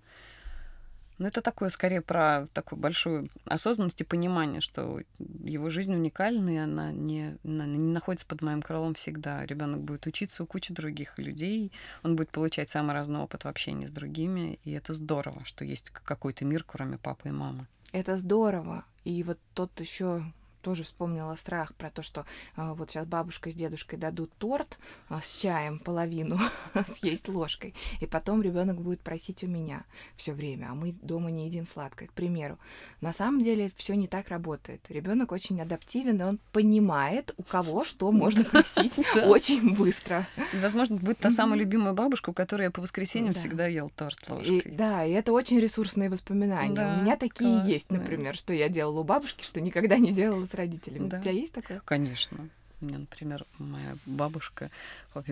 Но 1.20 1.28
это 1.28 1.42
такое 1.42 1.70
скорее 1.70 2.02
про 2.02 2.48
такую 2.54 2.80
большую 2.80 3.30
осознанность 3.46 4.02
и 4.02 4.04
понимание, 4.04 4.60
что 4.60 5.02
его 5.20 5.70
жизнь 5.70 5.94
уникальна, 5.94 6.50
и 6.50 6.58
она 6.58 6.92
не, 6.92 7.38
она 7.44 7.68
не 7.68 7.78
находится 7.78 8.26
под 8.26 8.42
моим 8.42 8.64
крылом 8.64 8.96
всегда. 8.96 9.46
Ребенок 9.46 9.82
будет 9.82 10.08
учиться 10.08 10.44
у 10.44 10.48
кучи 10.48 10.74
других 10.74 11.20
людей, 11.20 11.72
он 12.02 12.16
будет 12.16 12.32
получать 12.32 12.70
самый 12.70 12.94
разный 12.94 13.20
опыт 13.20 13.44
в 13.44 13.48
общении 13.48 13.86
с 13.86 13.92
другими, 13.92 14.60
и 14.64 14.72
это 14.72 14.96
здорово, 14.96 15.46
что 15.46 15.64
есть 15.64 15.92
какой-то 15.92 16.44
мир, 16.44 16.64
кроме 16.64 16.98
папы 16.98 17.30
и 17.30 17.32
мамы. 17.32 17.68
Это 17.92 18.18
здорово. 18.18 18.84
И 19.04 19.24
вот 19.24 19.38
тот 19.54 19.80
еще 19.80 20.24
тоже 20.68 20.84
вспомнила 20.84 21.34
страх 21.36 21.74
про 21.76 21.90
то, 21.90 22.02
что 22.02 22.26
э, 22.58 22.74
вот 22.74 22.90
сейчас 22.90 23.08
бабушка 23.08 23.50
с 23.50 23.54
дедушкой 23.54 23.98
дадут 23.98 24.34
торт 24.38 24.78
э, 25.10 25.18
с 25.24 25.38
чаем 25.38 25.80
половину 25.80 26.38
съесть 26.86 27.30
ложкой, 27.30 27.74
и 28.02 28.06
потом 28.06 28.42
ребенок 28.42 28.82
будет 28.82 29.00
просить 29.00 29.46
у 29.46 29.48
меня 29.48 29.86
все 30.18 30.34
время, 30.34 30.68
а 30.70 30.76
мы 30.76 30.92
дома 30.92 31.32
не 31.32 31.46
едим 31.46 31.68
сладкое, 31.68 32.10
к 32.10 32.12
примеру. 32.12 32.60
На 33.00 33.14
самом 33.14 33.42
деле 33.42 33.72
все 33.78 33.96
не 33.96 34.10
так 34.10 34.28
работает. 34.28 34.82
Ребенок 34.90 35.32
очень 35.32 35.62
адаптивен, 35.62 36.20
и 36.20 36.24
он 36.26 36.40
понимает, 36.52 37.34
у 37.38 37.44
кого 37.44 37.86
что 37.86 38.12
можно 38.12 38.44
просить 38.44 39.00
очень 39.26 39.74
быстро. 39.74 40.28
Возможно, 40.62 40.98
будет 40.98 41.20
та 41.20 41.32
самая 41.32 41.58
любимая 41.58 41.94
бабушка, 41.94 42.32
у 42.32 42.34
которой 42.34 42.64
я 42.64 42.72
по 42.72 42.82
воскресеньям 42.82 43.34
всегда 43.36 43.68
ел 43.68 43.90
торт 43.96 44.20
ложкой. 44.28 44.64
Да, 44.66 45.06
и 45.06 45.12
это 45.12 45.32
очень 45.32 45.62
ресурсные 45.62 46.10
воспоминания. 46.10 46.98
У 46.98 47.04
меня 47.04 47.16
такие 47.16 47.62
есть, 47.66 47.90
например, 47.90 48.36
что 48.36 48.52
я 48.52 48.68
делала 48.68 49.00
у 49.00 49.04
бабушки, 49.06 49.46
что 49.46 49.62
никогда 49.62 49.96
не 49.98 50.12
делала 50.12 50.46
с 50.46 50.57
родителями. 50.58 51.08
Да. 51.10 51.18
У 51.18 51.22
тебя 51.22 51.32
есть 51.32 51.54
такое? 51.54 51.82
Конечно. 51.86 52.50
У 52.80 52.86
меня, 52.86 53.00
например, 53.00 53.44
моя 53.58 53.96
бабушка 54.06 54.70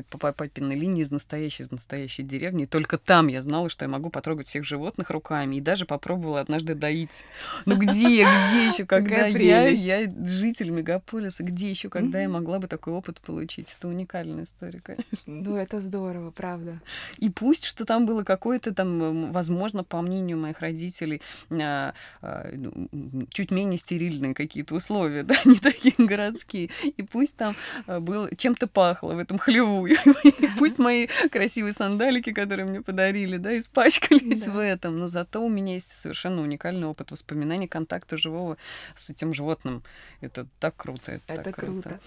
по 0.10 0.34
папиной 0.34 0.76
линии 0.76 1.04
из 1.04 1.12
настоящей, 1.12 1.62
из 1.62 1.70
настоящей 1.70 2.24
деревни. 2.24 2.64
И 2.64 2.66
только 2.66 2.98
там 2.98 3.28
я 3.28 3.40
знала, 3.42 3.70
что 3.70 3.86
я 3.86 3.90
могу 3.90 4.10
потрогать 4.10 4.48
всех 4.48 4.66
животных 4.66 5.12
руками. 5.12 5.58
И 5.58 5.62
даже 5.62 5.86
попробовала 5.86 6.40
однажды 6.40 6.74
доить. 6.74 7.24
Ну 7.66 7.78
где, 7.78 8.24
где 8.24 8.68
еще, 8.68 8.86
когда 8.88 9.28
я, 9.28 9.68
я 9.68 10.12
житель 10.26 10.72
мегаполиса, 10.72 11.44
где 11.44 11.70
еще, 11.70 11.90
когда 11.90 12.20
я 12.20 12.30
могла 12.30 12.58
бы 12.58 12.68
такой 12.68 12.94
опыт 12.94 13.22
получить? 13.22 13.76
Это 13.78 13.90
уникальная 13.90 14.46
история, 14.46 14.82
конечно. 14.82 15.06
Ну, 15.28 15.56
это 15.56 15.80
здорово, 15.82 16.32
правда. 16.32 16.82
И 17.20 17.30
пусть, 17.30 17.66
что 17.66 17.86
там 17.86 18.08
было 18.08 18.24
какое-то 18.24 18.74
там, 18.74 19.32
возможно, 19.32 19.84
по 19.84 20.02
мнению 20.02 20.40
моих 20.40 20.62
родителей, 20.62 21.22
а, 21.52 21.94
а, 22.24 22.50
ну, 22.54 23.28
чуть 23.30 23.52
менее 23.52 23.78
стерильные 23.78 24.34
какие-то 24.34 24.74
условия, 24.74 25.22
да, 25.24 25.36
не 25.46 25.60
такие 25.60 25.94
городские. 25.98 26.72
И 26.98 27.04
пусть 27.04 27.35
там 27.36 27.56
э, 27.88 28.00
был 28.00 28.28
чем-то 28.36 28.68
пахло 28.68 29.14
в 29.14 29.20
этом 29.20 29.38
хлеву. 29.38 29.88
Пусть 30.60 30.80
мои 30.80 31.08
красивые 31.32 31.74
сандалики, 31.74 32.34
которые 32.34 32.66
мне 32.66 32.82
подарили, 32.82 33.38
да, 33.38 33.58
испачкались 33.58 34.48
в 34.48 34.58
этом. 34.58 35.00
Но 35.00 35.08
зато 35.08 35.44
у 35.44 35.50
меня 35.50 35.74
есть 35.74 35.90
совершенно 35.90 36.42
уникальный 36.42 36.88
опыт 36.88 37.12
воспоминаний 37.12 37.68
контакта 37.68 38.18
живого 38.18 38.58
с 38.96 39.10
этим 39.10 39.34
животным. 39.34 39.84
Это 40.22 40.48
так 40.60 40.76
круто. 40.76 41.20
Это, 41.28 41.52
круто. 41.52 42.00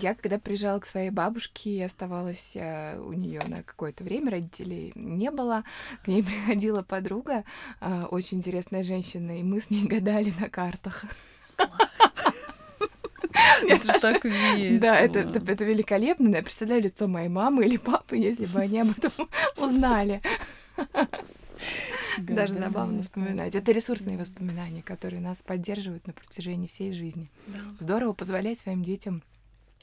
я 0.00 0.14
когда 0.14 0.38
приезжала 0.38 0.80
к 0.80 0.86
своей 0.86 1.10
бабушке 1.10 1.70
и 1.70 1.82
оставалась 1.82 2.52
э, 2.54 2.98
у 2.98 3.12
нее 3.12 3.42
на 3.46 3.62
какое-то 3.62 4.04
время, 4.04 4.30
родителей 4.30 4.92
не 4.94 5.30
было, 5.30 5.64
к 6.04 6.08
ней 6.08 6.22
приходила 6.24 6.82
подруга, 6.82 7.44
э, 7.80 8.02
очень 8.10 8.38
интересная 8.38 8.82
женщина, 8.82 9.38
и 9.38 9.42
мы 9.42 9.60
с 9.60 9.70
ней 9.70 9.84
гадали 9.88 10.32
на 10.38 10.48
картах. 10.48 11.04
Это 13.68 13.92
же 13.92 14.00
так 14.00 14.24
весело. 14.24 14.80
Да, 14.80 14.98
это, 14.98 15.20
это, 15.20 15.52
это 15.52 15.64
великолепно. 15.64 16.34
Я 16.34 16.42
представляю 16.42 16.82
лицо 16.82 17.08
моей 17.08 17.28
мамы 17.28 17.64
или 17.66 17.76
папы, 17.76 18.16
если 18.16 18.46
бы 18.46 18.60
они 18.60 18.80
об 18.80 18.90
этом 18.90 19.12
узнали. 19.56 20.20
Даже 22.18 22.54
забавно 22.54 23.02
вспоминать. 23.02 23.54
Это 23.54 23.72
ресурсные 23.72 24.18
воспоминания, 24.18 24.82
которые 24.82 25.20
нас 25.20 25.42
поддерживают 25.42 26.06
на 26.06 26.12
протяжении 26.12 26.68
всей 26.68 26.92
жизни. 26.92 27.28
Здорово 27.80 28.12
позволять 28.12 28.60
своим 28.60 28.82
детям 28.82 29.22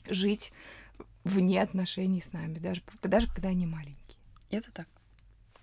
жить 0.10 0.52
вне 1.24 1.62
отношений 1.62 2.22
с 2.22 2.32
нами, 2.34 2.60
даже, 2.60 2.82
даже 3.02 3.28
когда 3.28 3.50
они 3.50 3.66
маленькие. 3.66 4.20
Это 4.52 4.72
так. 4.72 4.88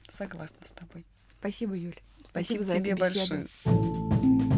Согласна 0.09 0.67
с 0.67 0.73
тобой. 0.73 1.07
Спасибо, 1.27 1.75
Юль. 1.75 1.99
Спасибо, 2.31 2.63
Спасибо 2.63 2.65
за 2.65 2.75
тебе 2.77 2.97
большое. 2.97 4.52